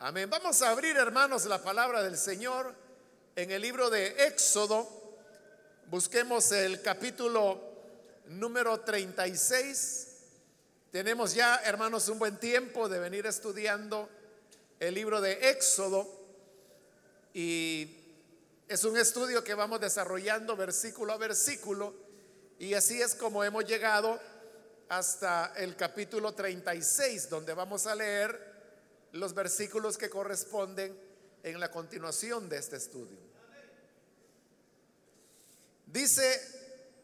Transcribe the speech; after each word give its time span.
Amén. 0.00 0.30
Vamos 0.30 0.62
a 0.62 0.70
abrir, 0.70 0.96
hermanos, 0.96 1.44
la 1.46 1.60
palabra 1.60 2.04
del 2.04 2.16
Señor 2.16 2.72
en 3.34 3.50
el 3.50 3.60
libro 3.60 3.90
de 3.90 4.26
Éxodo. 4.28 4.88
Busquemos 5.86 6.52
el 6.52 6.80
capítulo 6.82 7.60
número 8.26 8.78
36. 8.78 10.06
Tenemos 10.92 11.34
ya, 11.34 11.56
hermanos, 11.64 12.08
un 12.08 12.20
buen 12.20 12.36
tiempo 12.36 12.88
de 12.88 13.00
venir 13.00 13.26
estudiando 13.26 14.08
el 14.78 14.94
libro 14.94 15.20
de 15.20 15.50
Éxodo 15.50 16.08
y 17.34 17.96
es 18.68 18.84
un 18.84 18.96
estudio 18.96 19.42
que 19.42 19.54
vamos 19.54 19.80
desarrollando 19.80 20.54
versículo 20.54 21.12
a 21.12 21.16
versículo 21.16 21.92
y 22.60 22.74
así 22.74 23.02
es 23.02 23.16
como 23.16 23.42
hemos 23.42 23.64
llegado 23.64 24.20
hasta 24.88 25.54
el 25.56 25.74
capítulo 25.74 26.34
36, 26.34 27.28
donde 27.28 27.52
vamos 27.52 27.88
a 27.88 27.96
leer 27.96 28.47
los 29.12 29.34
versículos 29.34 29.96
que 29.96 30.10
corresponden 30.10 30.98
en 31.42 31.60
la 31.60 31.70
continuación 31.70 32.48
de 32.48 32.58
este 32.58 32.76
estudio. 32.76 33.18
Dice 35.86 36.58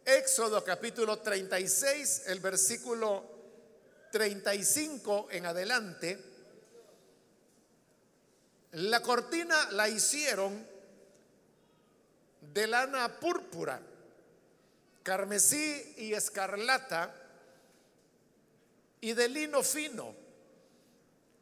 Éxodo 0.05 0.63
capítulo 0.63 1.19
36, 1.21 2.25
el 2.27 2.41
versículo 2.41 3.25
35 4.13 5.29
en 5.31 5.47
adelante, 5.47 6.23
la 8.73 9.01
cortina 9.01 9.71
la 9.71 9.89
hicieron 9.89 10.67
de 12.53 12.67
lana 12.67 13.19
púrpura, 13.19 13.81
carmesí 15.03 15.95
y 15.97 16.13
escarlata 16.13 17.15
y 19.01 19.15
de 19.15 19.29
lino 19.29 19.63
fino, 19.63 20.15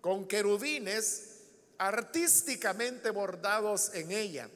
con 0.02 0.26
querubines 0.26 1.38
artísticamente 1.78 3.10
bordados 3.10 3.94
en 3.94 4.10
ella. 4.10 4.50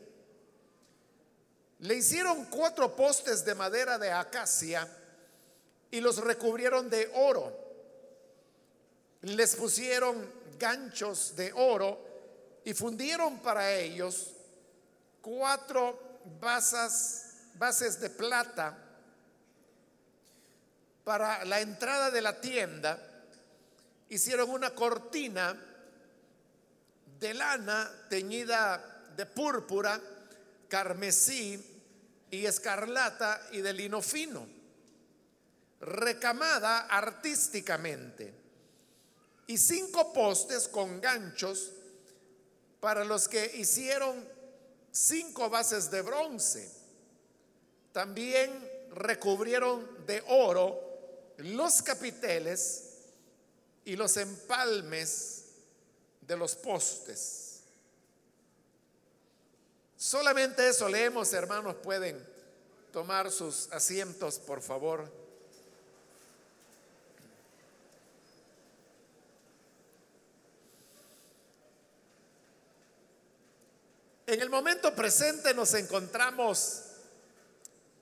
Le 1.78 1.94
hicieron 1.94 2.44
cuatro 2.46 2.94
postes 2.94 3.44
de 3.44 3.54
madera 3.54 3.98
de 3.98 4.10
acacia 4.10 4.86
y 5.90 6.00
los 6.00 6.18
recubrieron 6.18 6.90
de 6.90 7.10
oro. 7.14 7.56
Les 9.22 9.54
pusieron 9.56 10.28
ganchos 10.58 11.34
de 11.36 11.52
oro 11.54 11.98
y 12.64 12.74
fundieron 12.74 13.38
para 13.38 13.72
ellos 13.72 14.32
cuatro 15.22 16.20
bases 16.40 18.00
de 18.00 18.10
plata 18.10 18.76
para 21.04 21.44
la 21.44 21.60
entrada 21.60 22.10
de 22.10 22.20
la 22.20 22.40
tienda. 22.40 23.15
Hicieron 24.08 24.50
una 24.50 24.74
cortina 24.74 25.56
de 27.18 27.34
lana 27.34 27.90
teñida 28.08 29.04
de 29.16 29.26
púrpura, 29.26 30.00
carmesí 30.68 31.64
y 32.30 32.46
escarlata 32.46 33.48
y 33.52 33.60
de 33.60 33.72
lino 33.72 34.02
fino, 34.02 34.46
recamada 35.80 36.86
artísticamente, 36.86 38.34
y 39.46 39.58
cinco 39.58 40.12
postes 40.12 40.68
con 40.68 41.00
ganchos 41.00 41.72
para 42.80 43.04
los 43.04 43.28
que 43.28 43.56
hicieron 43.56 44.24
cinco 44.90 45.48
bases 45.48 45.90
de 45.90 46.02
bronce. 46.02 46.70
También 47.92 48.52
recubrieron 48.92 50.04
de 50.06 50.22
oro 50.28 50.80
los 51.38 51.82
capiteles 51.82 52.85
y 53.86 53.94
los 53.94 54.16
empalmes 54.16 55.44
de 56.20 56.36
los 56.36 56.56
postes. 56.56 57.60
Solamente 59.96 60.68
eso 60.68 60.88
leemos, 60.88 61.32
hermanos, 61.32 61.76
pueden 61.76 62.22
tomar 62.92 63.30
sus 63.30 63.70
asientos, 63.72 64.40
por 64.40 64.60
favor. 64.60 65.10
En 74.26 74.40
el 74.40 74.50
momento 74.50 74.92
presente 74.96 75.54
nos 75.54 75.72
encontramos 75.74 76.82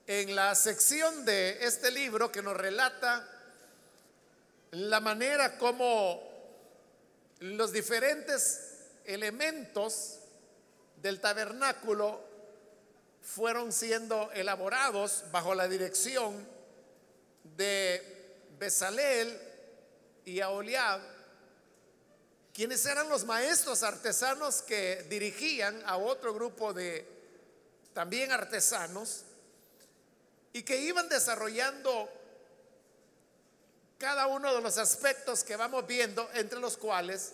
en 0.07 0.35
la 0.35 0.55
sección 0.55 1.23
de 1.25 1.63
este 1.63 1.91
libro 1.91 2.31
que 2.31 2.41
nos 2.41 2.57
relata 2.57 3.34
la 4.71 4.99
manera 4.99 5.57
como 5.57 6.21
los 7.39 7.71
diferentes 7.71 8.61
elementos 9.05 10.19
del 11.01 11.19
tabernáculo 11.19 12.21
fueron 13.21 13.71
siendo 13.71 14.31
elaborados 14.33 15.23
bajo 15.31 15.55
la 15.55 15.67
dirección 15.67 16.47
de 17.55 18.37
Besalel 18.57 19.39
y 20.25 20.39
Aholiab 20.41 21.01
quienes 22.55 22.85
eran 22.85 23.09
los 23.09 23.25
maestros 23.25 23.83
artesanos 23.83 24.61
que 24.61 25.05
dirigían 25.09 25.83
a 25.85 25.97
otro 25.97 26.33
grupo 26.33 26.73
de 26.73 27.05
también 27.93 28.31
artesanos 28.31 29.23
y 30.53 30.63
que 30.63 30.79
iban 30.79 31.09
desarrollando 31.09 32.09
cada 33.97 34.27
uno 34.27 34.53
de 34.53 34.61
los 34.61 34.77
aspectos 34.77 35.43
que 35.43 35.55
vamos 35.55 35.87
viendo, 35.87 36.29
entre 36.33 36.59
los 36.59 36.77
cuales 36.77 37.33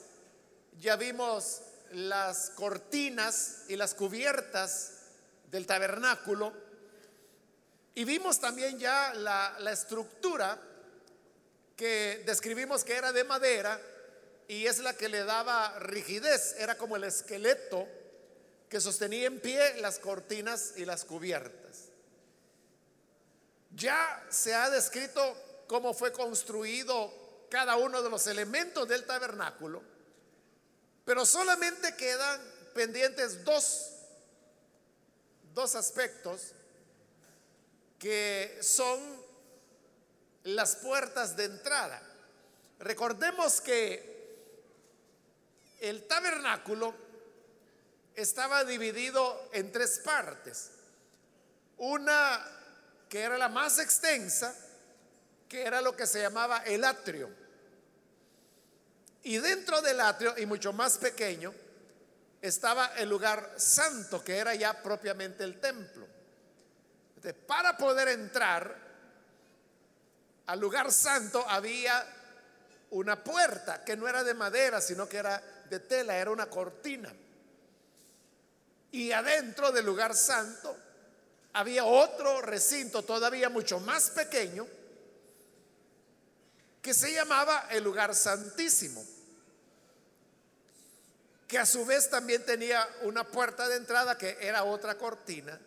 ya 0.79 0.95
vimos 0.95 1.61
las 1.91 2.51
cortinas 2.51 3.63
y 3.67 3.75
las 3.75 3.93
cubiertas 3.93 4.93
del 5.49 5.65
tabernáculo, 5.65 6.53
y 7.93 8.05
vimos 8.05 8.39
también 8.39 8.79
ya 8.79 9.13
la, 9.13 9.57
estructura 9.71 10.57
que 11.75 12.23
describimos 12.25 12.83
que 12.83 12.95
era 12.95 13.11
de 13.11 13.23
madera, 13.23 13.79
y 14.47 14.65
es 14.65 14.79
la 14.79 14.95
que 14.95 15.09
le 15.09 15.23
daba 15.23 15.77
rigidez, 15.79 16.55
era 16.57 16.77
como 16.77 16.95
el 16.95 17.03
esqueleto 17.03 17.87
que 18.69 18.79
sostenía 18.79 19.27
en 19.27 19.39
pie 19.39 19.81
las 19.81 19.99
cortinas 19.99 20.73
y 20.77 20.85
las 20.85 21.03
cubiertas. 21.03 21.89
Ya 23.73 24.25
se 24.29 24.53
ha 24.53 24.69
descrito 24.69 25.35
cómo 25.71 25.93
fue 25.93 26.11
construido 26.11 27.47
cada 27.49 27.77
uno 27.77 28.01
de 28.01 28.09
los 28.09 28.27
elementos 28.27 28.85
del 28.89 29.05
tabernáculo, 29.05 29.81
pero 31.05 31.25
solamente 31.25 31.95
quedan 31.95 32.41
pendientes 32.75 33.45
dos, 33.45 33.89
dos 35.53 35.75
aspectos 35.75 36.51
que 37.97 38.59
son 38.61 38.99
las 40.43 40.75
puertas 40.75 41.37
de 41.37 41.45
entrada. 41.45 42.03
Recordemos 42.79 43.61
que 43.61 44.11
el 45.79 46.05
tabernáculo 46.05 46.93
estaba 48.13 48.65
dividido 48.65 49.49
en 49.53 49.71
tres 49.71 50.01
partes. 50.03 50.71
Una 51.77 52.45
que 53.07 53.21
era 53.21 53.37
la 53.37 53.47
más 53.47 53.79
extensa, 53.79 54.53
que 55.51 55.63
era 55.63 55.81
lo 55.81 55.93
que 55.93 56.07
se 56.07 56.21
llamaba 56.21 56.59
el 56.59 56.81
atrio. 56.85 57.29
Y 59.23 59.37
dentro 59.39 59.81
del 59.81 59.99
atrio, 59.99 60.33
y 60.37 60.45
mucho 60.45 60.71
más 60.71 60.97
pequeño, 60.97 61.53
estaba 62.41 62.93
el 62.95 63.09
lugar 63.09 63.55
santo, 63.57 64.23
que 64.23 64.37
era 64.37 64.55
ya 64.55 64.81
propiamente 64.81 65.43
el 65.43 65.59
templo. 65.59 66.07
para 67.45 67.77
poder 67.77 68.07
entrar 68.07 68.77
al 70.45 70.59
lugar 70.59 70.89
santo 70.93 71.45
había 71.47 72.01
una 72.91 73.21
puerta 73.21 73.83
que 73.83 73.97
no 73.97 74.07
era 74.07 74.23
de 74.23 74.33
madera, 74.33 74.79
sino 74.79 75.07
que 75.09 75.17
era 75.17 75.43
de 75.69 75.81
tela, 75.81 76.15
era 76.15 76.31
una 76.31 76.45
cortina. 76.45 77.13
Y 78.91 79.11
adentro 79.11 79.73
del 79.73 79.85
lugar 79.85 80.15
santo 80.15 80.77
había 81.51 81.83
otro 81.83 82.41
recinto 82.41 83.03
todavía 83.03 83.49
mucho 83.49 83.81
más 83.81 84.11
pequeño 84.11 84.65
que 86.81 86.93
se 86.93 87.13
llamaba 87.13 87.67
el 87.69 87.83
lugar 87.83 88.15
santísimo, 88.15 89.05
que 91.47 91.59
a 91.59 91.65
su 91.65 91.85
vez 91.85 92.09
también 92.09 92.45
tenía 92.45 92.87
una 93.03 93.23
puerta 93.23 93.67
de 93.67 93.75
entrada 93.75 94.17
que 94.17 94.37
era 94.41 94.63
otra 94.63 94.97
cortina. 94.97 95.59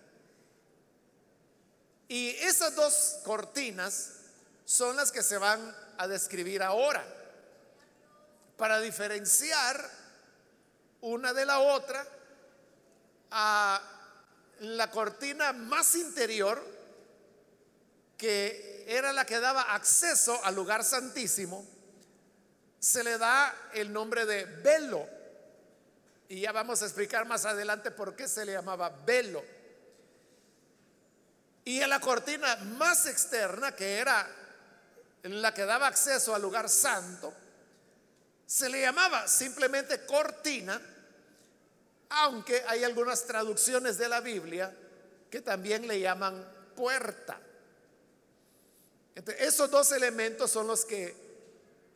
Y 2.08 2.30
esas 2.40 2.74
dos 2.74 3.20
cortinas 3.24 4.12
son 4.64 4.96
las 4.96 5.12
que 5.12 5.22
se 5.22 5.38
van 5.38 5.74
a 5.98 6.08
describir 6.08 6.62
ahora 6.62 7.04
para 8.56 8.80
diferenciar 8.80 9.90
una 11.00 11.32
de 11.32 11.44
la 11.44 11.58
otra 11.58 12.06
a 13.30 13.82
la 14.60 14.90
cortina 14.90 15.52
más 15.52 15.94
interior, 15.96 16.64
que 18.16 18.73
era 18.86 19.12
la 19.12 19.24
que 19.24 19.40
daba 19.40 19.74
acceso 19.74 20.42
al 20.44 20.54
lugar 20.54 20.84
santísimo, 20.84 21.66
se 22.78 23.02
le 23.02 23.16
da 23.18 23.70
el 23.72 23.92
nombre 23.92 24.26
de 24.26 24.44
velo. 24.44 25.08
Y 26.28 26.40
ya 26.40 26.52
vamos 26.52 26.82
a 26.82 26.86
explicar 26.86 27.26
más 27.26 27.44
adelante 27.44 27.90
por 27.90 28.14
qué 28.14 28.28
se 28.28 28.44
le 28.44 28.52
llamaba 28.52 28.90
velo. 29.06 29.42
Y 31.64 31.80
en 31.80 31.88
la 31.88 32.00
cortina 32.00 32.56
más 32.56 33.06
externa, 33.06 33.74
que 33.74 33.98
era 33.98 34.28
la 35.22 35.54
que 35.54 35.64
daba 35.64 35.86
acceso 35.86 36.34
al 36.34 36.42
lugar 36.42 36.68
santo, 36.68 37.32
se 38.46 38.68
le 38.68 38.82
llamaba 38.82 39.26
simplemente 39.26 40.04
cortina, 40.04 40.80
aunque 42.10 42.62
hay 42.68 42.84
algunas 42.84 43.24
traducciones 43.24 43.96
de 43.96 44.08
la 44.08 44.20
Biblia 44.20 44.74
que 45.30 45.40
también 45.40 45.88
le 45.88 46.00
llaman 46.00 46.46
puerta. 46.76 47.40
Esos 49.14 49.70
dos 49.70 49.92
elementos 49.92 50.50
son 50.50 50.66
los 50.66 50.84
que 50.84 51.14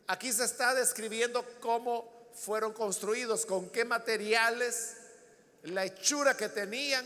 aquí 0.07 0.33
se 0.33 0.45
está 0.45 0.75
describiendo 0.75 1.45
cómo 1.61 2.31
fueron 2.35 2.73
construidos, 2.73 3.45
con 3.45 3.69
qué 3.71 3.85
materiales, 3.85 4.97
la 5.65 5.85
hechura 5.85 6.37
que 6.37 6.49
tenían 6.49 7.05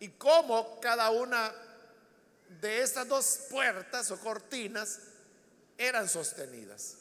y 0.00 0.08
cómo 0.10 0.78
cada 0.80 1.10
una 1.10 1.52
de 2.60 2.82
estas 2.82 3.08
dos 3.08 3.40
puertas 3.50 4.10
o 4.10 4.18
cortinas 4.18 5.00
eran 5.76 6.08
sostenidas. 6.08 6.96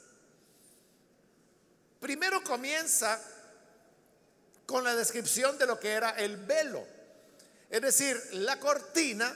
Primero 2.00 2.44
comienza 2.44 3.20
con 4.66 4.84
la 4.84 4.96
descripción 4.96 5.58
de 5.58 5.66
lo 5.66 5.80
que 5.80 5.92
era 5.92 6.12
el 6.12 6.38
velo, 6.38 6.86
es 7.70 7.82
decir, 7.82 8.22
la 8.34 8.60
cortina 8.60 9.36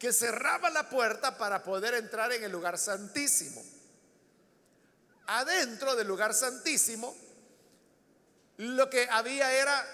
que 0.00 0.14
cerraba 0.14 0.70
la 0.70 0.88
puerta 0.88 1.36
para 1.36 1.62
poder 1.62 1.92
entrar 1.92 2.32
en 2.32 2.42
el 2.42 2.50
lugar 2.50 2.78
santísimo. 2.78 3.62
Adentro 5.26 5.94
del 5.94 6.08
lugar 6.08 6.32
santísimo, 6.32 7.14
lo 8.56 8.88
que 8.88 9.06
había 9.10 9.52
era 9.52 9.86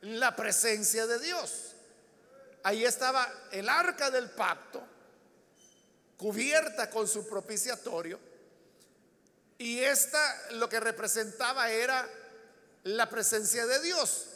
la 0.00 0.34
presencia 0.34 1.06
de 1.06 1.18
Dios. 1.18 1.74
Ahí 2.62 2.86
estaba 2.86 3.30
el 3.52 3.68
arca 3.68 4.10
del 4.10 4.30
pacto, 4.30 4.82
cubierta 6.16 6.88
con 6.88 7.06
su 7.06 7.28
propiciatorio, 7.28 8.18
y 9.58 9.80
esta 9.80 10.52
lo 10.52 10.70
que 10.70 10.80
representaba 10.80 11.70
era 11.70 12.08
la 12.84 13.10
presencia 13.10 13.66
de 13.66 13.82
Dios. 13.82 14.28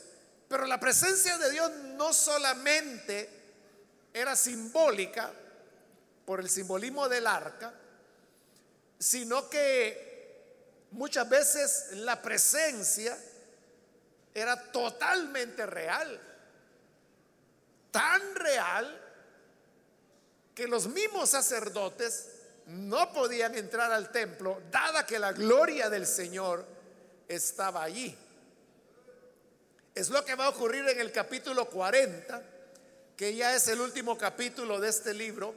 Pero 0.50 0.66
la 0.66 0.78
presencia 0.78 1.38
de 1.38 1.50
Dios 1.50 1.70
no 1.96 2.12
solamente 2.12 3.37
era 4.18 4.36
simbólica 4.36 5.32
por 6.24 6.40
el 6.40 6.50
simbolismo 6.50 7.08
del 7.08 7.26
arca, 7.26 7.72
sino 8.98 9.48
que 9.48 10.86
muchas 10.90 11.28
veces 11.28 11.88
la 11.92 12.20
presencia 12.20 13.16
era 14.34 14.70
totalmente 14.70 15.66
real, 15.66 16.20
tan 17.90 18.34
real 18.34 19.04
que 20.54 20.66
los 20.66 20.88
mismos 20.88 21.30
sacerdotes 21.30 22.30
no 22.66 23.12
podían 23.12 23.54
entrar 23.54 23.92
al 23.92 24.10
templo, 24.10 24.60
dada 24.70 25.06
que 25.06 25.18
la 25.18 25.32
gloria 25.32 25.88
del 25.88 26.06
Señor 26.06 26.66
estaba 27.28 27.82
allí. 27.82 28.16
Es 29.94 30.10
lo 30.10 30.24
que 30.24 30.34
va 30.34 30.46
a 30.46 30.50
ocurrir 30.50 30.86
en 30.88 31.00
el 31.00 31.10
capítulo 31.10 31.68
40, 31.68 32.42
que 33.18 33.34
ya 33.34 33.52
es 33.56 33.66
el 33.66 33.80
último 33.80 34.16
capítulo 34.16 34.78
de 34.78 34.88
este 34.88 35.12
libro. 35.12 35.52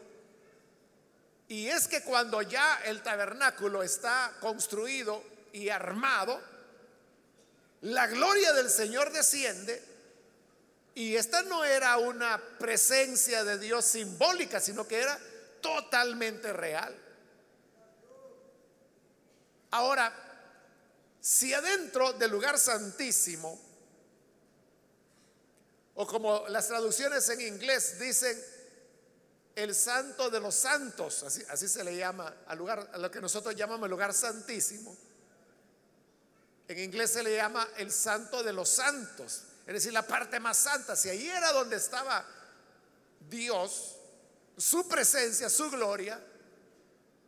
Y 1.48 1.68
es 1.68 1.88
que 1.88 2.02
cuando 2.02 2.42
ya 2.42 2.82
el 2.86 3.04
tabernáculo 3.04 3.84
está 3.84 4.34
construido 4.40 5.24
y 5.54 5.70
armado, 5.70 6.42
la 7.82 8.08
gloria 8.08 8.52
del 8.54 8.68
Señor 8.68 9.14
desciende 9.14 9.80
y 10.96 11.16
esta 11.16 11.44
no 11.44 11.64
era 11.64 11.98
una 11.98 12.42
presencia 12.58 13.44
de 13.44 13.60
Dios 13.60 13.86
simbólica, 13.86 14.60
sino 14.60 14.88
que 14.88 15.00
era 15.00 15.20
totalmente 15.62 16.52
real. 16.54 16.98
Ahora, 19.70 20.12
si 21.20 21.54
adentro 21.54 22.14
del 22.14 22.32
lugar 22.32 22.58
santísimo, 22.58 23.71
o 25.96 26.08
como 26.08 26.48
las 26.48 26.68
traducciones 26.68 27.28
en 27.30 27.42
inglés 27.42 28.00
dicen, 28.00 28.42
el 29.56 29.76
santo 29.76 30.30
de 30.30 30.40
los 30.40 30.56
santos, 30.56 31.24
así, 31.24 31.68
se 31.68 31.84
le 31.84 31.96
llama 31.96 32.34
al 32.48 32.58
lugar, 32.58 32.90
a 32.94 32.98
lo 32.98 33.12
que 33.12 33.20
nosotros 33.20 33.56
llamamos 33.56 33.86
el 33.86 33.92
lugar 33.92 34.14
santísimo. 34.14 34.96
En 36.68 36.80
inglés 36.80 37.12
se 37.12 37.24
le 37.24 37.36
llama 37.36 37.68
el 37.78 37.92
santo 37.92 38.44
de 38.44 38.54
los 38.54 38.70
santos, 38.70 39.44
es 39.68 39.74
decir, 39.74 39.92
la 39.92 40.08
parte 40.08 40.40
más 40.40 40.58
santa. 40.58 40.96
Si 40.96 41.10
ahí 41.10 41.28
era 41.28 41.52
donde 41.52 41.76
estaba 41.76 42.26
Dios, 43.30 43.98
su 44.58 44.88
presencia, 44.88 45.50
su 45.50 45.70
gloria, 45.70 46.20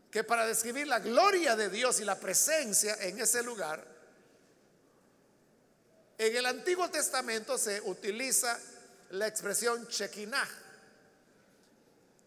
que 0.09 0.23
para 0.23 0.45
describir 0.45 0.87
la 0.87 0.99
gloria 0.99 1.55
de 1.55 1.69
Dios 1.69 1.99
y 1.99 2.05
la 2.05 2.19
presencia 2.19 2.95
en 3.01 3.19
ese 3.19 3.43
lugar, 3.43 3.92
en 6.27 6.35
el 6.37 6.45
Antiguo 6.45 6.89
Testamento 6.89 7.57
se 7.57 7.81
utiliza 7.81 8.59
la 9.11 9.27
expresión 9.27 9.85
Shekinah. 9.87 10.47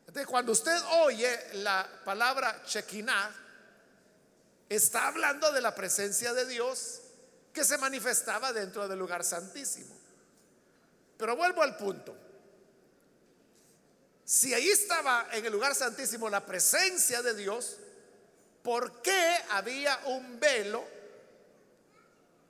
Entonces, 0.07 0.27
cuando 0.27 0.53
usted 0.53 0.77
oye 1.03 1.55
la 1.55 1.89
palabra 2.05 2.63
Shekinah, 2.67 3.35
está 4.69 5.09
hablando 5.09 5.53
de 5.53 5.61
la 5.61 5.75
presencia 5.75 6.33
de 6.35 6.47
Dios 6.47 7.01
que 7.53 7.65
se 7.65 7.79
manifestaba 7.79 8.53
dentro 8.53 8.87
del 8.87 8.99
lugar 8.99 9.25
santísimo. 9.25 9.97
Pero 11.17 11.37
vuelvo 11.37 11.63
al 11.63 11.77
punto. 11.77 12.15
Si 14.25 14.53
ahí 14.53 14.69
estaba 14.69 15.29
en 15.33 15.47
el 15.47 15.53
lugar 15.53 15.75
santísimo 15.75 16.29
la 16.29 16.45
presencia 16.45 17.23
de 17.23 17.35
Dios, 17.35 17.77
¿por 18.63 19.01
qué 19.01 19.37
había 19.51 19.99
un 20.07 20.39
velo 20.39 20.96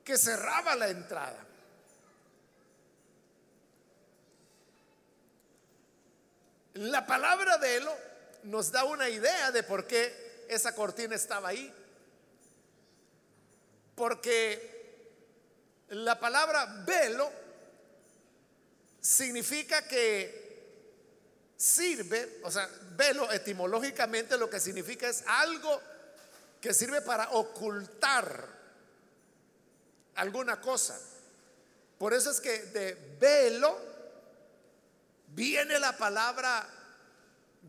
que 0.07 0.17
cerraba 0.17 0.73
la 0.73 0.87
entrada? 0.87 1.45
La 6.75 7.05
palabra 7.05 7.57
velo 7.57 7.93
nos 8.43 8.71
da 8.71 8.85
una 8.85 9.09
idea 9.09 9.51
de 9.51 9.63
por 9.63 9.85
qué 9.85 10.45
esa 10.47 10.73
cortina 10.73 11.13
estaba 11.13 11.49
ahí. 11.49 11.73
Porque 13.95 15.11
la 15.89 16.17
palabra 16.17 16.83
velo 16.85 17.29
significa 19.01 19.85
que 19.89 21.51
sirve, 21.57 22.39
o 22.43 22.51
sea, 22.51 22.69
velo 22.95 23.29
etimológicamente 23.29 24.37
lo 24.37 24.49
que 24.49 24.61
significa 24.61 25.09
es 25.09 25.25
algo 25.27 25.81
que 26.61 26.73
sirve 26.73 27.01
para 27.01 27.29
ocultar 27.31 28.56
alguna 30.17 30.61
cosa. 30.61 30.99
Por 31.97 32.13
eso 32.13 32.29
es 32.29 32.39
que 32.39 32.63
de 32.63 33.15
velo 33.19 33.75
viene 35.29 35.79
la 35.79 35.97
palabra 35.97 36.67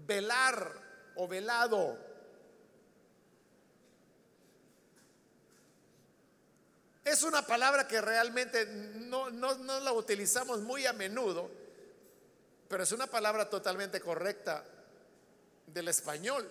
velar 0.06 0.72
o 1.16 1.26
velado. 1.26 1.96
Es 7.04 7.22
una 7.22 7.40
palabra 7.40 7.88
que 7.88 8.00
realmente 8.02 8.66
no, 8.66 9.30
no, 9.30 9.54
no 9.54 9.80
la 9.80 9.92
utilizamos 9.92 10.60
muy 10.60 10.84
a 10.84 10.92
menudo 10.92 11.50
pero 12.68 12.82
es 12.82 12.92
una 12.92 13.06
palabra 13.06 13.48
totalmente 13.48 14.00
correcta 14.00 14.62
del 15.66 15.88
español. 15.88 16.48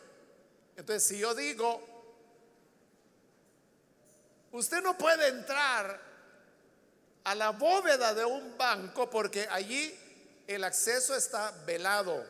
Entonces, 0.75 1.03
si 1.03 1.19
yo 1.19 1.35
digo, 1.35 1.96
usted 4.51 4.81
no 4.81 4.97
puede 4.97 5.27
entrar 5.27 5.99
a 7.23 7.35
la 7.35 7.51
bóveda 7.51 8.13
de 8.13 8.25
un 8.25 8.57
banco 8.57 9.09
porque 9.09 9.47
allí 9.49 9.97
el 10.47 10.63
acceso 10.63 11.15
está 11.15 11.51
velado. 11.65 12.25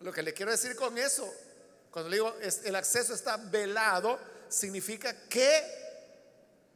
Lo 0.00 0.12
que 0.12 0.22
le 0.22 0.34
quiero 0.34 0.50
decir 0.50 0.74
con 0.74 0.98
eso, 0.98 1.32
cuando 1.90 2.10
le 2.10 2.16
digo 2.16 2.36
el 2.64 2.74
acceso 2.74 3.14
está 3.14 3.36
velado, 3.36 4.18
significa 4.48 5.28
que 5.28 5.80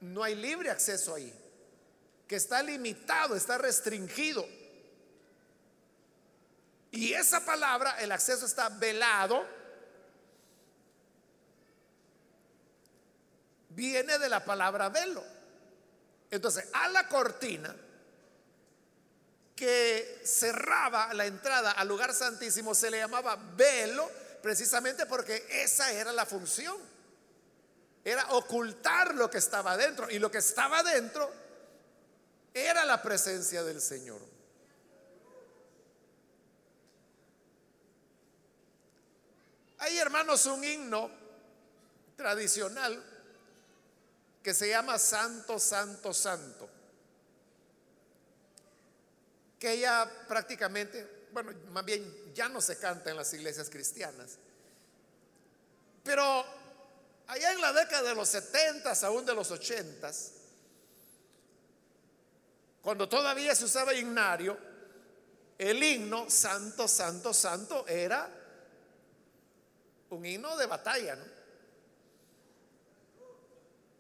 no 0.00 0.22
hay 0.22 0.34
libre 0.34 0.70
acceso 0.70 1.14
ahí 1.14 1.34
que 2.26 2.36
está 2.36 2.62
limitado, 2.62 3.36
está 3.36 3.58
restringido. 3.58 4.46
Y 6.90 7.12
esa 7.12 7.44
palabra, 7.44 8.00
el 8.02 8.10
acceso 8.10 8.46
está 8.46 8.68
velado, 8.68 9.46
viene 13.76 14.18
de 14.18 14.28
la 14.28 14.44
palabra 14.44 14.88
velo. 14.88 15.22
Entonces, 16.30 16.66
a 16.72 16.88
la 16.88 17.06
cortina 17.06 17.76
que 19.54 20.20
cerraba 20.24 21.14
la 21.14 21.26
entrada 21.26 21.72
al 21.72 21.86
lugar 21.86 22.12
santísimo 22.12 22.74
se 22.74 22.90
le 22.90 22.98
llamaba 22.98 23.36
velo 23.56 24.10
precisamente 24.42 25.06
porque 25.06 25.46
esa 25.50 25.92
era 25.92 26.12
la 26.12 26.26
función. 26.26 26.76
era 28.04 28.24
ocultar 28.30 29.14
lo 29.14 29.28
que 29.28 29.38
estaba 29.38 29.76
dentro. 29.76 30.08
Y 30.10 30.18
lo 30.18 30.30
que 30.30 30.38
estaba 30.38 30.82
dentro 30.82 31.32
era 32.54 32.84
la 32.84 33.02
presencia 33.02 33.64
del 33.64 33.80
Señor. 33.80 34.20
Hay, 39.78 39.98
hermanos, 39.98 40.46
un 40.46 40.64
himno 40.64 41.10
tradicional 42.16 43.15
que 44.46 44.54
se 44.54 44.68
llama 44.68 44.96
Santo, 44.96 45.58
Santo, 45.58 46.14
Santo, 46.14 46.68
que 49.58 49.76
ya 49.80 50.08
prácticamente, 50.28 51.26
bueno, 51.32 51.50
más 51.70 51.84
bien 51.84 52.32
ya 52.32 52.48
no 52.48 52.60
se 52.60 52.78
canta 52.78 53.10
en 53.10 53.16
las 53.16 53.32
iglesias 53.32 53.68
cristianas, 53.68 54.38
pero 56.04 56.44
allá 57.26 57.50
en 57.50 57.60
la 57.60 57.72
década 57.72 58.10
de 58.10 58.14
los 58.14 58.28
70, 58.28 58.92
aún 59.08 59.26
de 59.26 59.34
los 59.34 59.50
80, 59.50 60.12
cuando 62.82 63.08
todavía 63.08 63.52
se 63.56 63.64
usaba 63.64 63.94
himnario, 63.94 64.56
el 65.58 65.82
himno 65.82 66.30
Santo, 66.30 66.86
Santo, 66.86 67.34
Santo 67.34 67.84
era 67.88 68.30
un 70.10 70.24
himno 70.24 70.56
de 70.56 70.66
batalla, 70.66 71.16
¿no? 71.16 71.35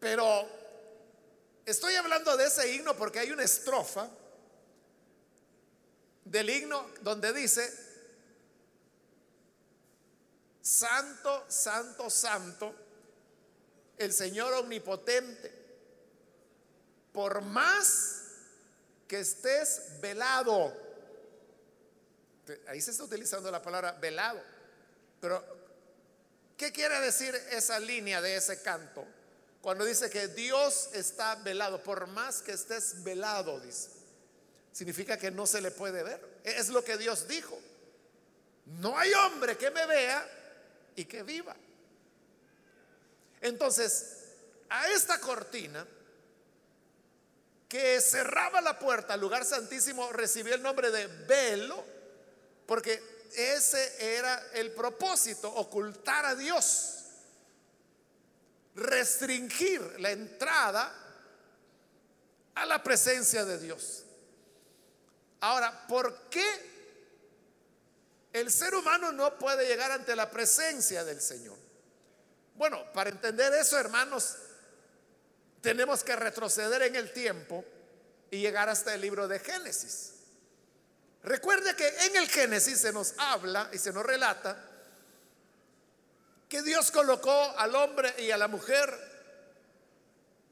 Pero 0.08 0.48
estoy 1.64 1.96
hablando 1.96 2.36
de 2.36 2.46
ese 2.46 2.72
himno 2.72 2.96
porque 2.96 3.18
hay 3.18 3.32
una 3.32 3.42
estrofa 3.42 4.08
del 6.24 6.48
himno 6.48 6.92
donde 7.00 7.32
dice, 7.32 7.68
Santo, 10.62 11.44
Santo, 11.48 12.08
Santo, 12.08 12.72
el 13.98 14.12
Señor 14.12 14.52
omnipotente, 14.52 15.52
por 17.12 17.40
más 17.40 18.26
que 19.08 19.18
estés 19.18 20.00
velado, 20.00 20.72
ahí 22.68 22.80
se 22.80 22.92
está 22.92 23.02
utilizando 23.02 23.50
la 23.50 23.60
palabra 23.60 23.90
velado, 23.90 24.40
pero 25.20 25.44
¿qué 26.56 26.70
quiere 26.70 27.00
decir 27.00 27.34
esa 27.50 27.80
línea 27.80 28.22
de 28.22 28.36
ese 28.36 28.62
canto? 28.62 29.04
Cuando 29.60 29.84
dice 29.84 30.08
que 30.10 30.28
Dios 30.28 30.90
está 30.92 31.34
velado, 31.36 31.82
por 31.82 32.06
más 32.06 32.40
que 32.42 32.52
estés 32.52 33.02
velado, 33.02 33.58
dice, 33.60 33.90
significa 34.72 35.16
que 35.16 35.30
no 35.30 35.46
se 35.46 35.60
le 35.60 35.70
puede 35.70 36.02
ver. 36.02 36.40
Es 36.44 36.68
lo 36.68 36.84
que 36.84 36.96
Dios 36.96 37.26
dijo. 37.26 37.58
No 38.66 38.96
hay 38.98 39.12
hombre 39.12 39.56
que 39.56 39.70
me 39.70 39.86
vea 39.86 40.28
y 40.94 41.04
que 41.04 41.22
viva. 41.22 41.56
Entonces, 43.40 44.24
a 44.68 44.88
esta 44.88 45.20
cortina 45.20 45.86
que 47.68 48.00
cerraba 48.00 48.60
la 48.60 48.78
puerta 48.78 49.14
al 49.14 49.20
lugar 49.20 49.44
santísimo 49.44 50.12
recibió 50.12 50.54
el 50.54 50.62
nombre 50.62 50.90
de 50.90 51.06
velo, 51.06 51.84
porque 52.66 53.02
ese 53.34 54.16
era 54.16 54.50
el 54.54 54.72
propósito, 54.72 55.52
ocultar 55.52 56.24
a 56.24 56.34
Dios 56.34 56.95
restringir 58.76 59.80
la 60.00 60.10
entrada 60.10 60.92
a 62.54 62.66
la 62.66 62.82
presencia 62.82 63.44
de 63.44 63.58
Dios. 63.58 64.04
Ahora, 65.40 65.86
¿por 65.86 66.28
qué 66.28 66.76
el 68.32 68.50
ser 68.50 68.74
humano 68.74 69.12
no 69.12 69.38
puede 69.38 69.66
llegar 69.66 69.90
ante 69.90 70.14
la 70.14 70.30
presencia 70.30 71.04
del 71.04 71.20
Señor? 71.20 71.56
Bueno, 72.54 72.92
para 72.92 73.10
entender 73.10 73.52
eso, 73.54 73.78
hermanos, 73.78 74.36
tenemos 75.60 76.04
que 76.04 76.16
retroceder 76.16 76.82
en 76.82 76.96
el 76.96 77.12
tiempo 77.12 77.64
y 78.30 78.40
llegar 78.40 78.68
hasta 78.68 78.94
el 78.94 79.00
libro 79.00 79.26
de 79.26 79.38
Génesis. 79.38 80.12
Recuerde 81.22 81.74
que 81.74 81.88
en 81.88 82.16
el 82.16 82.28
Génesis 82.28 82.80
se 82.80 82.92
nos 82.92 83.14
habla 83.18 83.70
y 83.72 83.78
se 83.78 83.92
nos 83.92 84.04
relata 84.04 84.75
que 86.48 86.62
Dios 86.62 86.90
colocó 86.90 87.54
al 87.58 87.74
hombre 87.74 88.14
y 88.18 88.30
a 88.30 88.36
la 88.36 88.48
mujer. 88.48 89.16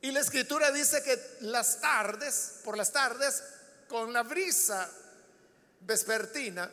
Y 0.01 0.11
la 0.11 0.21
escritura 0.21 0.71
dice 0.71 1.03
que 1.03 1.19
las 1.41 1.81
tardes, 1.81 2.61
por 2.65 2.77
las 2.77 2.93
tardes, 2.93 3.43
con 3.89 4.13
la 4.13 4.23
brisa 4.23 4.91
vespertina, 5.81 6.71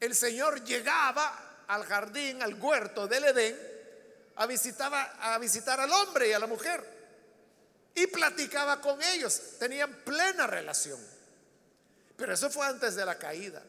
el 0.00 0.14
Señor 0.14 0.64
llegaba 0.64 1.64
al 1.68 1.84
jardín, 1.84 2.42
al 2.42 2.54
huerto 2.54 3.06
del 3.06 3.24
Edén, 3.24 3.56
a, 4.36 4.46
visitaba, 4.46 5.02
a 5.20 5.38
visitar 5.38 5.78
al 5.80 5.92
hombre 5.92 6.28
y 6.28 6.32
a 6.32 6.38
la 6.38 6.46
mujer. 6.46 6.84
Y 7.94 8.06
platicaba 8.08 8.80
con 8.80 9.02
ellos, 9.02 9.40
tenían 9.58 9.92
plena 10.04 10.46
relación. 10.46 11.00
Pero 12.16 12.34
eso 12.34 12.50
fue 12.50 12.66
antes 12.66 12.94
de 12.94 13.04
la 13.04 13.18
caída. 13.18 13.62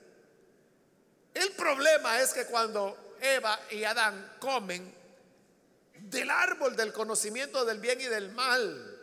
El 1.34 1.52
problema 1.52 2.20
es 2.22 2.34
que 2.34 2.46
cuando 2.46 3.03
Eva 3.24 3.58
y 3.72 3.86
Adán 3.86 4.36
comen 4.38 4.94
del 5.98 6.30
árbol 6.30 6.76
del 6.76 6.92
conocimiento 6.92 7.64
del 7.64 7.80
bien 7.80 8.02
y 8.02 8.06
del 8.06 8.34
mal, 8.34 9.00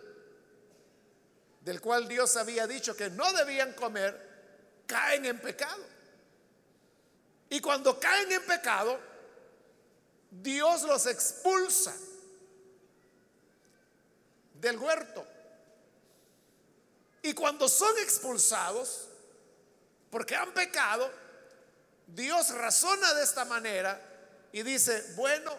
del 1.62 1.80
cual 1.80 2.06
Dios 2.06 2.36
había 2.36 2.66
dicho 2.66 2.94
que 2.94 3.08
no 3.08 3.32
debían 3.32 3.72
comer, 3.72 4.84
caen 4.86 5.24
en 5.24 5.40
pecado. 5.40 5.82
Y 7.48 7.60
cuando 7.60 7.98
caen 7.98 8.30
en 8.30 8.44
pecado, 8.44 9.00
Dios 10.30 10.82
los 10.82 11.06
expulsa 11.06 11.96
del 14.52 14.78
huerto. 14.78 15.26
Y 17.22 17.32
cuando 17.32 17.68
son 17.70 17.96
expulsados, 18.00 19.08
porque 20.10 20.36
han 20.36 20.52
pecado, 20.52 21.10
Dios 22.06 22.50
razona 22.50 23.14
de 23.14 23.22
esta 23.22 23.46
manera 23.46 24.08
y 24.52 24.62
dice, 24.62 25.12
bueno, 25.16 25.56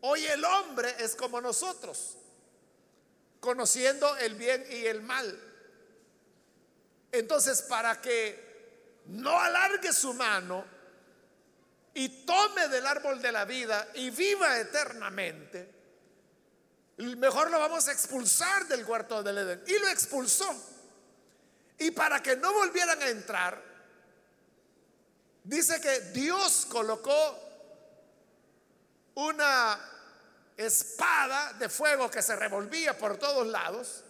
hoy 0.00 0.24
el 0.26 0.44
hombre 0.44 0.94
es 0.98 1.14
como 1.14 1.40
nosotros, 1.40 2.16
conociendo 3.40 4.16
el 4.16 4.34
bien 4.34 4.64
y 4.70 4.86
el 4.86 5.02
mal. 5.02 5.38
Entonces, 7.12 7.62
para 7.62 8.00
que 8.00 9.02
no 9.06 9.38
alargue 9.38 9.92
su 9.92 10.14
mano 10.14 10.64
y 11.94 12.08
tome 12.24 12.68
del 12.68 12.86
árbol 12.86 13.22
de 13.22 13.30
la 13.30 13.44
vida 13.44 13.88
y 13.94 14.10
viva 14.10 14.58
eternamente, 14.58 15.72
mejor 16.96 17.50
lo 17.50 17.58
vamos 17.58 17.86
a 17.86 17.92
expulsar 17.92 18.66
del 18.66 18.84
huerto 18.84 19.22
del 19.22 19.38
Edén. 19.38 19.62
Y 19.66 19.78
lo 19.78 19.88
expulsó. 19.88 20.54
Y 21.78 21.90
para 21.90 22.22
que 22.22 22.36
no 22.36 22.52
volvieran 22.52 23.00
a 23.02 23.08
entrar, 23.08 23.62
dice 25.44 25.80
que 25.80 26.00
Dios 26.12 26.66
colocó 26.68 27.43
una 29.14 29.78
espada 30.56 31.52
de 31.54 31.68
fuego 31.68 32.10
que 32.10 32.22
se 32.22 32.36
revolvía 32.36 32.96
por 32.96 33.16
todos 33.16 33.46
lados 33.46 34.04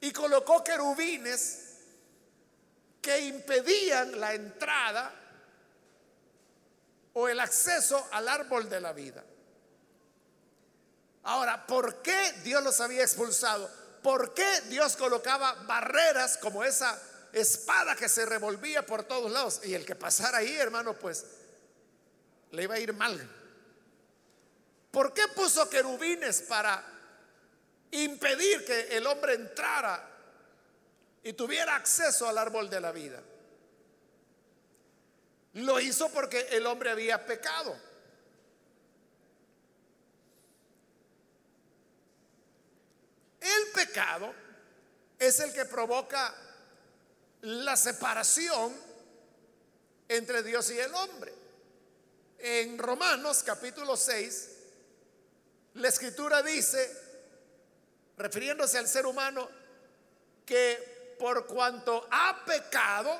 y 0.00 0.12
colocó 0.12 0.64
querubines 0.64 1.66
que 3.02 3.20
impedían 3.20 4.18
la 4.20 4.34
entrada 4.34 5.14
o 7.14 7.28
el 7.28 7.40
acceso 7.40 8.08
al 8.12 8.28
árbol 8.28 8.68
de 8.68 8.80
la 8.80 8.92
vida. 8.92 9.24
Ahora, 11.24 11.66
¿por 11.66 12.02
qué 12.02 12.32
Dios 12.44 12.62
los 12.62 12.80
había 12.80 13.02
expulsado? 13.02 13.70
¿Por 14.02 14.32
qué 14.32 14.62
Dios 14.68 14.96
colocaba 14.96 15.52
barreras 15.66 16.38
como 16.38 16.64
esa 16.64 16.98
espada 17.32 17.94
que 17.94 18.08
se 18.08 18.24
revolvía 18.24 18.86
por 18.86 19.04
todos 19.04 19.30
lados? 19.30 19.60
Y 19.64 19.74
el 19.74 19.84
que 19.84 19.94
pasara 19.94 20.38
ahí, 20.38 20.56
hermano, 20.56 20.94
pues 20.94 21.26
le 22.52 22.62
iba 22.64 22.74
a 22.74 22.78
ir 22.78 22.92
mal. 22.92 23.18
¿Por 24.90 25.14
qué 25.14 25.28
puso 25.28 25.68
querubines 25.70 26.42
para 26.42 26.84
impedir 27.92 28.64
que 28.64 28.96
el 28.96 29.06
hombre 29.06 29.34
entrara 29.34 30.08
y 31.22 31.32
tuviera 31.32 31.76
acceso 31.76 32.28
al 32.28 32.38
árbol 32.38 32.68
de 32.68 32.80
la 32.80 32.92
vida? 32.92 33.22
Lo 35.54 35.80
hizo 35.80 36.10
porque 36.10 36.48
el 36.50 36.66
hombre 36.66 36.90
había 36.90 37.24
pecado. 37.24 37.76
El 43.40 43.72
pecado 43.72 44.32
es 45.18 45.40
el 45.40 45.52
que 45.52 45.64
provoca 45.64 46.34
la 47.42 47.76
separación 47.76 48.74
entre 50.08 50.42
Dios 50.42 50.70
y 50.70 50.78
el 50.78 50.94
hombre. 50.94 51.39
En 52.42 52.78
Romanos 52.78 53.42
capítulo 53.42 53.98
6, 53.98 54.48
la 55.74 55.88
escritura 55.88 56.42
dice, 56.42 56.90
refiriéndose 58.16 58.78
al 58.78 58.88
ser 58.88 59.04
humano, 59.04 59.46
que 60.46 61.16
por 61.18 61.46
cuanto 61.46 62.08
ha 62.10 62.42
pecado, 62.46 63.14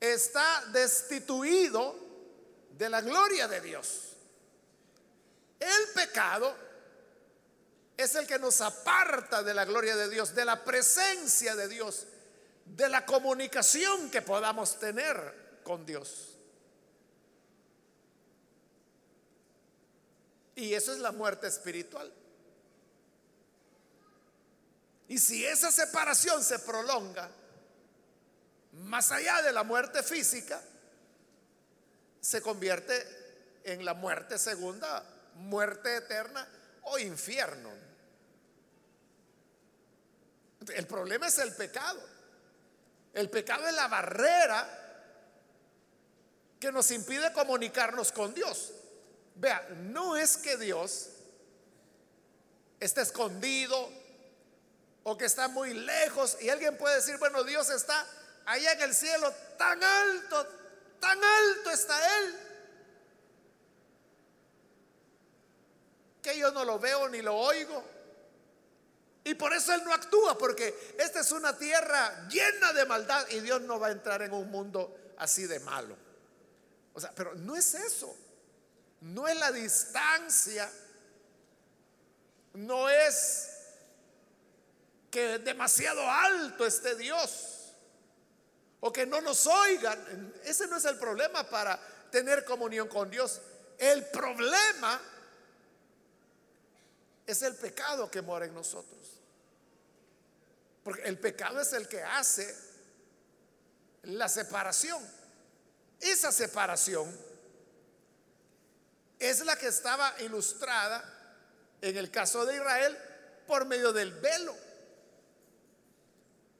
está 0.00 0.64
destituido 0.72 1.94
de 2.70 2.88
la 2.88 3.02
gloria 3.02 3.46
de 3.46 3.60
Dios. 3.60 4.14
El 5.60 5.88
pecado 5.94 6.56
es 7.94 8.14
el 8.14 8.26
que 8.26 8.38
nos 8.38 8.62
aparta 8.62 9.42
de 9.42 9.52
la 9.52 9.66
gloria 9.66 9.96
de 9.96 10.08
Dios, 10.08 10.34
de 10.34 10.46
la 10.46 10.64
presencia 10.64 11.54
de 11.54 11.68
Dios, 11.68 12.06
de 12.64 12.88
la 12.88 13.04
comunicación 13.04 14.10
que 14.10 14.22
podamos 14.22 14.78
tener 14.78 15.60
con 15.62 15.84
Dios. 15.84 16.33
Y 20.56 20.74
eso 20.74 20.92
es 20.92 20.98
la 20.98 21.12
muerte 21.12 21.46
espiritual. 21.46 22.12
Y 25.08 25.18
si 25.18 25.44
esa 25.44 25.70
separación 25.70 26.42
se 26.42 26.58
prolonga 26.60 27.30
más 28.72 29.12
allá 29.12 29.42
de 29.42 29.52
la 29.52 29.62
muerte 29.62 30.02
física, 30.02 30.60
se 32.20 32.40
convierte 32.40 33.06
en 33.64 33.84
la 33.84 33.94
muerte 33.94 34.38
segunda, 34.38 35.04
muerte 35.34 35.96
eterna 35.96 36.46
o 36.82 36.98
infierno. 36.98 37.70
El 40.74 40.86
problema 40.86 41.26
es 41.26 41.38
el 41.38 41.54
pecado. 41.54 42.00
El 43.12 43.28
pecado 43.30 43.66
es 43.68 43.74
la 43.74 43.88
barrera 43.88 44.80
que 46.58 46.72
nos 46.72 46.90
impide 46.90 47.32
comunicarnos 47.32 48.10
con 48.10 48.32
Dios. 48.32 48.72
Vea, 49.34 49.66
no 49.90 50.16
es 50.16 50.36
que 50.36 50.56
Dios 50.56 51.10
esté 52.80 53.02
escondido 53.02 53.90
o 55.02 55.18
que 55.18 55.24
está 55.24 55.48
muy 55.48 55.74
lejos 55.74 56.36
y 56.40 56.48
alguien 56.48 56.76
puede 56.78 56.96
decir, 56.96 57.16
bueno, 57.18 57.44
Dios 57.44 57.68
está 57.70 58.06
allá 58.46 58.72
en 58.72 58.82
el 58.82 58.94
cielo 58.94 59.32
tan 59.58 59.82
alto, 59.82 60.46
tan 61.00 61.18
alto 61.22 61.70
está 61.70 62.18
Él, 62.18 62.34
que 66.22 66.38
yo 66.38 66.50
no 66.52 66.64
lo 66.64 66.78
veo 66.78 67.08
ni 67.08 67.20
lo 67.20 67.36
oigo. 67.36 67.84
Y 69.24 69.34
por 69.34 69.54
eso 69.54 69.72
Él 69.72 69.82
no 69.84 69.92
actúa, 69.92 70.36
porque 70.36 70.94
esta 70.98 71.20
es 71.20 71.32
una 71.32 71.56
tierra 71.56 72.28
llena 72.28 72.72
de 72.74 72.84
maldad 72.84 73.26
y 73.30 73.40
Dios 73.40 73.62
no 73.62 73.80
va 73.80 73.88
a 73.88 73.92
entrar 73.92 74.20
en 74.22 74.32
un 74.32 74.50
mundo 74.50 75.14
así 75.18 75.46
de 75.46 75.60
malo. 75.60 75.96
O 76.92 77.00
sea, 77.00 77.10
pero 77.14 77.34
no 77.34 77.56
es 77.56 77.74
eso. 77.74 78.14
No 79.04 79.28
es 79.28 79.36
la 79.38 79.52
distancia. 79.52 80.70
No 82.54 82.88
es 82.88 83.50
que 85.10 85.38
demasiado 85.40 86.10
alto 86.10 86.64
esté 86.64 86.94
Dios. 86.94 87.74
O 88.80 88.90
que 88.90 89.04
no 89.04 89.20
nos 89.20 89.46
oigan. 89.46 90.34
Ese 90.44 90.66
no 90.68 90.78
es 90.78 90.84
el 90.86 90.98
problema 90.98 91.48
para 91.48 91.78
tener 92.10 92.46
comunión 92.46 92.88
con 92.88 93.10
Dios. 93.10 93.42
El 93.78 94.06
problema 94.06 95.00
es 97.26 97.42
el 97.42 97.56
pecado 97.56 98.10
que 98.10 98.22
mora 98.22 98.46
en 98.46 98.54
nosotros. 98.54 99.20
Porque 100.82 101.02
el 101.02 101.18
pecado 101.18 101.60
es 101.60 101.74
el 101.74 101.88
que 101.88 102.02
hace 102.02 102.56
la 104.04 104.30
separación. 104.30 105.06
Esa 106.00 106.32
separación 106.32 107.33
es 109.18 109.44
la 109.44 109.56
que 109.56 109.68
estaba 109.68 110.14
ilustrada 110.20 111.04
en 111.80 111.96
el 111.96 112.10
caso 112.10 112.44
de 112.44 112.56
Israel 112.56 112.96
por 113.46 113.64
medio 113.66 113.92
del 113.92 114.12
velo. 114.12 114.54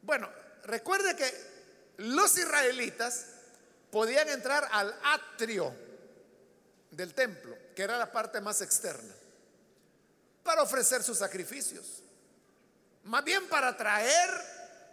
Bueno, 0.03 0.31
recuerde 0.65 1.17
que 1.17 1.33
los 1.99 2.37
israelitas 2.37 3.27
podían 3.91 4.29
entrar 4.29 4.69
al 4.71 4.95
atrio 5.05 5.75
del 6.91 7.15
templo, 7.15 7.57
que 7.75 7.83
era 7.83 7.99
la 7.99 8.11
parte 8.11 8.41
más 8.41 8.61
externa, 8.61 9.15
para 10.43 10.63
ofrecer 10.63 11.03
sus 11.03 11.19
sacrificios 11.19 12.05
más 13.05 13.25
bien 13.25 13.49
para 13.49 13.77
traer 13.77 14.31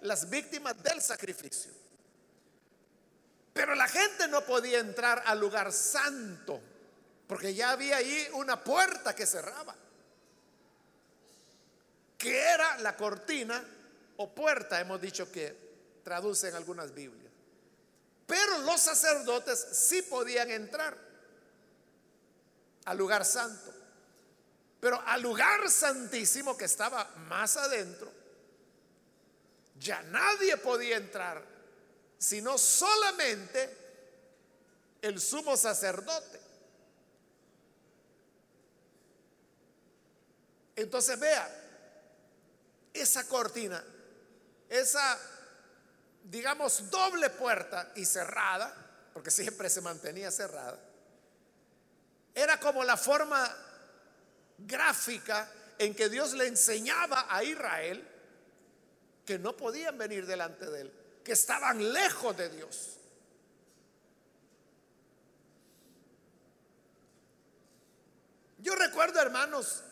las 0.01 0.29
víctimas 0.29 0.81
del 0.83 1.01
sacrificio. 1.01 1.71
Pero 3.53 3.75
la 3.75 3.87
gente 3.87 4.27
no 4.27 4.45
podía 4.45 4.79
entrar 4.79 5.23
al 5.25 5.39
lugar 5.39 5.71
santo, 5.71 6.61
porque 7.31 7.53
ya 7.53 7.71
había 7.71 7.95
ahí 7.95 8.27
una 8.33 8.61
puerta 8.61 9.15
que 9.15 9.25
cerraba, 9.25 9.73
que 12.17 12.37
era 12.37 12.77
la 12.79 12.97
cortina 12.97 13.63
o 14.17 14.35
puerta, 14.35 14.81
hemos 14.81 14.99
dicho 14.99 15.31
que 15.31 16.01
traduce 16.03 16.49
en 16.49 16.55
algunas 16.55 16.93
Biblias. 16.93 17.31
Pero 18.27 18.57
los 18.57 18.81
sacerdotes 18.81 19.65
sí 19.71 20.01
podían 20.01 20.51
entrar 20.51 20.97
al 22.83 22.97
lugar 22.97 23.23
santo. 23.23 23.73
Pero 24.81 25.01
al 25.05 25.21
lugar 25.21 25.69
santísimo 25.69 26.57
que 26.57 26.65
estaba 26.65 27.15
más 27.29 27.55
adentro, 27.55 28.11
ya 29.79 30.01
nadie 30.01 30.57
podía 30.57 30.97
entrar, 30.97 31.41
sino 32.17 32.57
solamente 32.57 33.77
el 35.01 35.21
sumo 35.21 35.55
sacerdote. 35.55 36.40
Entonces 40.75 41.19
vea, 41.19 41.61
esa 42.93 43.27
cortina, 43.27 43.83
esa, 44.69 45.19
digamos, 46.23 46.89
doble 46.89 47.29
puerta 47.29 47.91
y 47.95 48.05
cerrada, 48.05 48.73
porque 49.13 49.31
siempre 49.31 49.69
se 49.69 49.81
mantenía 49.81 50.31
cerrada, 50.31 50.79
era 52.33 52.59
como 52.59 52.83
la 52.83 52.97
forma 52.97 53.53
gráfica 54.57 55.51
en 55.77 55.93
que 55.95 56.09
Dios 56.09 56.33
le 56.33 56.47
enseñaba 56.47 57.25
a 57.29 57.43
Israel 57.43 58.07
que 59.25 59.39
no 59.39 59.55
podían 59.55 59.97
venir 59.97 60.25
delante 60.25 60.69
de 60.69 60.81
él, 60.81 60.93
que 61.23 61.33
estaban 61.33 61.91
lejos 61.91 62.35
de 62.37 62.49
Dios. 62.49 62.97
Yo 68.59 68.75
recuerdo, 68.75 69.19
hermanos, 69.19 69.83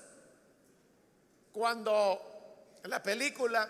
cuando 1.54 2.80
la 2.84 3.02
película 3.02 3.70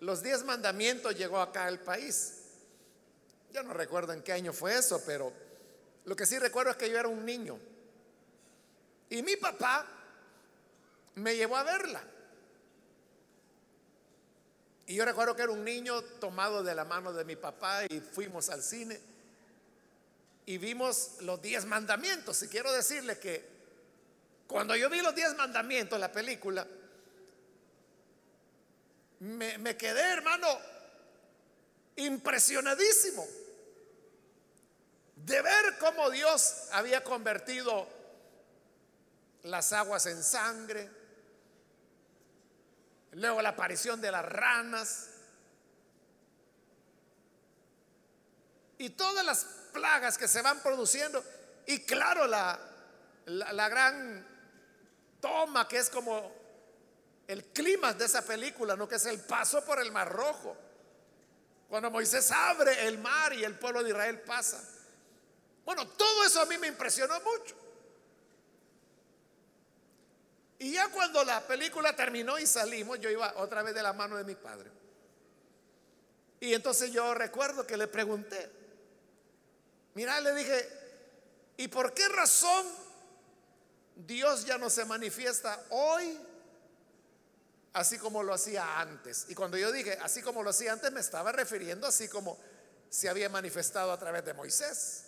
Los 0.00 0.22
Diez 0.22 0.44
Mandamientos 0.44 1.16
llegó 1.16 1.40
acá 1.40 1.66
al 1.66 1.80
país. 1.80 2.42
Yo 3.52 3.62
no 3.62 3.72
recuerdo 3.72 4.12
en 4.12 4.22
qué 4.22 4.32
año 4.32 4.52
fue 4.52 4.76
eso, 4.76 5.02
pero 5.06 5.32
lo 6.04 6.14
que 6.14 6.26
sí 6.26 6.38
recuerdo 6.38 6.70
es 6.70 6.76
que 6.76 6.90
yo 6.90 6.98
era 6.98 7.08
un 7.08 7.24
niño. 7.24 7.58
Y 9.08 9.22
mi 9.22 9.36
papá 9.36 9.86
me 11.14 11.36
llevó 11.36 11.56
a 11.56 11.62
verla. 11.62 12.02
Y 14.86 14.94
yo 14.94 15.04
recuerdo 15.04 15.34
que 15.34 15.42
era 15.42 15.52
un 15.52 15.64
niño 15.64 16.02
tomado 16.02 16.62
de 16.62 16.74
la 16.74 16.84
mano 16.84 17.12
de 17.12 17.24
mi 17.24 17.36
papá 17.36 17.84
y 17.86 18.00
fuimos 18.00 18.50
al 18.50 18.62
cine 18.62 19.00
y 20.46 20.58
vimos 20.58 21.16
los 21.20 21.42
diez 21.42 21.66
mandamientos. 21.66 22.40
Y 22.44 22.48
quiero 22.48 22.72
decirle 22.72 23.18
que 23.18 23.44
cuando 24.46 24.76
yo 24.76 24.88
vi 24.88 25.02
los 25.02 25.14
diez 25.14 25.36
mandamientos, 25.36 25.98
la 25.98 26.12
película, 26.12 26.66
me, 29.20 29.76
quedé, 29.76 30.00
hermano, 30.12 30.46
impresionadísimo 31.96 33.26
de 35.16 35.42
ver 35.42 35.78
cómo 35.78 36.10
Dios 36.10 36.68
había 36.72 37.02
convertido 37.02 37.88
las 39.44 39.72
aguas 39.72 40.06
en 40.06 40.22
sangre, 40.22 40.90
luego 43.12 43.40
la 43.40 43.50
aparición 43.50 44.00
de 44.00 44.10
las 44.10 44.24
ranas 44.24 45.08
y 48.78 48.90
todas 48.90 49.24
las 49.24 49.44
plagas 49.72 50.18
que 50.18 50.28
se 50.28 50.42
van 50.42 50.60
produciendo 50.60 51.24
y 51.66 51.80
claro 51.80 52.26
la, 52.26 52.58
la, 53.26 53.68
gran 53.68 54.26
toma 55.20 55.66
que 55.66 55.78
es 55.78 55.90
como 55.90 56.32
el 57.26 57.44
clima 57.46 57.92
de 57.92 58.04
esa 58.04 58.22
película, 58.22 58.76
¿no? 58.76 58.88
que 58.88 58.96
es 58.96 59.06
el 59.06 59.20
paso 59.20 59.64
por 59.64 59.80
el 59.80 59.90
Mar 59.90 60.12
Rojo. 60.12 60.56
Cuando 61.68 61.90
Moisés 61.90 62.30
abre 62.30 62.86
el 62.86 62.98
mar 62.98 63.32
y 63.32 63.42
el 63.42 63.58
pueblo 63.58 63.82
de 63.82 63.90
Israel 63.90 64.20
pasa. 64.20 64.62
Bueno, 65.64 65.86
todo 65.88 66.24
eso 66.24 66.40
a 66.40 66.46
mí 66.46 66.56
me 66.58 66.68
impresionó 66.68 67.20
mucho. 67.20 67.56
Y 70.58 70.72
ya 70.72 70.88
cuando 70.88 71.24
la 71.24 71.44
película 71.46 71.94
terminó 71.94 72.38
y 72.38 72.46
salimos, 72.46 73.00
yo 73.00 73.10
iba 73.10 73.34
otra 73.36 73.62
vez 73.62 73.74
de 73.74 73.82
la 73.82 73.92
mano 73.92 74.16
de 74.16 74.24
mi 74.24 74.36
padre. 74.36 74.70
Y 76.38 76.54
entonces 76.54 76.92
yo 76.92 77.14
recuerdo 77.14 77.66
que 77.66 77.76
le 77.76 77.88
pregunté, 77.88 78.48
mira, 79.94 80.20
le 80.20 80.34
dije, 80.34 80.68
¿y 81.56 81.68
por 81.68 81.92
qué 81.92 82.08
razón 82.08 82.64
Dios 83.96 84.44
ya 84.44 84.56
no 84.56 84.70
se 84.70 84.84
manifiesta 84.84 85.62
hoy 85.70 86.18
así 87.76 87.98
como 87.98 88.22
lo 88.22 88.32
hacía 88.32 88.80
antes? 88.80 89.26
Y 89.28 89.34
cuando 89.34 89.58
yo 89.58 89.70
dije, 89.70 89.98
así 90.02 90.22
como 90.22 90.42
lo 90.42 90.50
hacía 90.50 90.72
antes, 90.72 90.90
me 90.92 91.00
estaba 91.00 91.30
refiriendo 91.30 91.86
así 91.86 92.08
como 92.08 92.38
se 92.88 93.08
había 93.08 93.28
manifestado 93.28 93.92
a 93.92 93.98
través 93.98 94.24
de 94.24 94.32
Moisés. 94.32 95.04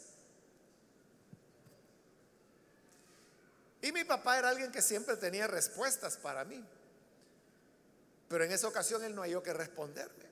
Y 3.80 3.90
mi 3.90 4.04
papá 4.04 4.38
era 4.38 4.50
alguien 4.50 4.70
que 4.70 4.82
siempre 4.82 5.16
tenía 5.16 5.46
respuestas 5.46 6.18
para 6.18 6.44
mí. 6.44 6.62
Pero 8.28 8.44
en 8.44 8.52
esa 8.52 8.68
ocasión 8.68 9.02
él 9.02 9.14
no 9.14 9.22
halló 9.22 9.42
que 9.42 9.54
responderme. 9.54 10.28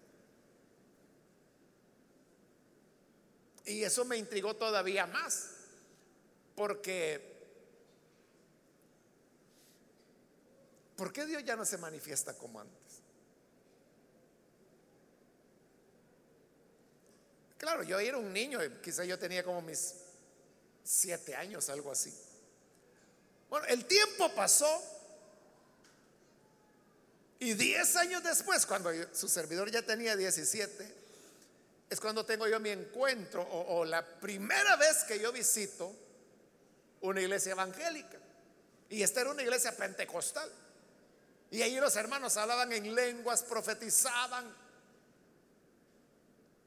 Y 3.65 3.83
eso 3.83 4.05
me 4.05 4.19
intrigó 4.19 4.55
todavía 4.57 5.07
más, 5.07 5.53
porque 6.55 7.36
¿por 10.97 11.13
qué 11.13 11.27
Dios 11.27 11.45
ya 11.45 11.57
no 11.57 11.65
se 11.65 11.79
manifiesta 11.79 12.35
como 12.35 12.61
antes? 12.61 13.03
Claro, 17.59 17.83
yo 17.83 17.99
era 17.99 18.19
un 18.19 18.33
niño, 18.33 18.61
quizá 18.83 19.05
yo 19.05 19.19
tenía 19.19 19.43
como 19.43 19.63
mis 19.63 19.95
siete 20.85 21.35
años, 21.35 21.69
algo 21.69 21.91
así. 21.91 22.15
Bueno, 23.49 23.67
el 23.67 23.85
tiempo 23.87 24.33
pasó 24.35 24.83
y 27.39 27.55
diez 27.55 27.97
años 27.97 28.23
después, 28.23 28.65
cuando 28.67 28.91
su 29.13 29.29
servidor 29.29 29.71
ya 29.71 29.83
tenía 29.83 30.17
17, 30.17 30.95
es 31.91 32.01
cuando 32.01 32.25
tengo 32.25 32.49
yo 32.49 32.59
mi 32.59 32.71
encuentro 32.71 33.43
o, 33.43 33.85
la 33.85 34.05
primera 34.05 34.77
vez 34.77 35.05
que 35.05 35.21
yo 35.21 35.33
visito 35.33 35.95
una 37.03 37.21
iglesia 37.21 37.53
evangélica. 37.53 38.19
Y 38.89 39.03
esta 39.03 39.21
era 39.21 39.31
una 39.31 39.43
iglesia 39.43 39.77
pentecostal. 39.77 40.51
Y 41.51 41.63
ahí 41.63 41.77
los 41.77 41.95
hermanos 41.97 42.37
hablaban 42.37 42.73
en 42.73 42.95
lenguas, 42.95 43.43
profetizaban. 43.43 44.55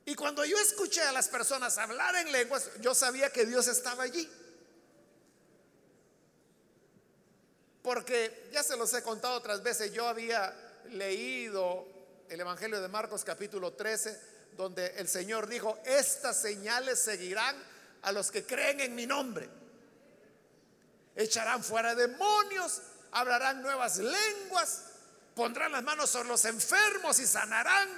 Y 0.06 0.16
cuando 0.16 0.44
yo 0.46 0.58
escuché 0.58 1.02
a 1.02 1.12
las 1.12 1.28
personas 1.28 1.78
hablar 1.78 2.16
en 2.16 2.32
lenguas, 2.32 2.70
yo 2.80 2.96
sabía 2.96 3.30
que 3.32 3.46
Dios 3.46 3.68
estaba 3.68 4.04
allí. 4.04 4.30
Porque 7.82 8.50
ya 8.52 8.64
se 8.64 8.78
los 8.78 8.94
he 8.94 9.04
contado 9.04 9.36
otras 9.36 9.62
veces, 9.62 9.94
yo 9.94 10.08
había 10.08 10.54
leído 10.92 11.86
el 12.30 12.40
Evangelio 12.40 12.82
de 12.82 12.88
Marcos 12.88 13.24
capítulo 13.24 13.74
13 13.74 14.30
donde 14.60 14.88
el 14.98 15.08
Señor 15.08 15.48
dijo, 15.48 15.80
estas 15.86 16.42
señales 16.42 17.00
seguirán 17.00 17.56
a 18.02 18.12
los 18.12 18.30
que 18.30 18.46
creen 18.46 18.82
en 18.82 18.94
mi 18.94 19.06
nombre. 19.06 19.50
Echarán 21.16 21.64
fuera 21.64 21.96
demonios, 21.96 22.82
hablarán 23.12 23.62
nuevas 23.62 23.98
lenguas, 23.98 24.84
pondrán 25.36 25.72
las 25.72 25.84
manos 25.84 26.10
sobre 26.10 26.30
los 26.30 26.44
enfermos 26.46 27.20
y 27.20 27.28
sanarán. 27.28 27.90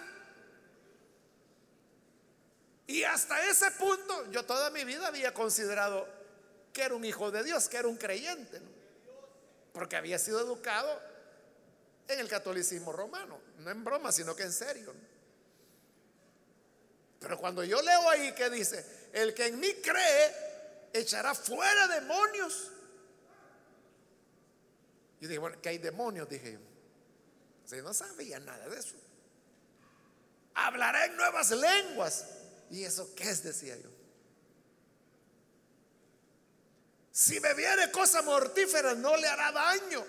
Y 2.88 3.04
hasta 3.04 3.42
ese 3.48 3.72
punto 3.72 4.30
yo 4.32 4.44
toda 4.44 4.70
mi 4.70 4.84
vida 4.84 5.08
había 5.08 5.34
considerado 5.34 6.08
que 6.74 6.84
era 6.84 6.96
un 6.96 7.06
hijo 7.06 7.32
de 7.32 7.44
Dios, 7.44 7.68
que 7.70 7.78
era 7.78 7.88
un 7.88 7.98
creyente, 7.98 8.62
porque 9.74 9.96
había 9.96 10.20
sido 10.20 10.42
educado 10.42 11.02
en 12.08 12.20
el 12.20 12.28
catolicismo 12.28 12.92
romano, 12.92 13.40
no 13.60 13.70
en 13.70 13.84
broma, 13.84 14.12
sino 14.12 14.36
que 14.36 14.44
en 14.44 14.54
serio. 14.54 14.94
Pero 17.20 17.38
cuando 17.38 17.64
yo 17.64 17.82
leo 17.82 18.10
ahí 18.10 18.34
que 18.34 18.50
dice, 18.50 19.10
el 19.14 19.34
que 19.34 19.48
en 19.48 19.60
mí 19.60 19.74
cree 19.76 20.90
echará 20.92 21.34
fuera 21.36 21.88
demonios. 21.88 22.72
Yo 25.22 25.28
dije, 25.28 25.38
bueno, 25.38 25.62
que 25.62 25.70
hay 25.70 25.78
demonios, 25.78 26.28
dije 26.28 26.54
yo. 26.54 27.82
no 27.84 27.94
sabía 27.94 28.40
nada 28.40 28.68
de 28.68 28.78
eso. 28.78 28.96
Hablará 30.56 31.06
en 31.06 31.16
nuevas 31.16 31.52
lenguas. 31.52 32.26
¿Y 32.70 32.84
eso 32.84 33.14
qué 33.16 33.30
es? 33.30 33.44
Decía 33.44 33.78
yo. 33.78 33.90
Si 37.12 37.40
bebiere 37.40 37.92
cosa 37.92 38.22
mortífera 38.24 38.96
no 38.96 39.16
le 39.16 39.28
hará 39.28 39.52
daño. 39.52 40.04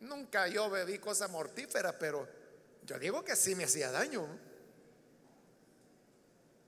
Nunca 0.00 0.48
yo 0.48 0.68
bebí 0.68 0.98
cosa 0.98 1.28
mortífera, 1.28 1.98
pero 1.98 2.28
yo 2.84 2.98
digo 2.98 3.24
que 3.24 3.36
sí 3.36 3.54
me 3.54 3.64
hacía 3.64 3.90
daño 3.90 4.26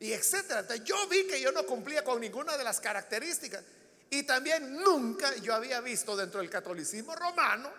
y 0.01 0.12
etcétera. 0.12 0.64
yo 0.77 1.09
vi 1.09 1.27
que 1.27 1.41
yo 1.41 1.51
no 1.51 1.67
cumplía 1.67 2.05
con 2.05 2.21
ninguna 2.21 2.57
de 2.57 2.64
las 2.64 2.81
características. 2.81 3.64
Y 4.11 4.23
también 4.23 4.77
nunca 4.77 5.35
yo 5.37 5.55
había 5.55 5.81
visto 5.81 6.16
dentro 6.16 6.40
del 6.40 6.49
catolicismo 6.49 7.14
romano 7.14 7.71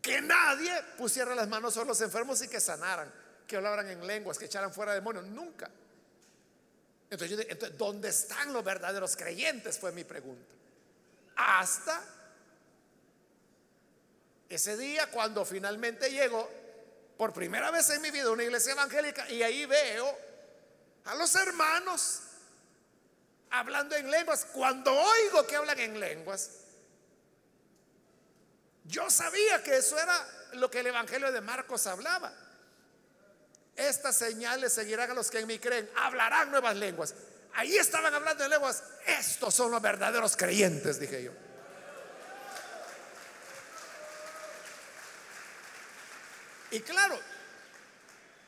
que 0.00 0.20
nadie 0.20 0.72
pusiera 0.96 1.34
las 1.34 1.48
manos 1.48 1.74
sobre 1.74 1.88
los 1.88 2.00
enfermos 2.00 2.42
y 2.42 2.48
que 2.48 2.60
sanaran, 2.60 3.12
que 3.46 3.56
hablaran 3.56 3.88
en 3.88 4.06
lenguas, 4.06 4.38
que 4.38 4.46
echaran 4.46 4.72
fuera 4.72 4.94
demonios. 4.94 5.26
Nunca. 5.26 5.70
Entonces, 7.10 7.30
yo 7.30 7.36
dije, 7.36 7.54
¿dónde 7.76 8.08
están 8.08 8.52
los 8.52 8.64
verdaderos 8.64 9.16
creyentes? 9.16 9.78
Fue 9.78 9.92
mi 9.92 10.02
pregunta. 10.02 10.54
Hasta 11.36 12.02
ese 14.48 14.76
día 14.76 15.10
cuando 15.10 15.44
finalmente 15.44 16.10
llegó 16.10 16.50
por 17.16 17.32
primera 17.32 17.70
vez 17.70 17.88
en 17.90 18.02
mi 18.02 18.10
vida 18.10 18.30
una 18.30 18.42
iglesia 18.42 18.72
evangélica 18.72 19.30
y 19.30 19.42
ahí 19.42 19.66
veo 19.66 20.18
a 21.04 21.14
los 21.14 21.34
hermanos 21.34 22.22
hablando 23.52 23.94
en 23.94 24.10
lenguas. 24.10 24.46
Cuando 24.52 24.92
oigo 24.92 25.46
que 25.46 25.56
hablan 25.56 25.78
en 25.78 26.00
lenguas, 26.00 26.50
yo 28.84 29.08
sabía 29.08 29.62
que 29.62 29.76
eso 29.76 29.98
era 29.98 30.26
lo 30.54 30.70
que 30.70 30.80
el 30.80 30.88
Evangelio 30.88 31.30
de 31.30 31.40
Marcos 31.40 31.86
hablaba. 31.86 32.32
Estas 33.76 34.16
señales 34.16 34.72
seguirán 34.72 35.10
a 35.10 35.14
los 35.14 35.30
que 35.30 35.38
en 35.38 35.46
mí 35.46 35.58
creen, 35.58 35.88
hablarán 35.96 36.50
nuevas 36.50 36.76
lenguas. 36.76 37.14
Ahí 37.54 37.76
estaban 37.76 38.12
hablando 38.12 38.44
en 38.44 38.50
lenguas. 38.50 38.82
Estos 39.06 39.54
son 39.54 39.70
los 39.70 39.80
verdaderos 39.80 40.36
creyentes, 40.36 40.98
dije 40.98 41.22
yo. 41.22 41.32
Y 46.70 46.80
claro, 46.80 47.20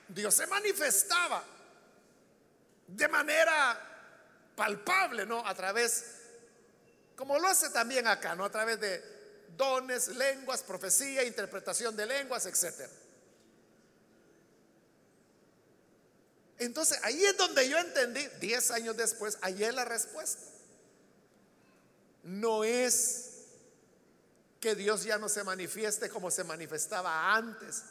Dios 0.09 0.35
se 0.35 0.47
manifestaba 0.47 1.45
de 2.87 3.09
manera 3.09 3.94
palpable, 4.57 5.27
¿no? 5.27 5.47
A 5.47 5.55
través, 5.55 6.05
como 7.17 7.39
lo 7.39 7.49
hace 7.49 7.71
también 7.71 8.07
acá, 8.07 8.35
¿no? 8.35 8.45
A 8.45 8.51
través 8.51 8.81
de 8.81 9.03
dones, 9.57 10.09
lenguas, 10.09 10.63
profecía, 10.63 11.25
interpretación 11.25 11.97
de 11.97 12.07
lenguas, 12.07 12.47
etc. 12.47 12.89
Entonces, 16.59 16.99
ahí 17.03 17.25
es 17.25 17.37
donde 17.37 17.69
yo 17.69 17.79
entendí, 17.79 18.27
diez 18.41 18.71
años 18.71 18.97
después, 18.97 19.39
es 19.43 19.75
la 19.75 19.85
respuesta. 19.85 20.43
No 22.23 22.65
es 22.65 23.31
que 24.61 24.75
Dios 24.75 25.05
ya 25.05 25.19
no 25.19 25.29
se 25.29 25.45
manifieste 25.45 26.09
como 26.09 26.31
se 26.31 26.43
manifestaba 26.43 27.35
antes 27.35 27.83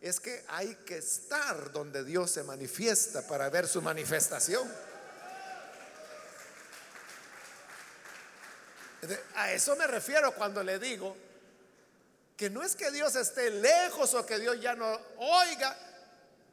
es 0.00 0.20
que 0.20 0.44
hay 0.48 0.74
que 0.86 0.98
estar 0.98 1.72
donde 1.72 2.04
Dios 2.04 2.30
se 2.30 2.44
manifiesta 2.44 3.26
para 3.26 3.50
ver 3.50 3.66
su 3.66 3.82
manifestación. 3.82 4.68
A 9.34 9.52
eso 9.52 9.76
me 9.76 9.86
refiero 9.86 10.34
cuando 10.34 10.62
le 10.62 10.78
digo 10.78 11.16
que 12.36 12.50
no 12.50 12.62
es 12.62 12.76
que 12.76 12.90
Dios 12.90 13.16
esté 13.16 13.50
lejos 13.50 14.14
o 14.14 14.24
que 14.24 14.38
Dios 14.38 14.60
ya 14.60 14.74
no 14.74 15.00
oiga. 15.18 15.76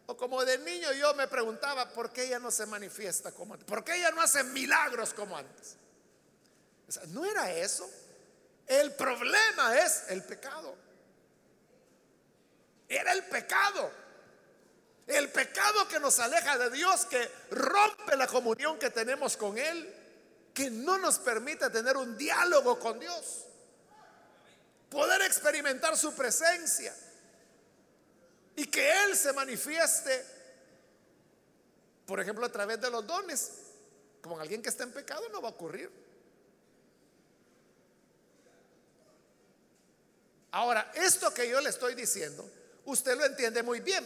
O 0.07 0.15
como 0.15 0.43
de 0.45 0.57
niño 0.59 0.91
yo 0.93 1.13
me 1.15 1.27
preguntaba, 1.27 1.89
¿por 1.89 2.11
qué 2.11 2.25
ella 2.25 2.39
no 2.39 2.51
se 2.51 2.65
manifiesta 2.65 3.31
como 3.31 3.53
antes? 3.53 3.67
¿Por 3.67 3.83
qué 3.83 3.95
ella 3.95 4.11
no 4.11 4.21
hace 4.21 4.43
milagros 4.43 5.13
como 5.13 5.37
antes? 5.37 5.77
no 7.07 7.25
era 7.25 7.51
eso. 7.51 7.89
El 8.67 8.93
problema 8.93 9.79
es 9.79 10.05
el 10.09 10.23
pecado. 10.23 10.75
Era 12.87 13.13
el 13.13 13.23
pecado. 13.23 13.91
El 15.07 15.29
pecado 15.29 15.87
que 15.87 15.99
nos 15.99 16.19
aleja 16.19 16.57
de 16.57 16.71
Dios, 16.71 17.05
que 17.05 17.29
rompe 17.51 18.15
la 18.15 18.27
comunión 18.27 18.79
que 18.79 18.89
tenemos 18.89 19.37
con 19.37 19.57
Él, 19.57 19.93
que 20.55 20.71
no 20.71 20.97
nos 20.97 21.19
permite 21.19 21.69
tener 21.69 21.97
un 21.97 22.17
diálogo 22.17 22.79
con 22.79 22.97
Dios, 22.97 23.45
poder 24.89 25.21
experimentar 25.23 25.97
su 25.97 26.13
presencia 26.15 26.95
y 28.55 28.65
que 28.67 29.03
Él 29.03 29.17
se 29.17 29.33
manifieste, 29.33 30.25
por 32.05 32.21
ejemplo, 32.21 32.45
a 32.45 32.51
través 32.51 32.79
de 32.79 32.89
los 32.89 33.05
dones. 33.05 33.51
Como 34.21 34.39
alguien 34.39 34.61
que 34.61 34.69
está 34.69 34.85
en 34.85 34.93
pecado 34.93 35.27
no 35.29 35.41
va 35.41 35.49
a 35.49 35.51
ocurrir. 35.51 35.91
Ahora, 40.51 40.89
esto 40.95 41.33
que 41.33 41.49
yo 41.49 41.59
le 41.59 41.69
estoy 41.69 41.95
diciendo, 41.95 42.49
usted 42.85 43.17
lo 43.17 43.25
entiende 43.25 43.61
muy 43.61 43.81
bien. 43.81 44.05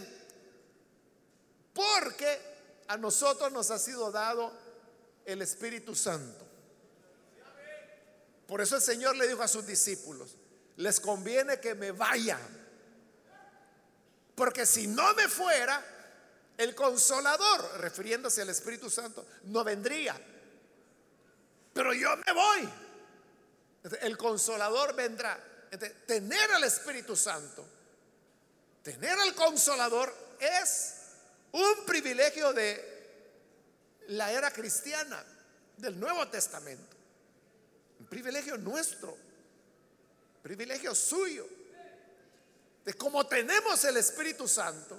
Porque 1.76 2.40
a 2.88 2.98
nosotros 2.98 3.52
nos 3.52 3.70
ha 3.70 3.78
sido 3.78 4.12
dado 4.12 4.69
el 5.32 5.42
Espíritu 5.42 5.96
Santo. 5.96 6.46
Por 8.48 8.62
eso 8.62 8.76
el 8.76 8.82
Señor 8.82 9.16
le 9.16 9.28
dijo 9.28 9.44
a 9.44 9.48
sus 9.48 9.66
discípulos, 9.66 10.36
les 10.78 11.00
conviene 11.00 11.60
que 11.60 11.76
me 11.76 11.92
vayan. 11.92 12.42
Porque 14.34 14.66
si 14.66 14.88
no 14.88 15.14
me 15.14 15.28
fuera, 15.28 15.84
el 16.58 16.74
consolador, 16.74 17.80
refiriéndose 17.80 18.42
al 18.42 18.50
Espíritu 18.50 18.90
Santo, 18.90 19.26
no 19.44 19.64
vendría. 19.64 20.20
Pero 21.74 21.94
yo 21.94 22.10
me 22.18 22.34
voy. 22.34 22.70
El 24.02 24.18
consolador 24.18 24.96
vendrá. 24.96 25.40
Tener 26.08 26.52
al 26.52 26.64
Espíritu 26.64 27.16
Santo, 27.16 27.64
tener 28.82 29.20
al 29.20 29.36
consolador 29.36 30.12
es 30.40 30.96
un 31.52 31.86
privilegio 31.86 32.52
de 32.54 32.99
la 34.10 34.32
era 34.32 34.52
cristiana, 34.52 35.24
del 35.78 36.00
Nuevo 36.00 36.28
Testamento. 36.28 36.98
Un 38.00 38.06
privilegio 38.06 38.58
nuestro, 38.58 39.16
privilegio 40.42 40.94
suyo. 40.94 41.48
De 42.86 42.94
cómo 42.94 43.26
tenemos 43.28 43.84
el 43.84 43.98
Espíritu 43.98 44.48
Santo, 44.48 44.98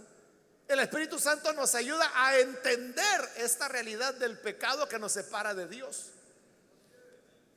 el 0.69 0.79
Espíritu 0.79 1.19
Santo 1.19 1.53
nos 1.53 1.75
ayuda 1.75 2.13
a 2.15 2.39
entender 2.39 3.29
esta 3.37 3.67
realidad 3.67 4.15
del 4.15 4.39
pecado 4.39 4.89
que 4.89 4.99
nos 4.99 5.13
separa 5.13 5.53
de 5.55 5.67
Dios. 5.67 6.11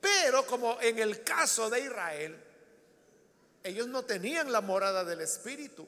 Pero 0.01 0.45
como 0.47 0.81
en 0.81 0.97
el 0.97 1.23
caso 1.23 1.69
de 1.69 1.81
Israel, 1.81 2.43
ellos 3.63 3.87
no 3.87 4.03
tenían 4.03 4.51
la 4.51 4.61
morada 4.61 5.03
del 5.03 5.21
Espíritu, 5.21 5.87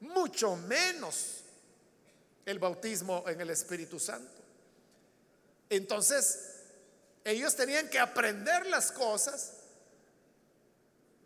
mucho 0.00 0.54
menos 0.54 1.42
el 2.46 2.60
bautismo 2.60 3.24
en 3.26 3.40
el 3.40 3.50
Espíritu 3.50 3.98
Santo. 3.98 4.37
Entonces, 5.70 6.54
ellos 7.24 7.54
tenían 7.54 7.88
que 7.88 7.98
aprender 7.98 8.66
las 8.66 8.90
cosas 8.90 9.52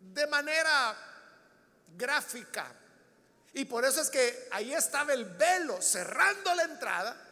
de 0.01 0.27
manera 0.27 0.95
gráfica, 1.95 2.75
y 3.53 3.65
por 3.65 3.85
eso 3.85 4.01
es 4.01 4.09
que 4.09 4.47
ahí 4.51 4.73
estaba 4.73 5.13
el 5.13 5.25
velo 5.25 5.81
cerrando 5.81 6.53
la 6.55 6.63
entrada. 6.63 7.29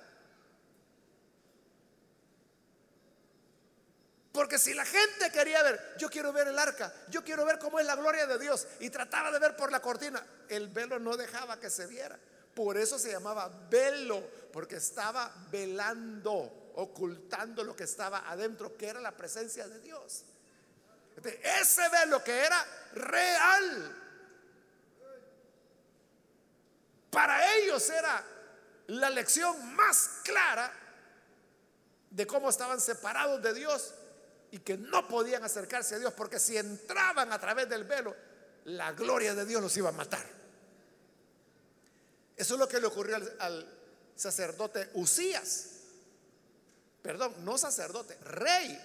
Porque 4.31 4.57
si 4.57 4.73
la 4.73 4.85
gente 4.85 5.29
quería 5.31 5.61
ver, 5.63 5.95
yo 5.97 6.09
quiero 6.09 6.31
ver 6.31 6.47
el 6.47 6.57
arca, 6.57 6.93
yo 7.09 7.23
quiero 7.23 7.43
ver 7.43 7.59
cómo 7.59 7.79
es 7.79 7.85
la 7.85 7.95
gloria 7.95 8.27
de 8.27 8.39
Dios, 8.39 8.67
y 8.79 8.89
trataba 8.89 9.31
de 9.31 9.39
ver 9.39 9.57
por 9.57 9.71
la 9.71 9.81
cortina, 9.81 10.25
el 10.47 10.69
velo 10.69 10.99
no 10.99 11.17
dejaba 11.17 11.59
que 11.59 11.69
se 11.69 11.87
viera. 11.87 12.17
Por 12.53 12.77
eso 12.77 12.97
se 12.99 13.11
llamaba 13.11 13.49
velo, 13.69 14.25
porque 14.53 14.75
estaba 14.75 15.33
velando, 15.49 16.60
ocultando 16.75 17.63
lo 17.63 17.75
que 17.75 17.83
estaba 17.83 18.29
adentro, 18.29 18.75
que 18.77 18.87
era 18.87 18.99
la 18.99 19.15
presencia 19.15 19.67
de 19.67 19.79
Dios. 19.79 20.23
Ese 21.61 21.89
velo 21.89 22.23
que 22.23 22.45
era 22.45 22.65
real, 22.93 24.01
Para 27.11 27.57
ellos 27.57 27.89
era 27.89 28.23
la 28.87 29.09
lección 29.09 29.75
más 29.75 30.21
clara 30.23 30.71
de 32.09 32.25
cómo 32.25 32.49
estaban 32.49 32.79
separados 32.79 33.43
de 33.43 33.53
Dios 33.53 33.93
y 34.49 34.59
que 34.59 34.77
no 34.77 35.07
podían 35.07 35.43
acercarse 35.43 35.95
a 35.95 35.99
Dios 35.99 36.13
porque 36.13 36.39
si 36.39 36.57
entraban 36.57 37.31
a 37.33 37.39
través 37.39 37.69
del 37.69 37.83
velo, 37.83 38.15
la 38.65 38.93
gloria 38.93 39.35
de 39.35 39.45
Dios 39.45 39.61
los 39.61 39.75
iba 39.75 39.89
a 39.89 39.93
matar. 39.93 40.25
Eso 42.37 42.53
es 42.53 42.59
lo 42.59 42.67
que 42.67 42.79
le 42.79 42.87
ocurrió 42.87 43.17
al, 43.39 43.77
sacerdote 44.15 44.89
Usías. 44.93 45.70
Perdón, 47.01 47.35
no 47.43 47.57
sacerdote, 47.57 48.17
rey. 48.23 48.79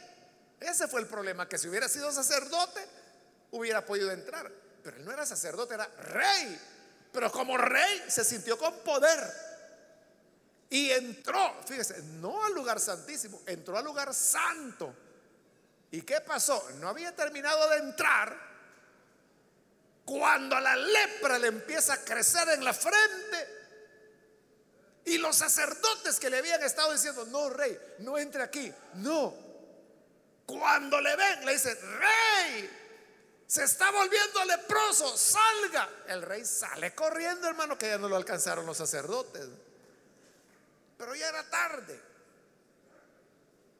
Ese 0.58 0.88
fue 0.88 1.00
el 1.00 1.06
problema, 1.06 1.48
que 1.48 1.58
si 1.58 1.68
hubiera 1.68 1.88
sido 1.88 2.10
sacerdote, 2.12 2.86
hubiera 3.50 3.84
podido 3.84 4.10
entrar. 4.10 4.50
Pero 4.82 4.96
él 4.96 5.04
no 5.04 5.12
era 5.12 5.26
sacerdote, 5.26 5.74
era 5.74 5.86
rey. 5.86 6.58
Pero 7.12 7.30
como 7.30 7.56
rey 7.58 8.04
se 8.08 8.24
sintió 8.24 8.58
con 8.58 8.78
poder. 8.80 9.18
Y 10.70 10.90
entró, 10.90 11.60
fíjese, 11.66 12.02
no 12.02 12.44
al 12.44 12.54
lugar 12.54 12.80
santísimo, 12.80 13.42
entró 13.46 13.76
al 13.76 13.84
lugar 13.84 14.12
santo. 14.14 14.94
¿Y 15.90 16.02
qué 16.02 16.20
pasó? 16.20 16.68
No 16.80 16.88
había 16.88 17.14
terminado 17.14 17.68
de 17.70 17.76
entrar 17.78 18.36
cuando 20.04 20.58
la 20.60 20.76
lepra 20.76 21.38
le 21.38 21.48
empieza 21.48 21.94
a 21.94 22.04
crecer 22.04 22.48
en 22.50 22.64
la 22.64 22.72
frente. 22.72 23.55
Y 25.06 25.18
los 25.18 25.36
sacerdotes 25.36 26.18
que 26.18 26.28
le 26.28 26.38
habían 26.38 26.60
estado 26.64 26.92
diciendo, 26.92 27.24
no, 27.26 27.48
rey, 27.48 27.78
no 28.00 28.18
entre 28.18 28.42
aquí. 28.42 28.72
No. 28.94 29.32
Cuando 30.44 31.00
le 31.00 31.14
ven, 31.14 31.46
le 31.46 31.52
dice, 31.52 31.72
rey, 31.74 32.68
se 33.46 33.62
está 33.62 33.92
volviendo 33.92 34.44
leproso, 34.44 35.16
salga. 35.16 35.88
El 36.08 36.22
rey 36.22 36.44
sale 36.44 36.92
corriendo, 36.92 37.46
hermano, 37.46 37.78
que 37.78 37.86
ya 37.86 37.98
no 37.98 38.08
lo 38.08 38.16
alcanzaron 38.16 38.66
los 38.66 38.76
sacerdotes. 38.76 39.46
Pero 40.98 41.14
ya 41.14 41.28
era 41.28 41.48
tarde. 41.48 42.00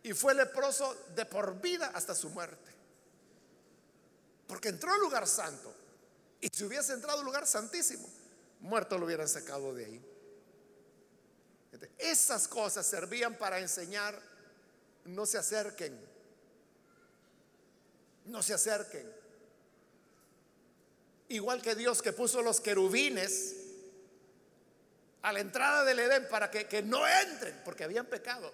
Y 0.05 0.15
fue 0.15 0.33
leproso 0.33 1.07
de 1.17 1.27
por 1.27 1.61
vida 1.61 1.91
hasta 1.93 2.15
su 2.15 2.31
muerte. 2.31 2.73
Porque 4.47 4.69
entró 4.69 4.93
al 4.93 5.01
lugar 5.01 5.27
santo. 5.27 5.75
Y 6.41 6.49
si 6.53 6.62
hubiese 6.62 6.93
entrado 6.93 7.19
al 7.19 7.25
lugar 7.25 7.49
santísimo, 7.49 8.09
muerto 8.61 8.97
lo 8.97 9.07
hubieran 9.07 9.29
sacado 9.29 9.75
de 9.75 9.87
ahí. 9.87 10.16
Esas 11.99 12.49
cosas 12.49 12.87
servían 12.87 13.37
para 13.37 13.59
enseñar, 13.59 14.21
no 15.05 15.27
se 15.27 15.39
acerquen. 15.39 15.99
No 18.27 18.43
se 18.43 18.55
acerquen 18.55 19.17
Igual 21.29 21.61
que 21.61 21.75
Dios 21.75 22.03
que 22.03 22.12
puso 22.12 22.41
los 22.41 22.61
querubines 22.61 23.57
a 25.23 25.33
la 25.33 25.41
entrada 25.41 25.85
del 25.85 25.99
Edén 25.99 26.29
para 26.29 26.51
que, 26.51 26.83
no 26.83 27.07
entren, 27.07 27.61
porque 27.65 27.83
habían 27.83 28.07
pecado. 28.07 28.53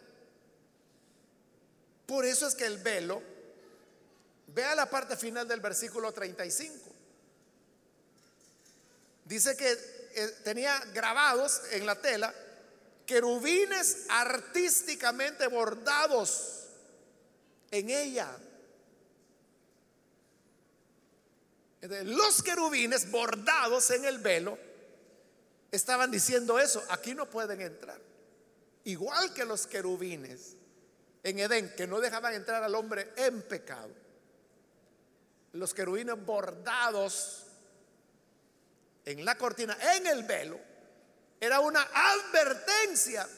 Por 2.06 2.24
eso 2.24 2.46
es 2.46 2.54
que 2.54 2.64
el 2.64 2.78
velo, 2.78 3.22
vea 4.48 4.74
la 4.74 4.88
parte 4.88 5.16
final 5.16 5.46
del 5.46 5.60
versículo 5.60 6.12
35. 6.12 6.90
Dice 9.26 9.54
que 9.54 9.70
eh, 10.14 10.36
tenía 10.42 10.78
grabados 10.94 11.60
en 11.72 11.84
la 11.84 12.00
tela 12.00 12.34
querubines 13.12 14.06
artísticamente 14.08 15.46
bordados 15.46 16.68
en 17.70 17.90
ella. 17.90 18.34
Los 22.04 22.42
querubines 22.42 23.10
bordados 23.10 23.90
en 23.90 24.06
el 24.06 24.16
velo 24.16 24.58
estaban 25.70 26.10
diciendo 26.10 26.58
eso, 26.58 26.82
aquí 26.88 27.14
no 27.14 27.28
pueden 27.28 27.60
entrar. 27.60 28.00
Igual 28.84 29.34
que 29.34 29.44
los 29.44 29.66
querubines 29.66 30.56
en 31.22 31.38
Edén, 31.38 31.74
que 31.76 31.86
no 31.86 32.00
dejaban 32.00 32.32
entrar 32.32 32.62
al 32.62 32.74
hombre 32.74 33.12
en 33.16 33.42
pecado. 33.42 33.90
Los 35.52 35.74
querubines 35.74 36.16
bordados 36.24 37.44
en 39.04 39.22
la 39.22 39.36
cortina, 39.36 39.76
en 39.96 40.06
el 40.06 40.22
velo, 40.22 40.71
era 41.42 41.58
una 41.58 41.82
advertencia. 41.92 43.28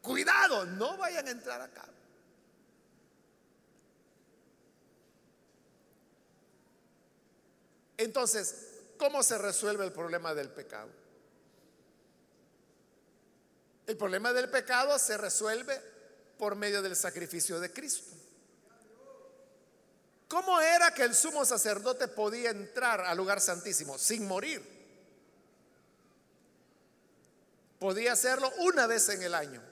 Cuidado, 0.00 0.64
no 0.64 0.96
vayan 0.96 1.26
a 1.26 1.30
entrar 1.32 1.60
acá. 1.60 1.84
Entonces, 7.96 8.68
¿cómo 8.96 9.24
se 9.24 9.36
resuelve 9.36 9.84
el 9.84 9.90
problema 9.90 10.32
del 10.32 10.48
pecado? 10.48 10.90
El 13.88 13.96
problema 13.96 14.32
del 14.32 14.48
pecado 14.48 14.96
se 15.00 15.16
resuelve 15.16 15.82
por 16.38 16.54
medio 16.54 16.82
del 16.82 16.94
sacrificio 16.94 17.58
de 17.58 17.72
Cristo. 17.72 18.14
¿Cómo 20.28 20.60
era 20.60 20.94
que 20.94 21.02
el 21.02 21.16
sumo 21.16 21.44
sacerdote 21.44 22.06
podía 22.06 22.50
entrar 22.50 23.00
al 23.00 23.16
lugar 23.16 23.40
santísimo 23.40 23.98
sin 23.98 24.28
morir? 24.28 24.73
Podía 27.84 28.14
hacerlo 28.14 28.50
una 28.60 28.86
vez 28.86 29.10
en 29.10 29.22
el 29.22 29.34
año, 29.34 29.62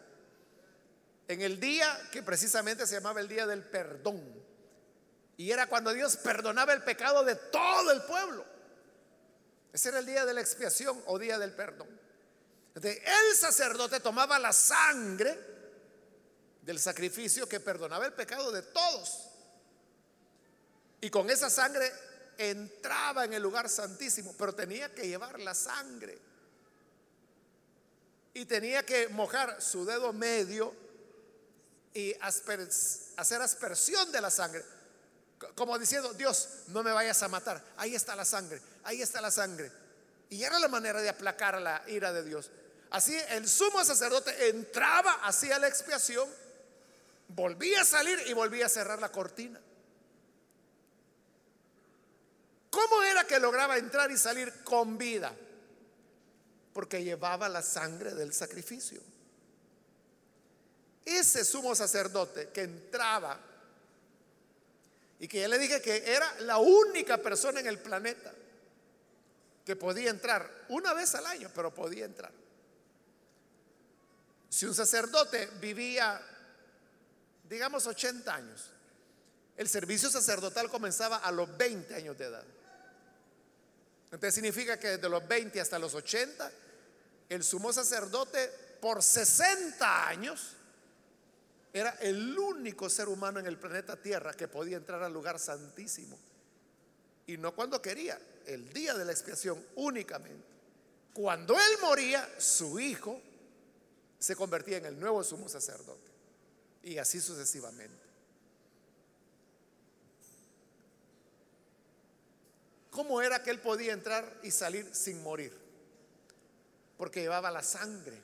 en 1.28 1.40
el 1.40 1.58
día 1.58 1.98
que 2.12 2.22
precisamente 2.22 2.86
se 2.86 2.96
llamaba 2.96 3.22
el 3.22 3.26
día 3.26 3.46
del 3.46 3.64
perdón. 3.64 4.22
Y 5.38 5.50
era 5.50 5.66
cuando 5.66 5.94
Dios 5.94 6.18
perdonaba 6.18 6.74
el 6.74 6.82
pecado 6.82 7.24
de 7.24 7.36
todo 7.36 7.90
el 7.90 8.02
pueblo. 8.02 8.44
Ese 9.72 9.88
era 9.88 10.00
el 10.00 10.04
día 10.04 10.26
de 10.26 10.34
la 10.34 10.42
expiación 10.42 11.02
o 11.06 11.18
día 11.18 11.38
del 11.38 11.54
perdón. 11.54 11.88
el 12.74 13.34
sacerdote 13.34 13.98
tomaba 14.00 14.38
la 14.38 14.52
sangre 14.52 15.34
del 16.60 16.78
sacrificio 16.78 17.48
que 17.48 17.60
perdonaba 17.60 18.04
el 18.04 18.12
pecado 18.12 18.52
de 18.52 18.60
todos. 18.60 19.30
Y 21.00 21.08
con 21.08 21.30
esa 21.30 21.48
sangre 21.48 21.90
entraba 22.36 23.24
en 23.24 23.32
el 23.32 23.42
lugar 23.42 23.70
santísimo, 23.70 24.34
pero 24.36 24.54
tenía 24.54 24.94
que 24.94 25.08
llevar 25.08 25.40
la 25.40 25.54
sangre. 25.54 26.31
Y 28.34 28.46
tenía 28.46 28.84
que 28.84 29.08
mojar 29.08 29.60
su 29.60 29.84
dedo 29.84 30.12
medio 30.12 30.74
y 31.94 32.14
hacer 32.20 33.42
aspersión 33.42 34.10
de 34.10 34.20
la 34.20 34.30
sangre 34.30 34.64
como 35.54 35.78
diciendo, 35.78 36.12
Dios, 36.14 36.48
no 36.68 36.82
me 36.82 36.92
vayas 36.92 37.22
a 37.22 37.28
matar. 37.28 37.62
Ahí 37.76 37.94
está 37.94 38.14
la 38.16 38.24
sangre, 38.24 38.60
ahí 38.84 39.02
está 39.02 39.20
la 39.20 39.30
sangre. 39.30 39.70
Y 40.30 40.42
era 40.42 40.58
la 40.58 40.68
manera 40.68 41.00
de 41.00 41.08
aplacar 41.08 41.60
la 41.60 41.82
ira 41.88 42.12
de 42.12 42.24
Dios. 42.24 42.50
Así 42.90 43.16
el 43.30 43.48
sumo 43.48 43.84
sacerdote 43.84 44.48
entraba, 44.48 45.12
hacía 45.24 45.58
la 45.58 45.68
expiación, 45.68 46.28
volvía 47.28 47.82
a 47.82 47.84
salir 47.84 48.18
y 48.26 48.32
volvía 48.32 48.66
a 48.66 48.68
cerrar 48.68 48.98
la 48.98 49.10
cortina. 49.10 49.60
¿Cómo 52.70 53.02
era 53.02 53.24
que 53.24 53.38
lograba 53.38 53.76
entrar 53.76 54.10
y 54.10 54.16
salir 54.16 54.64
con 54.64 54.96
vida? 54.96 55.34
Porque 56.72 57.04
llevaba 57.04 57.48
la 57.48 57.62
sangre 57.62 58.14
del 58.14 58.32
sacrificio. 58.32 59.00
Ese 61.04 61.44
sumo 61.44 61.74
sacerdote 61.74 62.50
que 62.50 62.62
entraba 62.62 63.38
y 65.18 65.28
que 65.28 65.40
ya 65.40 65.48
le 65.48 65.58
dije 65.58 65.80
que 65.80 66.12
era 66.12 66.40
la 66.40 66.58
única 66.58 67.18
persona 67.18 67.60
en 67.60 67.66
el 67.66 67.78
planeta 67.78 68.32
que 69.64 69.76
podía 69.76 70.10
entrar 70.10 70.50
una 70.68 70.92
vez 70.94 71.14
al 71.14 71.26
año, 71.26 71.50
pero 71.54 71.72
podía 71.72 72.04
entrar. 72.04 72.32
Si 74.48 74.66
un 74.66 74.74
sacerdote 74.74 75.46
vivía, 75.60 76.20
digamos, 77.48 77.86
80 77.86 78.34
años, 78.34 78.70
el 79.56 79.68
servicio 79.68 80.10
sacerdotal 80.10 80.68
comenzaba 80.68 81.18
a 81.18 81.30
los 81.30 81.56
20 81.56 81.94
años 81.94 82.18
de 82.18 82.24
edad. 82.24 82.44
Entonces 84.12 84.34
significa 84.34 84.78
que 84.78 84.88
desde 84.88 85.08
los 85.08 85.26
20 85.26 85.58
hasta 85.58 85.78
los 85.78 85.94
80, 85.94 86.52
el 87.30 87.42
sumo 87.42 87.72
sacerdote 87.72 88.50
por 88.78 89.02
60 89.02 90.08
años 90.08 90.54
era 91.72 91.90
el 92.00 92.38
único 92.38 92.90
ser 92.90 93.08
humano 93.08 93.40
en 93.40 93.46
el 93.46 93.58
planeta 93.58 93.96
Tierra 93.96 94.34
que 94.34 94.48
podía 94.48 94.76
entrar 94.76 95.02
al 95.02 95.14
lugar 95.14 95.38
santísimo. 95.38 96.18
Y 97.26 97.38
no 97.38 97.54
cuando 97.54 97.80
quería, 97.80 98.20
el 98.44 98.70
día 98.74 98.92
de 98.92 99.06
la 99.06 99.12
expiación 99.12 99.64
únicamente. 99.76 100.44
Cuando 101.14 101.54
él 101.54 101.78
moría, 101.80 102.28
su 102.38 102.78
hijo 102.78 103.18
se 104.18 104.36
convertía 104.36 104.76
en 104.76 104.86
el 104.86 105.00
nuevo 105.00 105.24
sumo 105.24 105.48
sacerdote. 105.48 106.10
Y 106.82 106.98
así 106.98 107.18
sucesivamente. 107.18 108.11
¿Cómo 112.92 113.22
era 113.22 113.42
que 113.42 113.50
él 113.50 113.58
podía 113.58 113.94
entrar 113.94 114.22
y 114.42 114.50
salir 114.50 114.94
sin 114.94 115.22
morir? 115.22 115.58
Porque 116.98 117.22
llevaba 117.22 117.50
la 117.50 117.62
sangre. 117.62 118.20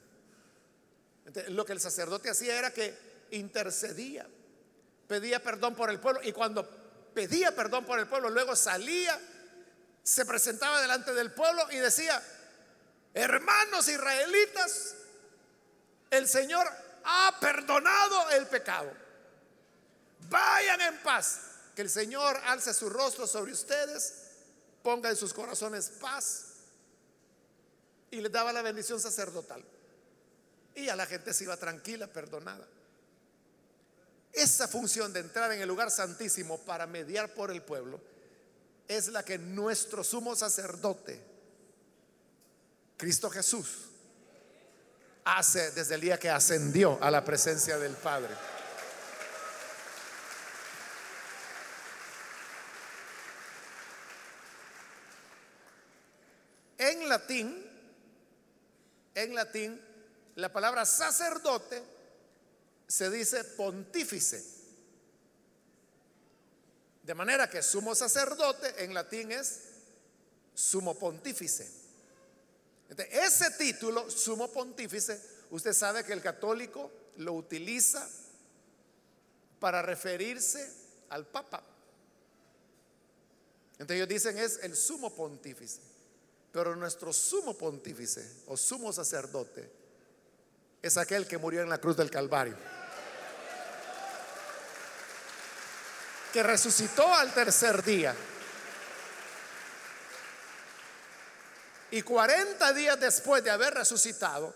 lo 1.48 1.64
que 1.64 1.72
el 1.72 1.81
sacerdote 1.81 2.28
hacía 2.28 2.59
era 2.59 2.70
que 2.70 2.94
intercedía, 3.31 4.26
pedía 5.07 5.42
perdón 5.42 5.74
por 5.74 5.88
el 5.88 5.98
pueblo 5.98 6.20
y 6.22 6.33
cuando 6.33 6.68
pedía 7.14 7.54
perdón 7.57 7.87
por 7.87 7.98
el 7.98 8.07
pueblo, 8.09 8.28
luego 8.28 8.54
salía, 8.54 9.18
se 10.02 10.26
presentaba 10.26 10.83
delante 10.83 11.14
del 11.14 11.33
pueblo 11.33 11.66
y 11.70 11.78
decía, 11.78 12.22
hermanos 13.14 13.88
israelitas, 13.88 14.96
el 16.11 16.28
Señor 16.28 16.68
ha 17.04 17.38
perdonado 17.40 18.31
el 18.33 18.46
pecado. 18.46 18.92
Vayan 20.28 20.83
en 20.83 20.98
paz, 20.98 21.40
que 21.74 21.81
el 21.81 21.88
Señor 21.88 22.38
alce 22.44 22.74
su 22.74 22.90
rostro 22.90 23.26
sobre 23.26 23.52
ustedes, 23.52 24.28
ponga 24.88 25.11
en 25.11 25.16
sus 25.16 25.35
corazones 25.35 25.90
paz 26.01 26.44
y 28.11 28.22
les 28.22 28.33
daba 28.33 28.55
la 28.55 28.62
bendición 28.62 28.98
sacerdotal. 28.98 29.62
Y 30.74 30.88
a 30.88 30.96
la 30.96 31.05
gente 31.05 31.35
se 31.35 31.44
iba 31.44 31.59
tranquila, 31.59 32.07
perdonada. 32.07 32.66
Esa 34.33 34.66
función 34.66 35.12
de 35.12 35.20
entrar 35.20 35.53
en 35.53 35.61
el 35.61 35.68
lugar 35.68 35.90
santísimo 35.90 36.57
para 36.61 36.87
mediar 36.87 37.35
por 37.35 37.51
el 37.51 37.61
pueblo 37.61 38.01
es 38.87 39.09
la 39.09 39.22
que 39.22 39.37
nuestro 39.37 40.03
sumo 40.03 40.35
sacerdote, 40.35 41.22
Cristo 42.96 43.29
Jesús, 43.29 43.90
hace 45.22 45.70
desde 45.72 45.96
el 45.96 46.01
día 46.01 46.18
que 46.18 46.31
ascendió 46.31 46.96
a 47.03 47.11
la 47.11 47.22
presencia 47.27 47.77
del 47.77 47.92
Padre. 47.92 48.35
En 56.79 57.09
latín, 57.09 57.67
en 59.14 59.35
latín, 59.35 59.81
la 60.37 60.53
palabra 60.53 60.87
sacerdote 60.87 61.83
se 62.87 63.11
dice 63.11 63.43
pontífice. 63.43 64.45
De 67.03 67.14
manera 67.14 67.51
que 67.51 67.62
sumo 67.62 67.95
sacerdote 67.95 68.85
en 68.85 68.95
latín 68.95 69.33
es 69.33 69.62
sumo 70.55 70.97
pontífice. 70.99 71.69
ese 73.11 73.51
título, 73.53 74.11
sumo 74.11 74.53
pontífice, 74.53 75.21
usted 75.51 75.73
sabe 75.73 76.05
que 76.05 76.12
el 76.12 76.23
católico 76.23 76.93
lo 77.17 77.33
utiliza 77.33 78.09
para 79.59 79.83
referirse 79.83 80.73
al 81.09 81.27
Papa. 81.27 81.62
Entonces 83.73 83.97
ellos 83.97 84.09
dicen 84.09 84.38
es 84.38 84.61
el 84.62 84.77
sumo 84.77 85.14
pontífice. 85.14 85.81
Pero 86.59 86.75
nuestro 86.75 87.12
sumo 87.12 87.57
pontífice 87.57 88.42
o 88.49 88.57
sumo 88.57 88.92
sacerdote 88.92 89.71
es 90.83 90.97
aquel 90.97 91.25
que 91.25 91.38
murió 91.38 91.62
en 91.62 91.68
la 91.68 91.79
cruz 91.79 91.97
del 91.97 92.11
Calvario. 92.11 92.57
que 96.33 96.42
resucitó 96.42 97.14
al 97.14 97.33
tercer 97.33 97.85
día. 97.85 98.12
Y 101.92 102.03
40 102.03 102.73
días 102.73 102.99
después 102.99 103.44
de 103.44 103.51
haber 103.51 103.75
resucitado, 103.75 104.53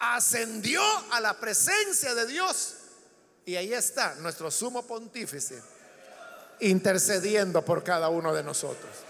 ascendió 0.00 0.82
a 1.12 1.20
la 1.20 1.40
presencia 1.40 2.14
de 2.14 2.26
Dios. 2.26 2.74
Y 3.46 3.56
ahí 3.56 3.72
está 3.72 4.16
nuestro 4.16 4.50
sumo 4.50 4.86
pontífice 4.86 5.62
intercediendo 6.60 7.64
por 7.64 7.82
cada 7.82 8.10
uno 8.10 8.34
de 8.34 8.42
nosotros. 8.42 9.09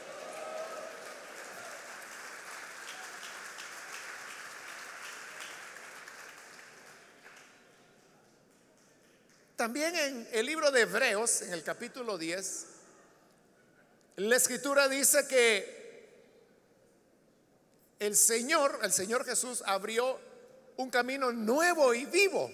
También 9.61 9.95
en 9.95 10.29
el 10.33 10.47
libro 10.47 10.71
de 10.71 10.81
Hebreos, 10.81 11.43
en 11.43 11.53
el 11.53 11.63
capítulo 11.63 12.17
10, 12.17 12.67
la 14.17 14.37
escritura 14.37 14.89
dice 14.89 15.29
que 15.29 16.09
el 17.99 18.17
Señor, 18.17 18.79
el 18.83 18.91
Señor 18.91 19.23
Jesús 19.27 19.63
abrió 19.67 20.19
un 20.79 20.89
camino 20.89 21.31
nuevo 21.31 21.93
y 21.93 22.07
vivo 22.07 22.51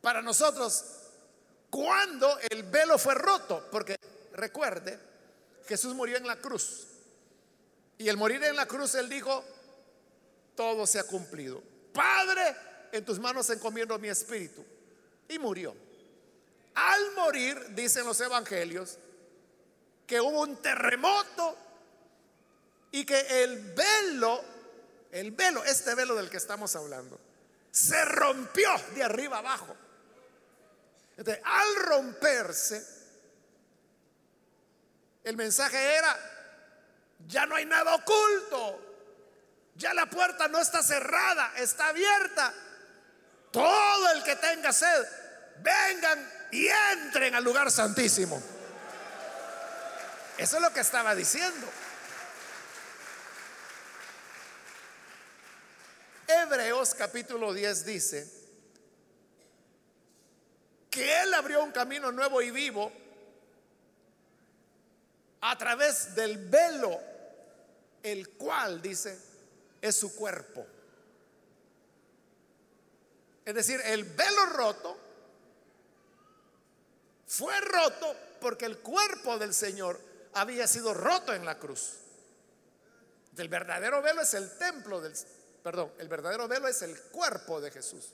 para 0.00 0.22
nosotros 0.22 0.82
cuando 1.68 2.38
el 2.48 2.62
velo 2.62 2.96
fue 2.96 3.14
roto, 3.16 3.68
porque 3.70 3.94
recuerde, 4.32 4.98
Jesús 5.66 5.94
murió 5.94 6.16
en 6.16 6.26
la 6.26 6.36
cruz. 6.36 6.86
Y 7.98 8.08
el 8.08 8.16
morir 8.16 8.42
en 8.42 8.56
la 8.56 8.64
cruz, 8.64 8.94
Él 8.94 9.10
dijo, 9.10 9.44
todo 10.56 10.86
se 10.86 10.98
ha 10.98 11.04
cumplido. 11.04 11.62
Padre, 11.92 12.56
en 12.94 13.04
tus 13.04 13.18
manos 13.18 13.50
encomiendo 13.50 13.98
mi 13.98 14.08
espíritu. 14.08 14.64
Y 15.28 15.38
murió. 15.40 15.74
Al 16.74 17.12
morir, 17.16 17.74
dicen 17.74 18.06
los 18.06 18.20
evangelios, 18.20 18.98
que 20.06 20.20
hubo 20.20 20.42
un 20.42 20.62
terremoto 20.62 21.56
y 22.92 23.04
que 23.04 23.42
el 23.42 23.74
velo, 23.74 24.40
el 25.10 25.32
velo, 25.32 25.64
este 25.64 25.96
velo 25.96 26.14
del 26.14 26.30
que 26.30 26.36
estamos 26.36 26.76
hablando, 26.76 27.18
se 27.72 28.04
rompió 28.04 28.70
de 28.94 29.02
arriba 29.02 29.38
abajo. 29.38 29.74
Entonces, 31.16 31.42
al 31.44 31.76
romperse, 31.86 32.86
el 35.24 35.36
mensaje 35.36 35.96
era, 35.96 36.16
ya 37.26 37.44
no 37.46 37.56
hay 37.56 37.66
nada 37.66 37.96
oculto, 37.96 38.80
ya 39.74 39.94
la 39.94 40.06
puerta 40.06 40.46
no 40.46 40.60
está 40.60 40.80
cerrada, 40.80 41.54
está 41.56 41.88
abierta 41.88 42.54
todo 43.54 44.10
el 44.10 44.24
que 44.24 44.34
tenga 44.34 44.72
sed, 44.72 45.06
vengan 45.58 46.28
y 46.50 46.66
entren 46.66 47.36
al 47.36 47.44
lugar 47.44 47.70
santísimo. 47.70 48.42
Eso 50.36 50.56
es 50.56 50.62
lo 50.62 50.72
que 50.72 50.80
estaba 50.80 51.14
diciendo. 51.14 51.68
Hebreos 56.26 56.96
capítulo 56.96 57.54
10 57.54 57.86
dice 57.86 58.28
que 60.90 61.22
Él 61.22 61.32
abrió 61.32 61.62
un 61.62 61.70
camino 61.70 62.10
nuevo 62.10 62.42
y 62.42 62.50
vivo 62.50 62.90
a 65.42 65.56
través 65.56 66.16
del 66.16 66.48
velo, 66.48 67.00
el 68.02 68.30
cual, 68.30 68.82
dice, 68.82 69.16
es 69.80 69.94
su 69.94 70.12
cuerpo. 70.16 70.73
Es 73.44 73.54
decir, 73.54 73.80
el 73.84 74.04
velo 74.04 74.46
roto 74.46 74.96
fue 77.26 77.60
roto 77.60 78.14
porque 78.40 78.64
el 78.64 78.78
cuerpo 78.78 79.38
del 79.38 79.52
Señor 79.52 80.00
había 80.34 80.66
sido 80.66 80.94
roto 80.94 81.34
en 81.34 81.44
la 81.44 81.58
cruz. 81.58 81.94
El 83.36 83.48
verdadero 83.48 84.00
velo 84.00 84.22
es 84.22 84.34
el 84.34 84.56
templo 84.58 85.00
del, 85.00 85.12
perdón, 85.62 85.92
el 85.98 86.08
verdadero 86.08 86.46
velo 86.46 86.68
es 86.68 86.82
el 86.82 86.98
cuerpo 87.02 87.60
de 87.60 87.70
Jesús. 87.70 88.10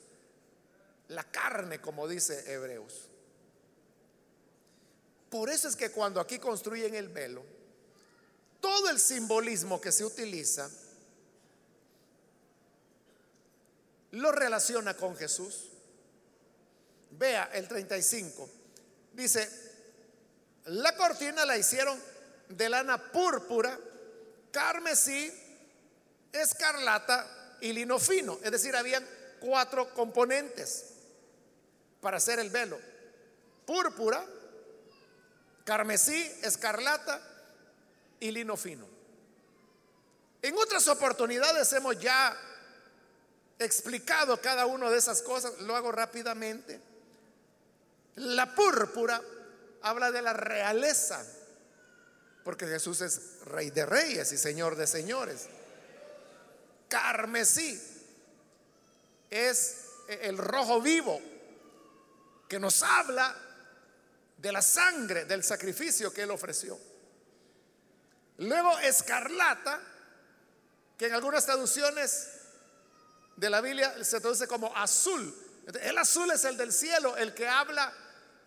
La 1.08 1.24
carne, 1.24 1.80
como 1.80 2.08
dice 2.08 2.52
Hebreos. 2.52 3.08
Por 5.28 5.48
eso 5.50 5.68
es 5.68 5.76
que 5.76 5.90
cuando 5.90 6.20
aquí 6.20 6.38
construyen 6.38 6.94
el 6.94 7.08
velo, 7.08 7.44
todo 8.60 8.90
el 8.90 8.98
simbolismo 8.98 9.80
que 9.80 9.92
se 9.92 10.04
utiliza 10.04 10.70
lo 14.12 14.32
relaciona 14.32 14.94
con 14.94 15.16
Jesús. 15.16 15.68
Vea 17.12 17.50
el 17.52 17.68
35. 17.68 18.50
Dice, 19.12 19.48
la 20.66 20.94
cortina 20.96 21.44
la 21.44 21.56
hicieron 21.56 22.00
de 22.48 22.68
lana 22.68 23.10
púrpura, 23.12 23.78
carmesí, 24.50 25.32
escarlata 26.32 27.56
y 27.60 27.72
lino 27.72 27.98
fino. 27.98 28.38
Es 28.42 28.50
decir, 28.50 28.74
habían 28.76 29.06
cuatro 29.40 29.92
componentes 29.94 30.86
para 32.00 32.18
hacer 32.18 32.38
el 32.38 32.50
velo. 32.50 32.78
Púrpura, 33.66 34.24
carmesí, 35.64 36.30
escarlata 36.42 37.20
y 38.18 38.30
lino 38.30 38.56
fino. 38.56 38.86
En 40.42 40.56
otras 40.56 40.88
oportunidades 40.88 41.72
hemos 41.72 41.98
ya 42.00 42.36
explicado 43.60 44.40
cada 44.40 44.66
una 44.66 44.90
de 44.90 44.98
esas 44.98 45.22
cosas, 45.22 45.58
lo 45.60 45.76
hago 45.76 45.92
rápidamente. 45.92 46.80
La 48.16 48.54
púrpura 48.54 49.22
habla 49.82 50.10
de 50.10 50.22
la 50.22 50.32
realeza, 50.32 51.24
porque 52.42 52.66
Jesús 52.66 53.00
es 53.02 53.40
rey 53.44 53.70
de 53.70 53.86
reyes 53.86 54.32
y 54.32 54.38
señor 54.38 54.76
de 54.76 54.86
señores. 54.86 55.46
Carmesí 56.88 57.80
es 59.30 59.84
el 60.08 60.38
rojo 60.38 60.80
vivo 60.80 61.20
que 62.48 62.58
nos 62.58 62.82
habla 62.82 63.36
de 64.38 64.52
la 64.52 64.62
sangre 64.62 65.26
del 65.26 65.44
sacrificio 65.44 66.12
que 66.12 66.22
él 66.22 66.30
ofreció. 66.30 66.78
Luego 68.38 68.78
escarlata, 68.78 69.80
que 70.96 71.06
en 71.06 71.14
algunas 71.14 71.44
traducciones 71.44 72.39
de 73.40 73.48
la 73.48 73.62
Biblia 73.62 74.04
se 74.04 74.20
traduce 74.20 74.46
como 74.46 74.76
azul. 74.76 75.34
El 75.80 75.96
azul 75.96 76.30
es 76.30 76.44
el 76.44 76.58
del 76.58 76.74
cielo, 76.74 77.16
el 77.16 77.32
que 77.32 77.48
habla 77.48 77.90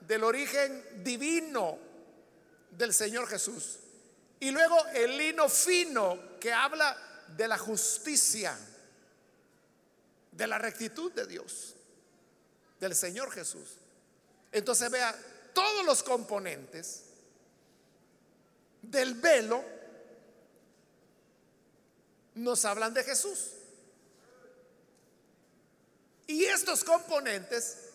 del 0.02 0.24
origen 0.24 1.04
divino 1.04 1.80
del 2.70 2.94
Señor 2.94 3.28
Jesús. 3.28 3.80
Y 4.40 4.52
luego 4.52 4.78
el 4.94 5.18
lino 5.18 5.50
fino 5.50 6.38
que 6.40 6.54
habla 6.54 6.96
de 7.36 7.48
la 7.48 7.58
justicia, 7.58 8.56
de 10.32 10.46
la 10.46 10.60
rectitud 10.60 11.12
de 11.14 11.26
Dios, 11.26 11.74
del 12.80 12.94
Señor 12.94 13.32
Jesús. 13.32 13.78
Entonces 14.52 14.92
vea, 14.92 15.18
todos 15.56 15.84
los 15.88 16.04
componentes 16.04 17.06
del 18.84 19.16
velo 19.16 19.64
nos 22.36 22.64
hablan 22.64 22.94
de 22.94 23.04
Jesús. 23.04 23.54
Y 26.28 26.46
estos 26.46 26.84
componentes 26.84 27.90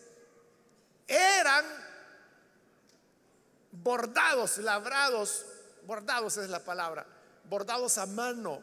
eran 1.07 1.65
bordados, 3.71 4.57
labrados, 4.59 5.45
bordados 5.83 6.37
es 6.37 6.49
la 6.49 6.63
palabra, 6.63 7.05
bordados 7.45 7.97
a 7.97 8.05
mano. 8.05 8.61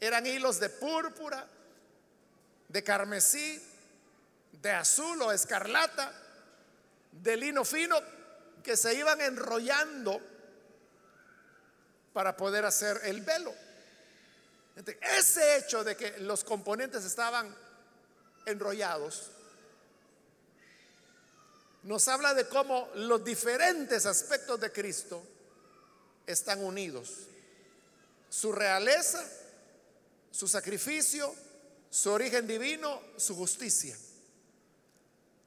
Eran 0.00 0.26
hilos 0.26 0.58
de 0.60 0.68
púrpura, 0.68 1.46
de 2.68 2.82
carmesí, 2.82 3.62
de 4.52 4.70
azul 4.70 5.22
o 5.22 5.32
escarlata, 5.32 6.12
de 7.12 7.36
lino 7.36 7.64
fino, 7.64 7.98
que 8.62 8.76
se 8.76 8.94
iban 8.94 9.20
enrollando 9.20 10.20
para 12.12 12.36
poder 12.36 12.64
hacer 12.64 13.00
el 13.04 13.22
velo. 13.22 13.54
Ese 15.00 15.58
hecho 15.58 15.84
de 15.84 15.96
que 15.96 16.18
los 16.18 16.44
componentes 16.44 17.04
estaban 17.04 17.54
enrollados 18.46 19.30
nos 21.82 22.06
habla 22.08 22.34
de 22.34 22.46
cómo 22.46 22.88
los 22.94 23.24
diferentes 23.24 24.06
aspectos 24.06 24.60
de 24.60 24.70
Cristo 24.70 25.22
están 26.26 26.62
unidos. 26.64 27.26
Su 28.30 28.52
realeza, 28.52 29.24
su 30.30 30.46
sacrificio, 30.46 31.34
su 31.90 32.10
origen 32.10 32.46
divino, 32.46 33.02
su 33.16 33.34
justicia. 33.34 33.96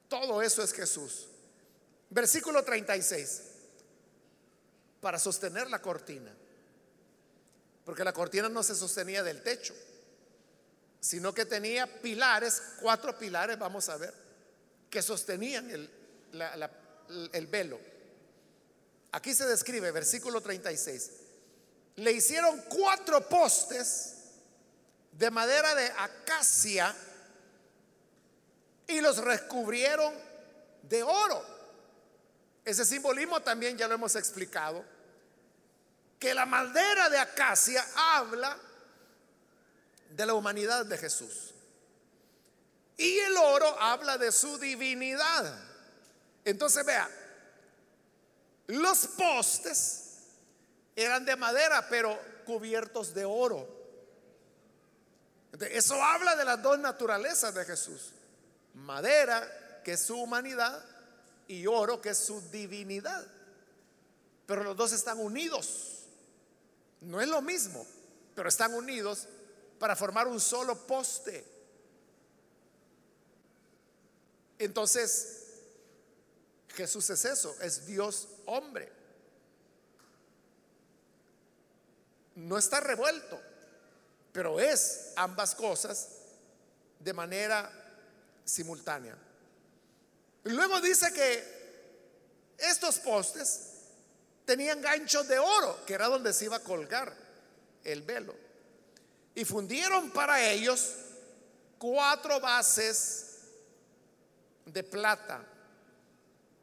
Todo 0.08 0.42
eso 0.42 0.62
es 0.62 0.72
Jesús. 0.72 1.26
Versículo 2.10 2.62
36. 2.62 3.42
Para 5.00 5.18
sostener 5.18 5.70
la 5.70 5.80
cortina. 5.80 6.32
Porque 7.84 8.04
la 8.04 8.12
cortina 8.12 8.48
no 8.48 8.62
se 8.62 8.74
sostenía 8.74 9.22
del 9.22 9.42
techo, 9.42 9.74
sino 11.00 11.32
que 11.32 11.44
tenía 11.44 11.86
pilares, 12.00 12.62
cuatro 12.80 13.16
pilares, 13.18 13.58
vamos 13.58 13.88
a 13.88 13.96
ver, 13.96 14.14
que 14.90 15.02
sostenían 15.02 15.70
el, 15.70 15.90
el 17.32 17.46
velo. 17.46 17.78
Aquí 19.12 19.34
se 19.34 19.46
describe, 19.46 19.90
versículo 19.92 20.40
36. 20.40 21.10
Le 21.96 22.12
hicieron 22.12 22.60
cuatro 22.68 23.26
postes 23.28 24.14
de 25.12 25.30
madera 25.30 25.74
de 25.74 25.86
acacia 25.86 26.94
y 28.86 29.00
los 29.00 29.18
recubrieron 29.18 30.14
de 30.82 31.02
oro. 31.02 31.42
Ese 32.64 32.84
simbolismo 32.84 33.40
también 33.40 33.78
ya 33.78 33.88
lo 33.88 33.94
hemos 33.94 34.16
explicado, 34.16 34.84
que 36.18 36.34
la 36.34 36.46
madera 36.46 37.08
de 37.08 37.18
acacia 37.18 37.86
habla 37.94 38.58
de 40.16 40.26
la 40.26 40.34
humanidad 40.34 40.86
de 40.86 40.98
Jesús. 40.98 41.52
Y 42.96 43.18
el 43.18 43.36
oro 43.36 43.80
habla 43.80 44.16
de 44.16 44.32
su 44.32 44.58
divinidad. 44.58 45.58
Entonces 46.44 46.84
vea, 46.84 47.08
los 48.68 49.06
postes 49.08 50.04
eran 50.94 51.24
de 51.24 51.36
madera, 51.36 51.86
pero 51.88 52.18
cubiertos 52.46 53.12
de 53.12 53.24
oro. 53.24 53.76
Eso 55.70 56.02
habla 56.02 56.36
de 56.36 56.44
las 56.44 56.62
dos 56.62 56.78
naturalezas 56.78 57.54
de 57.54 57.64
Jesús 57.64 58.12
madera, 58.76 59.80
que 59.82 59.92
es 59.92 60.00
su 60.00 60.16
humanidad, 60.16 60.84
y 61.48 61.66
oro, 61.66 62.00
que 62.00 62.10
es 62.10 62.18
su 62.18 62.40
divinidad. 62.50 63.26
Pero 64.46 64.62
los 64.62 64.76
dos 64.76 64.92
están 64.92 65.18
unidos. 65.18 66.04
No 67.00 67.20
es 67.20 67.28
lo 67.28 67.42
mismo, 67.42 67.86
pero 68.34 68.48
están 68.48 68.74
unidos 68.74 69.28
para 69.78 69.96
formar 69.96 70.26
un 70.26 70.40
solo 70.40 70.86
poste. 70.86 71.44
Entonces, 74.58 75.44
Jesús 76.68 77.08
es 77.10 77.24
eso, 77.24 77.54
es 77.60 77.86
Dios 77.86 78.28
hombre. 78.46 78.92
No 82.34 82.58
está 82.58 82.80
revuelto, 82.80 83.40
pero 84.32 84.60
es 84.60 85.12
ambas 85.16 85.54
cosas 85.54 86.08
de 87.00 87.12
manera 87.12 87.70
simultánea. 88.44 89.16
Luego 90.44 90.80
dice 90.80 91.12
que 91.12 91.56
estos 92.58 92.98
postes 92.98 93.72
tenían 94.44 94.80
ganchos 94.80 95.26
de 95.28 95.38
oro, 95.38 95.84
que 95.84 95.94
era 95.94 96.08
donde 96.08 96.32
se 96.32 96.44
iba 96.44 96.56
a 96.56 96.62
colgar 96.62 97.14
el 97.84 98.02
velo. 98.02 98.45
Y 99.36 99.44
fundieron 99.44 100.10
para 100.12 100.42
ellos 100.42 100.94
cuatro 101.78 102.40
bases 102.40 103.42
de 104.64 104.82
plata. 104.82 105.44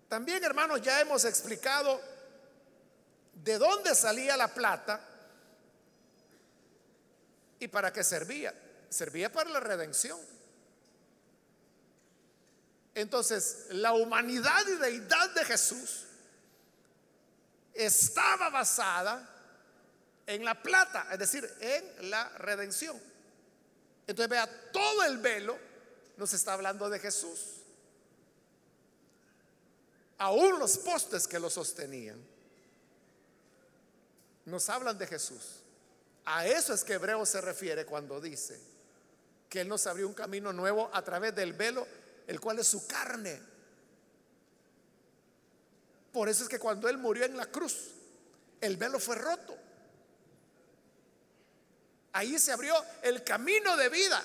También, 0.09 0.43
hermanos, 0.43 0.81
ya 0.81 0.99
hemos 0.99 1.23
explicado 1.23 2.01
de 3.31 3.59
dónde 3.59 3.93
salía 3.93 4.35
la 4.35 4.47
plata 4.47 4.99
y 7.59 7.67
para 7.67 7.93
qué 7.93 8.03
servía. 8.03 8.53
Servía 8.89 9.31
para 9.31 9.51
la 9.51 9.59
redención. 9.59 10.19
Entonces, 12.95 13.67
la 13.69 13.93
humanidad 13.93 14.67
y 14.67 14.77
deidad 14.77 15.29
de 15.35 15.45
Jesús 15.45 16.05
estaba 17.75 18.49
basada 18.49 19.29
en 20.25 20.45
la 20.45 20.61
plata, 20.61 21.07
es 21.11 21.19
decir, 21.19 21.49
en 21.59 22.09
la 22.09 22.29
redención. 22.37 22.99
Entonces, 24.07 24.29
vea, 24.29 24.71
todo 24.71 25.03
el 25.03 25.17
velo 25.17 25.57
nos 26.17 26.33
está 26.33 26.53
hablando 26.53 26.89
de 26.89 26.99
Jesús. 26.99 27.63
Aún 30.17 30.59
los 30.59 30.77
postes 30.77 31.27
que 31.27 31.39
lo 31.39 31.49
sostenían 31.49 32.21
nos 34.45 34.69
hablan 34.69 34.97
de 34.97 35.07
Jesús. 35.07 35.61
A 36.25 36.45
eso 36.47 36.73
es 36.73 36.83
que 36.83 36.93
Hebreo 36.93 37.25
se 37.25 37.41
refiere 37.41 37.85
cuando 37.85 38.21
dice 38.21 38.59
que 39.49 39.61
Él 39.61 39.67
nos 39.67 39.85
abrió 39.87 40.07
un 40.07 40.13
camino 40.13 40.53
nuevo 40.53 40.89
a 40.93 41.01
través 41.01 41.35
del 41.35 41.53
velo 41.53 41.85
el 42.27 42.39
cual 42.39 42.59
es 42.59 42.67
su 42.67 42.87
carne. 42.87 43.41
Por 46.11 46.29
eso 46.29 46.43
es 46.43 46.49
que 46.49 46.59
cuando 46.59 46.87
Él 46.87 46.97
murió 46.97 47.25
en 47.25 47.35
la 47.35 47.47
cruz, 47.47 47.91
el 48.61 48.77
velo 48.77 48.99
fue 48.99 49.15
roto. 49.15 49.57
Ahí 52.13 52.37
se 52.39 52.51
abrió 52.51 52.75
el 53.01 53.23
camino 53.23 53.75
de 53.75 53.89
vida. 53.89 54.23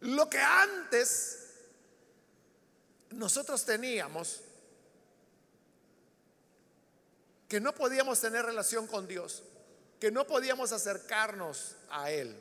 Lo 0.00 0.28
que 0.28 0.38
antes 0.38 1.38
nosotros 3.10 3.64
teníamos, 3.64 4.40
que 7.48 7.60
no 7.60 7.74
podíamos 7.74 8.20
tener 8.20 8.44
relación 8.44 8.86
con 8.86 9.08
Dios, 9.08 9.42
que 9.98 10.10
no 10.10 10.26
podíamos 10.26 10.72
acercarnos 10.72 11.76
a 11.90 12.10
Él. 12.10 12.36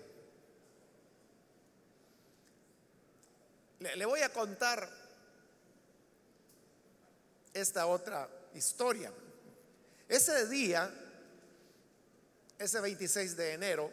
Le, 3.79 4.05
voy 4.05 4.21
a 4.21 4.33
contar 4.33 4.89
esta 7.53 7.85
otra 7.85 8.27
historia. 8.53 9.11
Ese 10.09 10.47
día, 10.47 10.91
ese 12.59 12.79
26 12.79 13.35
de 13.35 13.53
enero, 13.53 13.91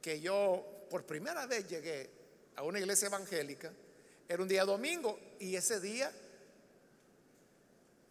que 0.00 0.20
yo 0.20 0.64
por 0.90 1.04
primera 1.04 1.46
vez 1.46 1.66
llegué 1.66 2.10
a 2.56 2.62
una 2.62 2.78
iglesia 2.78 3.06
evangélica, 3.06 3.72
era 4.28 4.42
un 4.42 4.48
día 4.48 4.64
domingo 4.64 5.18
y 5.38 5.56
ese 5.56 5.80
día 5.80 6.12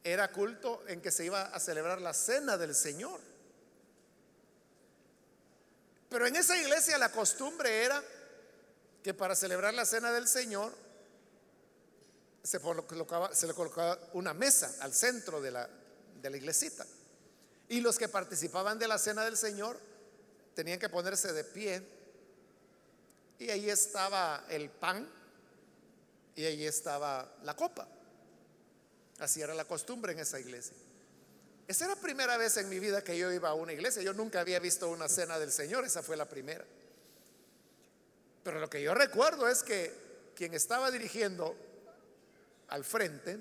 era 0.04 0.32
culto 0.32 0.84
en 0.88 1.02
que 1.02 1.12
se 1.12 1.26
iba 1.26 1.44
a 1.44 1.60
celebrar 1.60 2.00
la 2.00 2.14
cena 2.14 2.58
del 2.58 2.76
Señor. 2.76 3.20
Pero 6.10 6.28
en 6.28 6.36
esa 6.36 6.58
iglesia 6.58 6.98
la 6.98 7.12
costumbre 7.12 7.84
era 7.84 8.04
que 9.04 9.14
para 9.14 9.36
celebrar 9.36 9.74
la 9.74 9.86
cena 9.86 10.12
del 10.12 10.28
Señor 10.28 10.74
se, 12.44 12.60
le 12.60 13.54
colocaba 13.54 14.00
una 14.14 14.34
mesa 14.34 14.76
al 14.82 14.94
centro 14.94 15.42
de 15.42 15.52
la 15.52 15.68
iglesita. 16.24 16.86
Y 17.70 17.82
los 17.82 17.98
que 17.98 18.08
participaban 18.08 18.78
de 18.78 18.88
la 18.88 18.98
cena 18.98 19.26
del 19.26 19.38
Señor 19.38 19.80
tenían 20.54 20.80
que 20.80 20.90
ponerse 20.90 21.34
de 21.34 21.44
pie. 21.44 21.82
Y 23.40 23.50
ahí 23.50 23.70
estaba 23.70 24.46
el 24.50 24.70
pan 24.70 25.10
y 26.36 26.46
ahí 26.46 26.66
estaba 26.66 27.34
la 27.44 27.56
copa. 27.56 27.88
Así 29.20 29.42
era 29.42 29.54
la 29.54 29.66
costumbre 29.66 30.14
en 30.14 30.20
esa 30.20 30.40
iglesia. 30.40 30.76
Esa 31.68 31.86
era 31.86 31.96
la 31.96 32.02
primera 32.02 32.38
vez 32.38 32.58
en 32.58 32.70
mi 32.70 32.80
vida 32.80 33.04
que 33.04 33.18
yo 33.18 33.32
iba 33.32 33.50
a 33.50 33.54
una 33.54 33.74
iglesia. 33.74 34.02
Yo 34.02 34.14
nunca 34.14 34.42
había 34.42 34.60
visto 34.60 34.90
una 34.90 35.10
cena 35.10 35.40
del 35.40 35.52
Señor, 35.52 35.84
esa 35.86 36.04
fue 36.04 36.16
la 36.16 36.30
primera. 36.30 36.66
Pero 38.44 38.60
lo 38.60 38.70
que 38.70 38.84
yo 38.84 38.94
recuerdo 38.94 39.50
es 39.50 39.64
que 39.64 39.92
quien 40.36 40.54
estaba 40.54 40.92
dirigiendo 40.92 41.56
al 42.68 42.84
frente, 42.84 43.40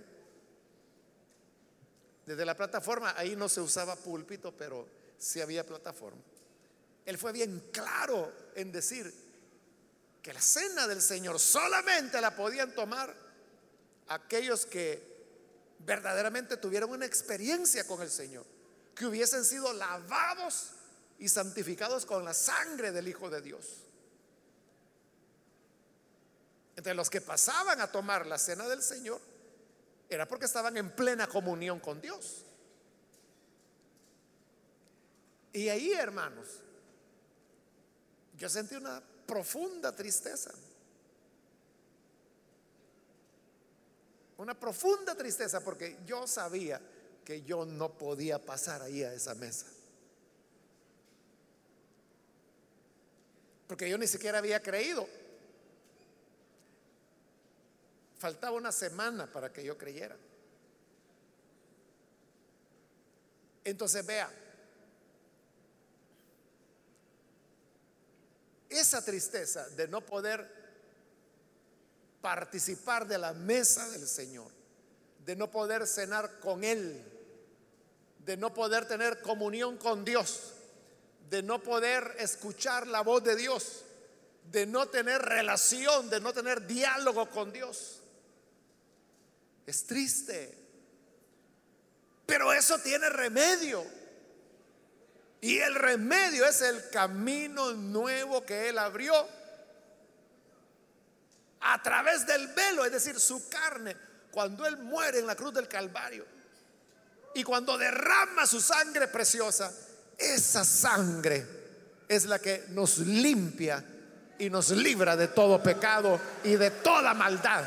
desde 2.26 2.44
la 2.44 2.56
plataforma, 2.56 3.14
ahí 3.16 3.36
no 3.36 3.48
se 3.48 3.60
usaba 3.60 3.96
púlpito, 3.96 4.52
pero 4.56 4.86
sí 5.18 5.40
había 5.40 5.66
plataforma. 5.66 6.22
Él 7.04 7.18
fue 7.18 7.32
bien 7.32 7.68
claro 7.72 8.32
en 8.54 8.72
decir 8.72 9.12
que 10.22 10.32
la 10.32 10.40
cena 10.40 10.86
del 10.86 11.02
Señor 11.02 11.38
solamente 11.38 12.20
la 12.20 12.34
podían 12.34 12.74
tomar 12.74 13.14
aquellos 14.08 14.64
que 14.64 15.14
verdaderamente 15.80 16.56
tuvieron 16.56 16.90
una 16.90 17.04
experiencia 17.04 17.86
con 17.86 18.00
el 18.00 18.10
Señor, 18.10 18.46
que 18.94 19.06
hubiesen 19.06 19.44
sido 19.44 19.72
lavados 19.74 20.70
y 21.18 21.28
santificados 21.28 22.06
con 22.06 22.24
la 22.24 22.32
sangre 22.32 22.90
del 22.90 23.06
Hijo 23.08 23.28
de 23.28 23.42
Dios. 23.42 23.82
Entre 26.76 26.94
los 26.94 27.10
que 27.10 27.20
pasaban 27.20 27.80
a 27.82 27.92
tomar 27.92 28.26
la 28.26 28.38
cena 28.38 28.66
del 28.66 28.82
Señor, 28.82 29.20
era 30.08 30.26
porque 30.28 30.46
estaban 30.46 30.76
en 30.76 30.90
plena 30.90 31.26
comunión 31.26 31.80
con 31.80 32.00
Dios. 32.00 32.44
Y 35.52 35.68
ahí, 35.68 35.92
hermanos, 35.92 36.60
yo 38.36 38.48
sentí 38.48 38.74
una 38.74 39.02
profunda 39.26 39.94
tristeza. 39.94 40.52
Una 44.36 44.58
profunda 44.58 45.14
tristeza 45.14 45.62
porque 45.62 45.98
yo 46.04 46.26
sabía 46.26 46.80
que 47.24 47.42
yo 47.42 47.64
no 47.64 47.96
podía 47.96 48.44
pasar 48.44 48.82
ahí 48.82 49.02
a 49.02 49.14
esa 49.14 49.34
mesa. 49.34 49.66
Porque 53.66 53.88
yo 53.88 53.96
ni 53.96 54.06
siquiera 54.06 54.38
había 54.38 54.60
creído. 54.60 55.08
Faltaba 58.24 58.56
una 58.56 58.72
semana 58.72 59.30
para 59.30 59.52
que 59.52 59.62
yo 59.62 59.76
creyera. 59.76 60.16
Entonces 63.62 64.06
vea, 64.06 64.30
esa 68.70 69.04
tristeza 69.04 69.68
de 69.68 69.88
no 69.88 70.00
poder 70.00 70.50
participar 72.22 73.06
de 73.06 73.18
la 73.18 73.34
mesa 73.34 73.90
del 73.90 74.08
Señor, 74.08 74.50
de 75.26 75.36
no 75.36 75.50
poder 75.50 75.86
cenar 75.86 76.40
con 76.40 76.64
Él, 76.64 77.04
de 78.20 78.38
no 78.38 78.54
poder 78.54 78.88
tener 78.88 79.20
comunión 79.20 79.76
con 79.76 80.02
Dios, 80.02 80.54
de 81.28 81.42
no 81.42 81.62
poder 81.62 82.16
escuchar 82.18 82.86
la 82.86 83.02
voz 83.02 83.22
de 83.22 83.36
Dios, 83.36 83.84
de 84.50 84.64
no 84.64 84.86
tener 84.86 85.20
relación, 85.20 86.08
de 86.08 86.20
no 86.20 86.32
tener 86.32 86.66
diálogo 86.66 87.28
con 87.28 87.52
Dios. 87.52 88.00
Es 89.66 89.86
triste, 89.86 90.58
pero 92.26 92.52
eso 92.52 92.78
tiene 92.78 93.08
remedio. 93.08 93.84
Y 95.40 95.58
el 95.58 95.74
remedio 95.74 96.46
es 96.46 96.62
el 96.62 96.88
camino 96.90 97.72
nuevo 97.72 98.44
que 98.44 98.68
Él 98.68 98.78
abrió 98.78 99.14
a 101.60 101.82
través 101.82 102.26
del 102.26 102.48
velo, 102.48 102.84
es 102.84 102.92
decir, 102.92 103.18
su 103.18 103.48
carne, 103.48 103.96
cuando 104.30 104.66
Él 104.66 104.76
muere 104.78 105.18
en 105.18 105.26
la 105.26 105.36
cruz 105.36 105.54
del 105.54 105.68
Calvario 105.68 106.26
y 107.34 107.42
cuando 107.42 107.76
derrama 107.76 108.46
su 108.46 108.60
sangre 108.60 109.08
preciosa, 109.08 109.72
esa 110.16 110.64
sangre 110.64 111.46
es 112.08 112.26
la 112.26 112.38
que 112.38 112.64
nos 112.68 112.98
limpia 112.98 113.84
y 114.38 114.48
nos 114.48 114.70
libra 114.70 115.16
de 115.16 115.28
todo 115.28 115.62
pecado 115.62 116.20
y 116.44 116.54
de 116.54 116.70
toda 116.70 117.12
maldad. 117.12 117.64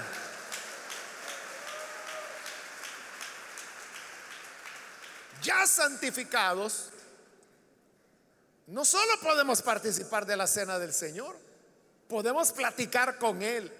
Ya 5.48 5.66
santificados, 5.66 6.90
no 8.66 8.84
solo 8.84 9.18
podemos 9.22 9.62
participar 9.62 10.26
de 10.26 10.36
la 10.36 10.46
cena 10.46 10.78
del 10.78 10.94
Señor, 10.94 11.38
podemos 12.10 12.52
platicar 12.52 13.18
con 13.18 13.42
Él, 13.42 13.72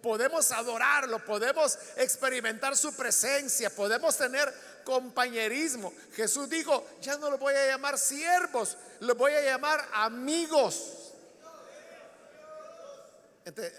podemos 0.00 0.52
adorarlo, 0.52 1.18
podemos 1.24 1.80
experimentar 1.96 2.76
su 2.76 2.94
presencia, 2.94 3.74
podemos 3.74 4.16
tener 4.16 4.54
compañerismo. 4.84 5.92
Jesús 6.14 6.48
dijo, 6.48 6.86
ya 7.02 7.16
no 7.16 7.28
lo 7.28 7.38
voy 7.38 7.54
a 7.54 7.66
llamar 7.66 7.98
siervos, 7.98 8.76
lo 9.00 9.16
voy 9.16 9.32
a 9.32 9.40
llamar 9.40 9.84
amigos. 9.94 11.12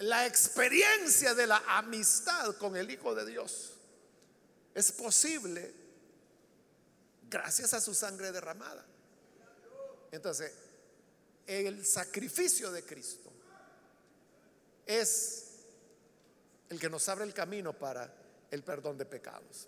la 0.02 0.26
experiencia 0.26 1.34
de 1.34 1.48
la 1.48 1.64
amistad 1.66 2.58
con 2.58 2.76
el 2.76 2.92
Hijo 2.92 3.16
de 3.16 3.26
Dios 3.26 3.72
es 4.76 4.92
posible 4.92 5.77
gracias 7.30 7.74
a 7.74 7.82
su 7.82 7.94
sangre 7.94 8.32
derramada. 8.32 8.86
Entonces, 10.12 10.52
el 11.46 11.86
sacrificio 11.86 12.72
de 12.72 12.84
Cristo 12.84 13.32
es 14.86 15.46
el 16.70 16.80
que 16.80 16.90
nos 16.90 17.08
abre 17.10 17.26
el 17.26 17.34
camino 17.34 17.74
para 17.74 18.12
el 18.52 18.64
perdón 18.64 18.98
de 18.98 19.06
pecados. 19.06 19.68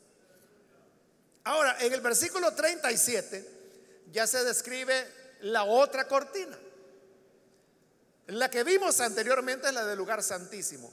Ahora, 1.44 1.78
en 1.80 1.94
el 1.94 2.02
versículo 2.02 2.54
37 2.54 3.60
ya 4.12 4.28
se 4.28 4.44
describe 4.44 5.08
la 5.42 5.64
otra 5.64 6.08
cortina. 6.08 6.58
La 8.28 8.50
que 8.50 8.64
vimos 8.64 9.00
anteriormente 9.00 9.68
es 9.68 9.74
la 9.74 9.86
del 9.86 9.98
lugar 9.98 10.22
santísimo. 10.22 10.92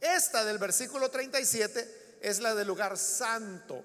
Esta 0.00 0.44
del 0.44 0.58
versículo 0.58 1.10
37 1.10 2.18
es 2.20 2.38
la 2.40 2.54
del 2.54 2.68
lugar 2.68 2.96
santo, 2.96 3.84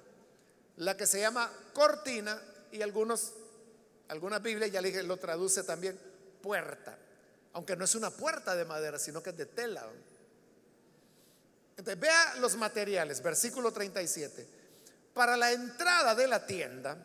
la 0.78 0.96
que 0.98 1.06
se 1.06 1.20
llama 1.20 1.52
cortina 1.74 2.42
y 2.72 2.82
algunos, 2.82 3.34
algunas 4.08 4.42
Biblias 4.42 4.72
ya 4.72 4.82
lo 4.82 5.18
traduce 5.18 5.64
también 5.64 6.00
puerta, 6.42 6.98
aunque 7.54 7.76
no 7.76 7.86
es 7.86 7.96
una 7.96 8.12
puerta 8.12 8.56
de 8.56 8.66
madera, 8.66 8.98
sino 8.98 9.22
que 9.22 9.32
es 9.32 9.38
de 9.38 9.46
tela 9.46 9.88
vea 11.84 12.36
los 12.36 12.56
materiales, 12.56 13.22
versículo 13.22 13.72
37. 13.72 14.48
Para 15.14 15.36
la 15.36 15.52
entrada 15.52 16.16
de 16.16 16.28
la 16.28 16.46
tienda, 16.46 16.98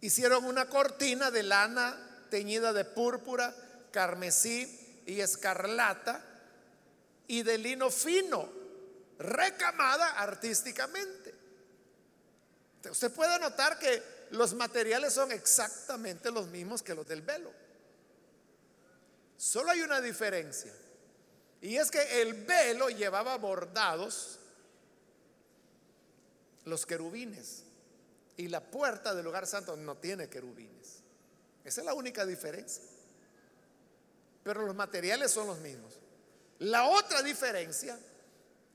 hicieron 0.00 0.44
una 0.44 0.68
cortina 0.68 1.30
de 1.30 1.42
lana 1.42 1.96
teñida 2.30 2.72
de 2.72 2.84
púrpura, 2.84 3.54
carmesí 3.92 5.02
y 5.06 5.20
escarlata 5.20 6.22
y 7.28 7.42
de 7.42 7.58
lino 7.58 7.90
fino, 7.90 8.48
recamada 9.18 10.10
artísticamente. 10.20 11.25
Usted 12.90 13.12
puede 13.12 13.38
notar 13.38 13.78
que 13.78 14.02
los 14.30 14.54
materiales 14.54 15.12
son 15.12 15.32
exactamente 15.32 16.30
los 16.30 16.46
mismos 16.48 16.82
que 16.82 16.94
los 16.94 17.06
del 17.06 17.22
velo. 17.22 17.52
Solo 19.36 19.70
hay 19.70 19.82
una 19.82 20.00
diferencia. 20.00 20.72
Y 21.60 21.76
es 21.76 21.90
que 21.90 22.22
el 22.22 22.44
velo 22.44 22.88
llevaba 22.88 23.36
bordados 23.36 24.38
los 26.64 26.86
querubines. 26.86 27.64
Y 28.36 28.48
la 28.48 28.60
puerta 28.60 29.14
del 29.14 29.24
lugar 29.24 29.46
santo 29.46 29.76
no 29.76 29.96
tiene 29.96 30.28
querubines. 30.28 31.02
Esa 31.64 31.80
es 31.80 31.84
la 31.84 31.94
única 31.94 32.26
diferencia. 32.26 32.84
Pero 34.44 34.64
los 34.66 34.74
materiales 34.74 35.30
son 35.30 35.46
los 35.46 35.58
mismos. 35.58 35.94
La 36.58 36.88
otra 36.88 37.22
diferencia 37.22 37.98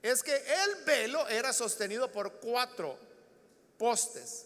es 0.01 0.24
que 0.24 0.36
el 0.36 0.84
velo 0.86 1.28
era 1.28 1.53
sostenido 1.53 2.12
por 2.12 2.34
cuatro 2.34 2.97
postes. 3.82 4.46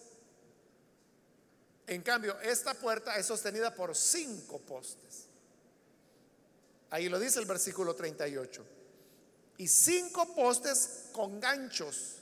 En 1.88 2.02
cambio, 2.02 2.40
esta 2.40 2.74
puerta 2.74 3.18
es 3.18 3.26
sostenida 3.26 3.76
por 3.76 3.94
cinco 3.94 4.60
postes. 4.60 5.26
Ahí 6.90 7.10
lo 7.10 7.20
dice 7.20 7.40
el 7.40 7.46
versículo 7.46 7.94
38. 7.94 8.66
Y 9.58 9.68
cinco 9.68 10.34
postes 10.34 11.08
con 11.12 11.42
ganchos 11.42 12.20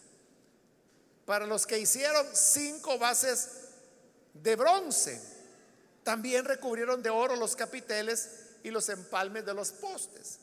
para 1.25 1.45
los 1.45 1.67
que 1.67 1.77
hicieron 1.77 2.25
cinco 2.33 2.97
bases 2.97 3.47
de 4.33 4.55
bronce. 4.55 5.21
También 6.03 6.45
recubrieron 6.45 7.03
de 7.03 7.11
oro 7.11 7.35
los 7.35 7.55
capiteles 7.55 8.29
y 8.63 8.71
los 8.71 8.89
empalmes 8.89 9.45
de 9.45 9.53
los 9.53 9.71
postes. 9.71 10.39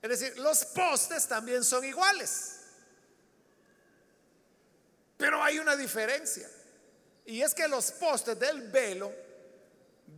Es 0.00 0.08
decir, 0.08 0.38
los 0.38 0.66
postes 0.66 1.26
también 1.26 1.64
son 1.64 1.84
iguales. 1.84 2.60
Pero 5.16 5.42
hay 5.42 5.58
una 5.58 5.76
diferencia. 5.76 6.48
Y 7.24 7.42
es 7.42 7.54
que 7.54 7.66
los 7.66 7.90
postes 7.92 8.38
del 8.38 8.70
velo, 8.70 9.12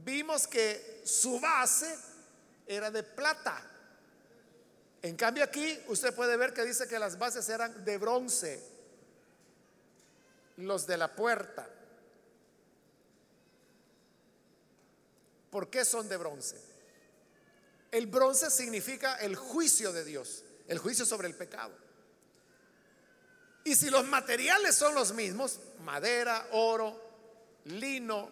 vimos 0.05 0.47
que 0.47 1.03
su 1.05 1.41
base 1.41 1.97
era 2.67 2.91
de 2.91 3.03
plata. 3.03 3.63
En 5.01 5.17
cambio 5.17 5.45
aquí 5.45 5.81
usted 5.89 6.15
puede 6.15 6.37
ver 6.37 6.53
que 6.53 6.65
dice 6.65 6.89
que 6.89 6.99
las 6.99 7.19
bases 7.19 7.49
eran 7.49 7.85
de 7.85 7.99
bronce, 7.99 8.61
los 10.57 10.87
de 10.87 10.97
la 10.97 11.15
puerta. 11.15 11.69
¿Por 15.51 15.71
qué 15.71 15.85
son 15.85 16.09
de 16.09 16.17
bronce? 16.17 16.57
El 17.91 18.07
bronce 18.07 18.51
significa 18.51 19.17
el 19.17 19.35
juicio 19.35 19.93
de 19.93 20.05
Dios, 20.05 20.45
el 20.67 20.79
juicio 20.79 21.07
sobre 21.07 21.29
el 21.29 21.35
pecado. 21.35 21.75
Y 23.69 23.77
si 23.77 23.91
los 23.91 24.07
materiales 24.07 24.77
son 24.77 24.95
los 24.95 25.13
mismos, 25.13 25.61
madera, 25.85 26.49
oro, 26.53 26.99
lino, 27.67 28.31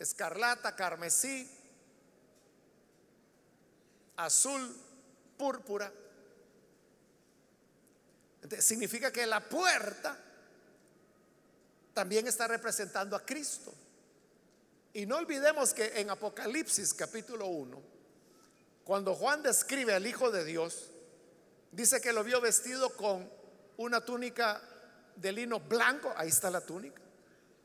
escarlata, 0.00 0.74
carmesí, 0.74 1.48
azul, 4.16 4.76
púrpura, 5.38 5.92
significa 8.58 9.12
que 9.12 9.24
la 9.26 9.48
puerta 9.48 10.18
también 11.94 12.26
está 12.26 12.48
representando 12.48 13.14
a 13.14 13.24
Cristo. 13.24 13.72
Y 14.92 15.06
no 15.06 15.18
olvidemos 15.18 15.72
que 15.72 16.00
en 16.00 16.10
Apocalipsis 16.10 16.92
capítulo 16.94 17.46
1, 17.46 17.80
cuando 18.82 19.14
Juan 19.14 19.44
describe 19.44 19.94
al 19.94 20.04
Hijo 20.04 20.32
de 20.32 20.44
Dios, 20.44 20.90
dice 21.70 22.00
que 22.00 22.12
lo 22.12 22.24
vio 22.24 22.40
vestido 22.40 22.90
con 22.96 23.35
una 23.78 24.04
túnica 24.04 24.60
de 25.16 25.32
lino 25.32 25.60
blanco, 25.60 26.12
ahí 26.16 26.28
está 26.28 26.50
la 26.50 26.60
túnica, 26.60 27.00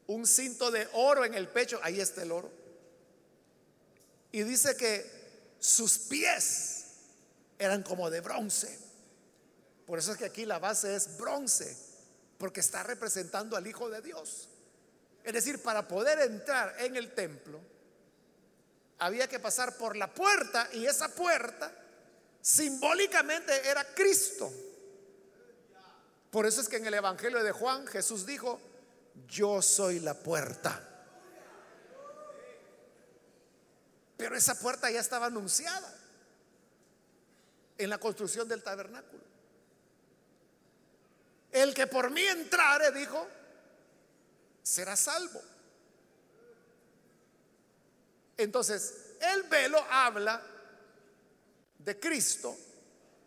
un 0.07 0.25
cinto 0.25 0.71
de 0.71 0.87
oro 0.93 1.25
en 1.25 1.33
el 1.33 1.47
pecho, 1.47 1.79
ahí 1.83 1.99
está 1.99 2.23
el 2.23 2.31
oro. 2.31 2.51
Y 4.31 4.43
dice 4.43 4.75
que 4.75 5.55
sus 5.59 5.97
pies 5.97 6.85
eran 7.59 7.83
como 7.83 8.09
de 8.09 8.21
bronce. 8.21 8.79
Por 9.85 9.99
eso 9.99 10.13
es 10.13 10.17
que 10.17 10.25
aquí 10.25 10.45
la 10.45 10.59
base 10.59 10.95
es 10.95 11.17
bronce, 11.17 11.77
porque 12.37 12.61
está 12.61 12.83
representando 12.83 13.57
al 13.57 13.67
Hijo 13.67 13.89
de 13.89 14.01
Dios. 14.01 14.47
Es 15.23 15.33
decir, 15.33 15.61
para 15.61 15.87
poder 15.87 16.19
entrar 16.19 16.75
en 16.79 16.95
el 16.95 17.13
templo, 17.13 17.59
había 18.99 19.27
que 19.27 19.39
pasar 19.39 19.77
por 19.77 19.95
la 19.95 20.13
puerta 20.13 20.69
y 20.73 20.85
esa 20.85 21.09
puerta 21.09 21.71
simbólicamente 22.41 23.67
era 23.67 23.83
Cristo. 23.93 24.51
Por 26.31 26.45
eso 26.45 26.61
es 26.61 26.69
que 26.69 26.77
en 26.77 26.85
el 26.85 26.93
Evangelio 26.93 27.43
de 27.43 27.51
Juan 27.51 27.85
Jesús 27.85 28.25
dijo, 28.25 28.59
yo 29.27 29.61
soy 29.61 29.99
la 29.99 30.13
puerta. 30.13 30.87
Pero 34.15 34.35
esa 34.35 34.57
puerta 34.57 34.89
ya 34.89 35.01
estaba 35.01 35.25
anunciada 35.25 35.93
en 37.77 37.89
la 37.89 37.97
construcción 37.97 38.47
del 38.47 38.63
tabernáculo. 38.63 39.21
El 41.51 41.73
que 41.73 41.85
por 41.87 42.09
mí 42.09 42.21
entrare, 42.21 42.91
dijo, 42.91 43.27
será 44.63 44.95
salvo. 44.95 45.41
Entonces, 48.37 49.15
el 49.19 49.43
velo 49.43 49.83
habla 49.89 50.41
de 51.77 51.99
Cristo 51.99 52.55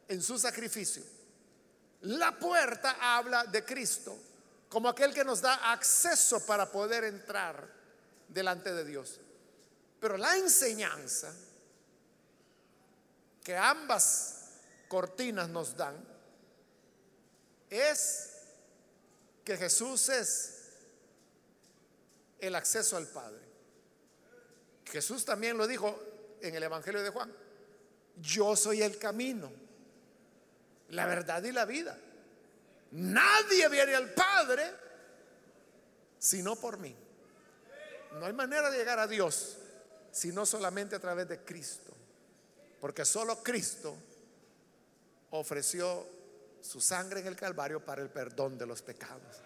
en 0.09 0.23
su 0.23 0.39
sacrificio. 0.39 1.14
La 2.05 2.39
puerta 2.39 2.97
habla 3.01 3.45
de 3.45 3.65
Cristo 3.65 4.19
como 4.69 4.89
aquel 4.89 5.15
que 5.15 5.25
nos 5.25 5.41
da 5.41 5.73
acceso 5.73 6.45
para 6.45 6.71
poder 6.71 7.05
entrar 7.05 7.67
delante 8.29 8.75
de 8.75 8.85
Dios. 8.85 9.21
Pero 10.01 10.17
la 10.17 10.37
enseñanza 10.37 11.33
que 13.43 13.57
ambas 13.57 14.51
cortinas 14.89 15.49
nos 15.49 15.77
dan 15.77 15.97
es 17.71 18.31
que 19.45 19.57
Jesús 19.57 20.09
es 20.09 20.55
el 22.41 22.55
acceso 22.55 22.97
al 22.97 23.07
Padre. 23.07 23.43
Jesús 24.87 25.25
también 25.25 25.57
lo 25.57 25.67
dijo 25.67 26.03
en 26.41 26.55
el 26.55 26.63
Evangelio 26.63 27.03
de 27.03 27.11
Juan. 27.11 27.33
Yo 28.17 28.57
soy 28.57 28.83
el 28.83 28.99
camino, 28.99 29.51
la 30.95 31.07
verdad 31.07 31.43
y 31.43 31.53
la 31.53 31.65
vida. 31.65 31.99
Nadie 32.93 33.69
viene 33.69 33.95
al 33.95 34.11
Padre 34.11 34.73
sino 36.19 36.57
por 36.57 36.79
mí. 36.79 36.95
No 38.13 38.27
hay 38.27 38.33
manera 38.33 38.71
de 38.71 38.79
llegar 38.79 38.99
a 38.99 39.07
Dios 39.07 39.59
sino 40.11 40.47
solamente 40.47 40.95
a 40.95 41.01
través 41.01 41.29
de 41.29 41.41
Cristo. 41.41 41.93
Porque 42.81 43.05
solo 43.05 43.43
Cristo 43.43 43.97
ofreció 45.31 46.07
su 46.63 46.81
sangre 46.81 47.21
en 47.21 47.27
el 47.27 47.37
Calvario 47.37 47.85
para 47.85 48.01
el 48.01 48.09
perdón 48.09 48.57
de 48.57 48.67
los 48.67 48.81
pecados. 48.81 49.43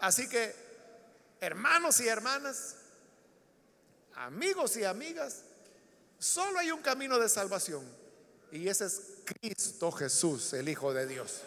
Así 0.00 0.28
que, 0.28 0.54
hermanos 1.40 1.98
y 2.00 2.08
hermanas, 2.08 2.76
amigos 4.14 4.76
y 4.76 4.84
amigas, 4.84 5.44
solo 6.18 6.58
hay 6.58 6.70
un 6.70 6.82
camino 6.82 7.18
de 7.18 7.28
salvación 7.28 7.84
y 8.50 8.68
ese 8.68 8.86
es 8.86 9.17
Cristo 9.28 9.92
Jesús, 9.92 10.54
el 10.54 10.68
Hijo 10.68 10.94
de 10.94 11.06
Dios. 11.06 11.42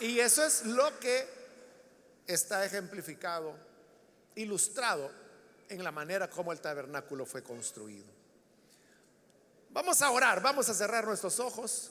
Y 0.00 0.18
eso 0.18 0.44
es 0.44 0.64
lo 0.64 0.98
que 0.98 1.28
está 2.26 2.64
ejemplificado, 2.64 3.54
ilustrado 4.34 5.10
en 5.68 5.84
la 5.84 5.92
manera 5.92 6.28
como 6.28 6.52
el 6.52 6.60
tabernáculo 6.60 7.24
fue 7.24 7.42
construido. 7.42 8.06
Vamos 9.70 10.02
a 10.02 10.10
orar, 10.10 10.42
vamos 10.42 10.68
a 10.68 10.74
cerrar 10.74 11.06
nuestros 11.06 11.38
ojos. 11.38 11.90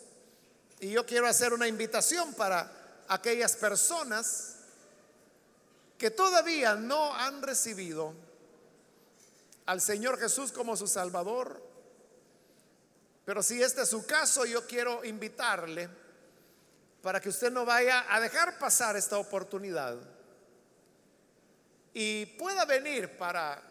Y 0.79 0.91
yo 0.91 1.05
quiero 1.05 1.27
hacer 1.27 1.53
una 1.53 1.67
invitación 1.67 2.33
para 2.33 2.69
aquellas 3.07 3.55
personas 3.55 4.56
que 5.97 6.11
todavía 6.11 6.75
no 6.75 7.13
han 7.13 7.41
recibido 7.41 8.13
al 9.65 9.81
Señor 9.81 10.19
Jesús 10.19 10.51
como 10.51 10.77
su 10.77 10.87
Salvador. 10.87 11.61
Pero 13.25 13.43
si 13.43 13.61
este 13.61 13.81
es 13.81 13.89
su 13.89 14.05
caso, 14.05 14.45
yo 14.45 14.65
quiero 14.65 15.03
invitarle 15.03 15.89
para 17.01 17.19
que 17.19 17.29
usted 17.29 17.51
no 17.51 17.65
vaya 17.65 18.05
a 18.13 18.19
dejar 18.19 18.57
pasar 18.57 18.95
esta 18.95 19.17
oportunidad 19.17 19.97
y 21.93 22.25
pueda 22.37 22.63
venir 22.65 23.17
para 23.17 23.61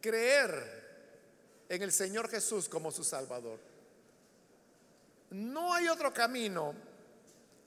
creer 0.00 0.82
en 1.68 1.82
el 1.82 1.92
Señor 1.92 2.28
Jesús 2.28 2.68
como 2.68 2.90
su 2.90 3.04
Salvador. 3.04 3.60
No 5.30 5.72
hay 5.72 5.88
otro 5.88 6.12
camino 6.12 6.74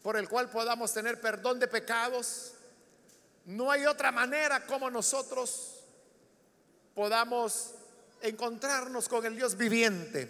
por 0.04 0.18
el 0.18 0.28
cual 0.30 0.50
podamos 0.50 0.94
tener 0.94 1.22
perdón 1.22 1.60
de 1.60 1.68
pecados. 1.68 2.55
No 3.46 3.72
hay 3.72 3.86
otra 3.86 4.12
manera 4.12 4.66
como 4.66 4.90
nosotros 4.90 5.84
podamos 6.96 7.76
encontrarnos 8.22 9.08
con 9.08 9.26
el 9.26 9.36
Dios 9.36 9.56
viviente, 9.56 10.30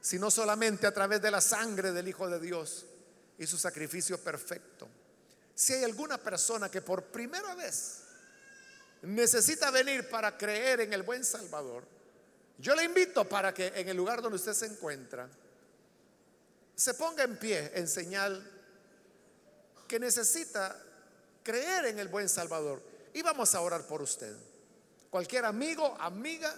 sino 0.00 0.30
solamente 0.30 0.86
a 0.86 0.94
través 0.94 1.20
de 1.20 1.30
la 1.30 1.40
sangre 1.40 1.92
del 1.92 2.08
Hijo 2.08 2.28
de 2.28 2.40
Dios 2.40 2.86
y 3.36 3.46
su 3.46 3.58
sacrificio 3.58 4.18
perfecto. 4.18 4.88
Si 5.54 5.74
hay 5.74 5.84
alguna 5.84 6.18
persona 6.18 6.70
que 6.70 6.80
por 6.80 7.04
primera 7.04 7.54
vez 7.54 8.04
necesita 9.02 9.70
venir 9.70 10.08
para 10.08 10.38
creer 10.38 10.80
en 10.80 10.92
el 10.92 11.02
buen 11.02 11.24
Salvador, 11.24 11.84
yo 12.58 12.74
le 12.74 12.84
invito 12.84 13.28
para 13.28 13.52
que 13.52 13.66
en 13.74 13.88
el 13.88 13.96
lugar 13.96 14.22
donde 14.22 14.36
usted 14.36 14.54
se 14.54 14.66
encuentra, 14.66 15.28
se 16.74 16.94
ponga 16.94 17.24
en 17.24 17.36
pie 17.36 17.72
en 17.74 17.86
señal 17.86 18.42
que 19.86 19.98
necesita 19.98 20.80
creer 21.48 21.86
en 21.86 21.98
el 21.98 22.08
buen 22.08 22.28
Salvador. 22.28 22.82
Y 23.14 23.22
vamos 23.22 23.54
a 23.54 23.62
orar 23.62 23.86
por 23.86 24.02
usted. 24.02 24.36
Cualquier 25.08 25.46
amigo, 25.46 25.96
amiga 25.98 26.54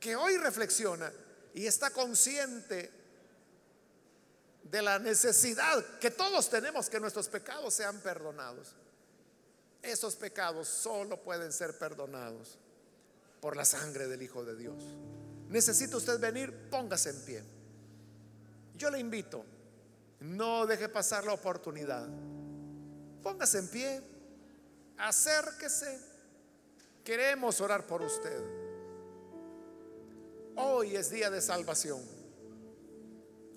que 0.00 0.16
hoy 0.16 0.36
reflexiona 0.36 1.12
y 1.54 1.64
está 1.66 1.90
consciente 1.90 2.90
de 4.64 4.82
la 4.82 4.98
necesidad 4.98 5.84
que 6.00 6.10
todos 6.10 6.50
tenemos 6.50 6.90
que 6.90 6.98
nuestros 6.98 7.28
pecados 7.28 7.72
sean 7.74 8.00
perdonados. 8.00 8.74
Esos 9.80 10.16
pecados 10.16 10.66
solo 10.66 11.22
pueden 11.22 11.52
ser 11.52 11.78
perdonados 11.78 12.58
por 13.40 13.56
la 13.56 13.64
sangre 13.64 14.08
del 14.08 14.22
Hijo 14.22 14.44
de 14.44 14.56
Dios. 14.56 14.82
Necesita 15.50 15.96
usted 15.96 16.18
venir, 16.18 16.68
póngase 16.68 17.10
en 17.10 17.24
pie. 17.24 17.42
Yo 18.76 18.90
le 18.90 18.98
invito, 18.98 19.44
no 20.18 20.66
deje 20.66 20.88
pasar 20.88 21.24
la 21.24 21.34
oportunidad. 21.34 22.08
Póngase 23.22 23.58
en 23.58 23.68
pie, 23.68 24.02
acérquese. 24.98 25.98
Queremos 27.04 27.60
orar 27.60 27.86
por 27.86 28.02
usted. 28.02 28.42
Hoy 30.56 30.96
es 30.96 31.10
día 31.10 31.30
de 31.30 31.40
salvación. 31.40 32.00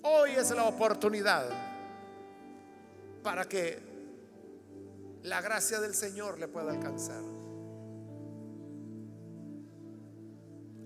Hoy 0.02 0.30
es 0.32 0.50
la 0.50 0.64
oportunidad 0.64 1.48
para 3.22 3.44
que 3.48 3.80
la 5.22 5.40
gracia 5.40 5.80
del 5.80 5.94
Señor 5.94 6.38
le 6.38 6.46
pueda 6.46 6.70
alcanzar. 6.70 7.22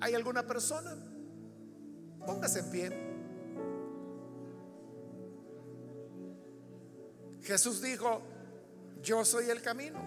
¿Hay 0.01 0.14
alguna 0.14 0.47
persona? 0.47 0.97
Póngase 2.24 2.61
en 2.61 2.70
pie. 2.70 3.11
Jesús 7.43 7.83
dijo, 7.83 8.22
yo 9.03 9.24
soy 9.24 9.51
el 9.51 9.62
camino. 9.62 9.98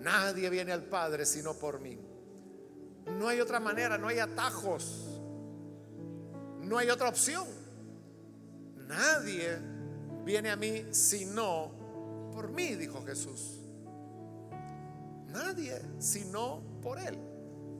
Nadie 0.00 0.50
viene 0.50 0.72
al 0.72 0.84
Padre 0.84 1.24
sino 1.24 1.54
por 1.54 1.80
mí. 1.80 1.98
No 3.06 3.28
hay 3.28 3.40
otra 3.40 3.60
manera, 3.60 3.98
no 3.98 4.08
hay 4.08 4.18
atajos, 4.18 5.20
no 6.60 6.78
hay 6.78 6.90
otra 6.90 7.08
opción. 7.08 7.46
Nadie 8.86 9.58
viene 10.24 10.50
a 10.50 10.56
mí 10.56 10.86
sino 10.90 12.30
por 12.32 12.50
mí, 12.50 12.74
dijo 12.74 13.04
Jesús. 13.04 13.60
Nadie 15.28 15.80
sino 15.98 16.62
por 16.82 16.98
Él. 16.98 17.18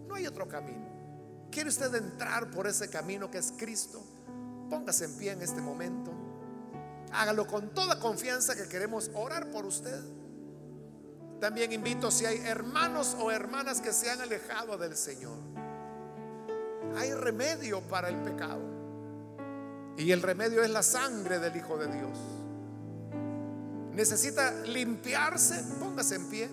No 0.08 0.14
hay 0.14 0.26
otro 0.26 0.48
camino. 0.48 1.48
¿Quiere 1.50 1.68
usted 1.68 1.94
entrar 1.94 2.50
por 2.50 2.66
ese 2.66 2.88
camino 2.88 3.30
que 3.30 3.38
es 3.38 3.52
Cristo? 3.56 4.02
Póngase 4.68 5.04
en 5.04 5.16
pie 5.16 5.32
en 5.32 5.42
este 5.42 5.60
momento. 5.60 6.13
Hágalo 7.14 7.46
con 7.46 7.70
toda 7.70 8.00
confianza 8.00 8.56
que 8.56 8.68
queremos 8.68 9.10
orar 9.14 9.50
por 9.50 9.64
usted. 9.64 10.00
También 11.40 11.72
invito 11.72 12.10
si 12.10 12.26
hay 12.26 12.38
hermanos 12.38 13.16
o 13.20 13.30
hermanas 13.30 13.80
que 13.80 13.92
se 13.92 14.10
han 14.10 14.20
alejado 14.20 14.76
del 14.76 14.96
Señor. 14.96 15.38
Hay 16.96 17.12
remedio 17.12 17.80
para 17.82 18.08
el 18.08 18.16
pecado. 18.16 18.62
Y 19.96 20.10
el 20.10 20.22
remedio 20.22 20.64
es 20.64 20.70
la 20.70 20.82
sangre 20.82 21.38
del 21.38 21.56
Hijo 21.56 21.78
de 21.78 21.86
Dios. 21.86 22.18
Necesita 23.92 24.50
limpiarse, 24.64 25.62
póngase 25.78 26.16
en 26.16 26.28
pie. 26.28 26.50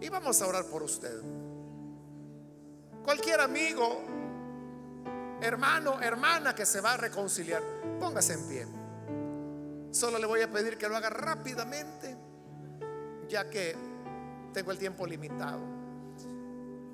Y 0.00 0.08
vamos 0.10 0.42
a 0.42 0.46
orar 0.48 0.66
por 0.66 0.82
usted. 0.82 1.18
Cualquier 3.02 3.40
amigo, 3.40 4.02
hermano, 5.40 6.02
hermana 6.02 6.54
que 6.54 6.66
se 6.66 6.82
va 6.82 6.92
a 6.92 6.96
reconciliar, 6.98 7.62
póngase 7.98 8.34
en 8.34 8.48
pie. 8.48 8.75
Solo 9.90 10.18
le 10.18 10.26
voy 10.26 10.42
a 10.42 10.50
pedir 10.50 10.76
que 10.76 10.88
lo 10.88 10.96
haga 10.96 11.10
rápidamente 11.10 12.16
ya 13.28 13.48
que 13.48 13.74
tengo 14.52 14.70
el 14.70 14.78
tiempo 14.78 15.06
limitado. 15.06 15.60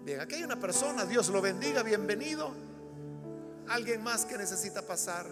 Bien, 0.05 0.21
aquí 0.21 0.37
hay 0.37 0.45
una 0.45 0.59
persona, 0.59 1.05
Dios 1.05 1.29
lo 1.29 1.41
bendiga, 1.41 1.83
bienvenido. 1.83 2.51
Alguien 3.69 4.03
más 4.03 4.25
que 4.25 4.37
necesita 4.37 4.83
pasar. 4.83 5.27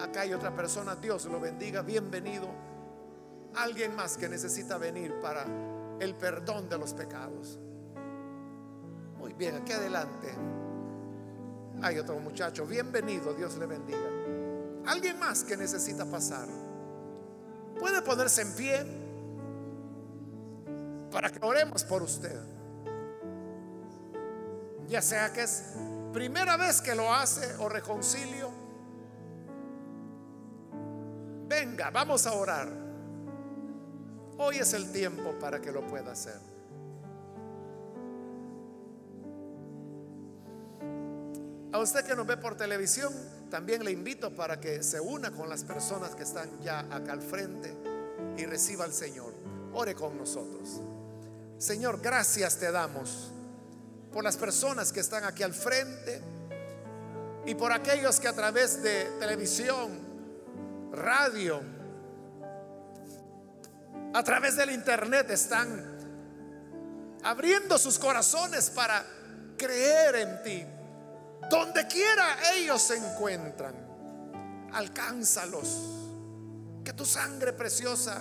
Acá 0.00 0.22
hay 0.22 0.32
otra 0.32 0.54
persona, 0.54 0.94
Dios 0.96 1.24
lo 1.26 1.40
bendiga, 1.40 1.82
bienvenido. 1.82 2.48
Alguien 3.56 3.94
más 3.94 4.16
que 4.16 4.28
necesita 4.28 4.78
venir 4.78 5.14
para 5.20 5.46
el 5.98 6.14
perdón 6.14 6.68
de 6.68 6.78
los 6.78 6.94
pecados. 6.94 7.58
Muy 9.18 9.32
bien, 9.32 9.56
aquí 9.56 9.72
adelante. 9.72 10.32
Hay 11.82 11.98
otro 11.98 12.18
muchacho, 12.18 12.66
bienvenido, 12.66 13.34
Dios 13.34 13.56
le 13.56 13.66
bendiga. 13.66 14.13
Alguien 14.86 15.18
más 15.18 15.44
que 15.44 15.56
necesita 15.56 16.04
pasar. 16.04 16.46
Puede 17.78 18.02
ponerse 18.02 18.42
en 18.42 18.52
pie 18.54 18.86
para 21.10 21.30
que 21.30 21.38
oremos 21.44 21.84
por 21.84 22.02
usted. 22.02 22.38
Ya 24.88 25.00
sea 25.00 25.32
que 25.32 25.42
es 25.42 25.74
primera 26.12 26.56
vez 26.56 26.80
que 26.80 26.94
lo 26.94 27.12
hace 27.12 27.54
o 27.58 27.68
reconcilio. 27.68 28.50
Venga, 31.48 31.90
vamos 31.90 32.26
a 32.26 32.32
orar. 32.32 32.68
Hoy 34.38 34.56
es 34.58 34.72
el 34.74 34.90
tiempo 34.92 35.38
para 35.38 35.60
que 35.60 35.70
lo 35.70 35.86
pueda 35.86 36.12
hacer. 36.12 36.53
A 41.74 41.78
usted 41.80 42.04
que 42.04 42.14
nos 42.14 42.24
ve 42.24 42.36
por 42.36 42.56
televisión, 42.56 43.12
también 43.50 43.84
le 43.84 43.90
invito 43.90 44.32
para 44.32 44.60
que 44.60 44.80
se 44.84 45.00
una 45.00 45.32
con 45.32 45.48
las 45.48 45.64
personas 45.64 46.14
que 46.14 46.22
están 46.22 46.48
ya 46.62 46.86
acá 46.88 47.10
al 47.10 47.20
frente 47.20 47.74
y 48.36 48.44
reciba 48.46 48.84
al 48.84 48.92
Señor. 48.92 49.34
Ore 49.72 49.92
con 49.96 50.16
nosotros. 50.16 50.80
Señor, 51.58 52.00
gracias 52.00 52.58
te 52.58 52.70
damos 52.70 53.32
por 54.12 54.22
las 54.22 54.36
personas 54.36 54.92
que 54.92 55.00
están 55.00 55.24
aquí 55.24 55.42
al 55.42 55.52
frente 55.52 56.22
y 57.44 57.56
por 57.56 57.72
aquellos 57.72 58.20
que 58.20 58.28
a 58.28 58.34
través 58.34 58.80
de 58.80 59.06
televisión, 59.18 59.98
radio, 60.92 61.60
a 64.12 64.22
través 64.22 64.54
del 64.54 64.70
internet 64.70 65.28
están 65.28 65.98
abriendo 67.24 67.78
sus 67.78 67.98
corazones 67.98 68.70
para 68.70 69.04
creer 69.58 70.14
en 70.14 70.42
ti. 70.44 70.73
Donde 71.50 71.86
quiera 71.86 72.52
ellos 72.54 72.82
se 72.82 72.96
encuentran, 72.96 73.74
alcánzalos. 74.72 75.90
Que 76.84 76.92
tu 76.92 77.04
sangre 77.04 77.52
preciosa 77.52 78.20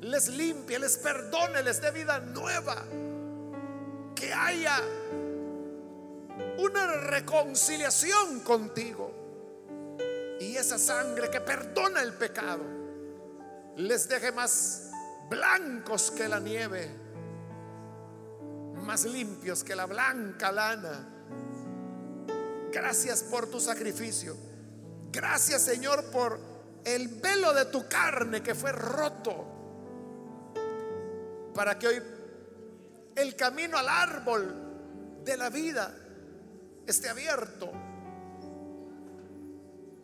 les 0.00 0.28
limpie, 0.28 0.78
les 0.78 0.96
perdone, 0.98 1.62
les 1.62 1.80
dé 1.80 1.90
vida 1.90 2.20
nueva. 2.20 2.76
Que 4.14 4.32
haya 4.32 4.80
una 6.58 6.86
reconciliación 6.86 8.40
contigo. 8.40 9.12
Y 10.40 10.56
esa 10.56 10.78
sangre 10.78 11.30
que 11.30 11.40
perdona 11.40 12.02
el 12.02 12.12
pecado 12.12 12.62
les 13.76 14.08
deje 14.08 14.32
más 14.32 14.90
blancos 15.28 16.10
que 16.10 16.28
la 16.28 16.40
nieve, 16.40 16.90
más 18.74 19.04
limpios 19.04 19.62
que 19.62 19.74
la 19.74 19.86
blanca 19.86 20.50
lana. 20.50 21.15
Gracias 22.76 23.22
por 23.22 23.46
tu 23.46 23.58
sacrificio. 23.58 24.36
Gracias 25.10 25.62
Señor 25.62 26.04
por 26.10 26.38
el 26.84 27.08
velo 27.08 27.54
de 27.54 27.64
tu 27.64 27.88
carne 27.88 28.42
que 28.42 28.54
fue 28.54 28.70
roto 28.70 29.46
para 31.54 31.78
que 31.78 31.88
hoy 31.88 32.02
el 33.14 33.34
camino 33.34 33.78
al 33.78 33.88
árbol 33.88 35.24
de 35.24 35.38
la 35.38 35.48
vida 35.48 35.90
esté 36.86 37.08
abierto 37.08 37.72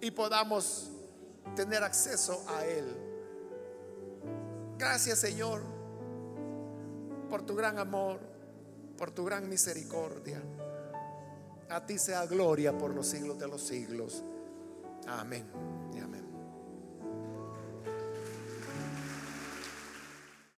y 0.01 0.11
podamos 0.11 0.91
tener 1.55 1.85
acceso 1.85 2.43
a 2.49 2.65
Él. 2.65 2.87
Gracias 4.79 5.19
Señor 5.19 5.61
por 7.29 7.43
tu 7.43 7.55
gran 7.55 7.79
amor, 7.79 8.19
por 8.97 9.11
tu 9.11 9.27
gran 9.27 9.47
misericordia. 9.47 10.41
A 11.73 11.87
ti 11.87 11.99
sea 11.99 12.27
gloria 12.27 12.77
por 12.77 12.95
los 12.95 13.07
siglos 13.07 13.39
de 13.39 13.49
los 13.49 13.63
siglos. 13.63 14.23
Amén. 15.07 15.47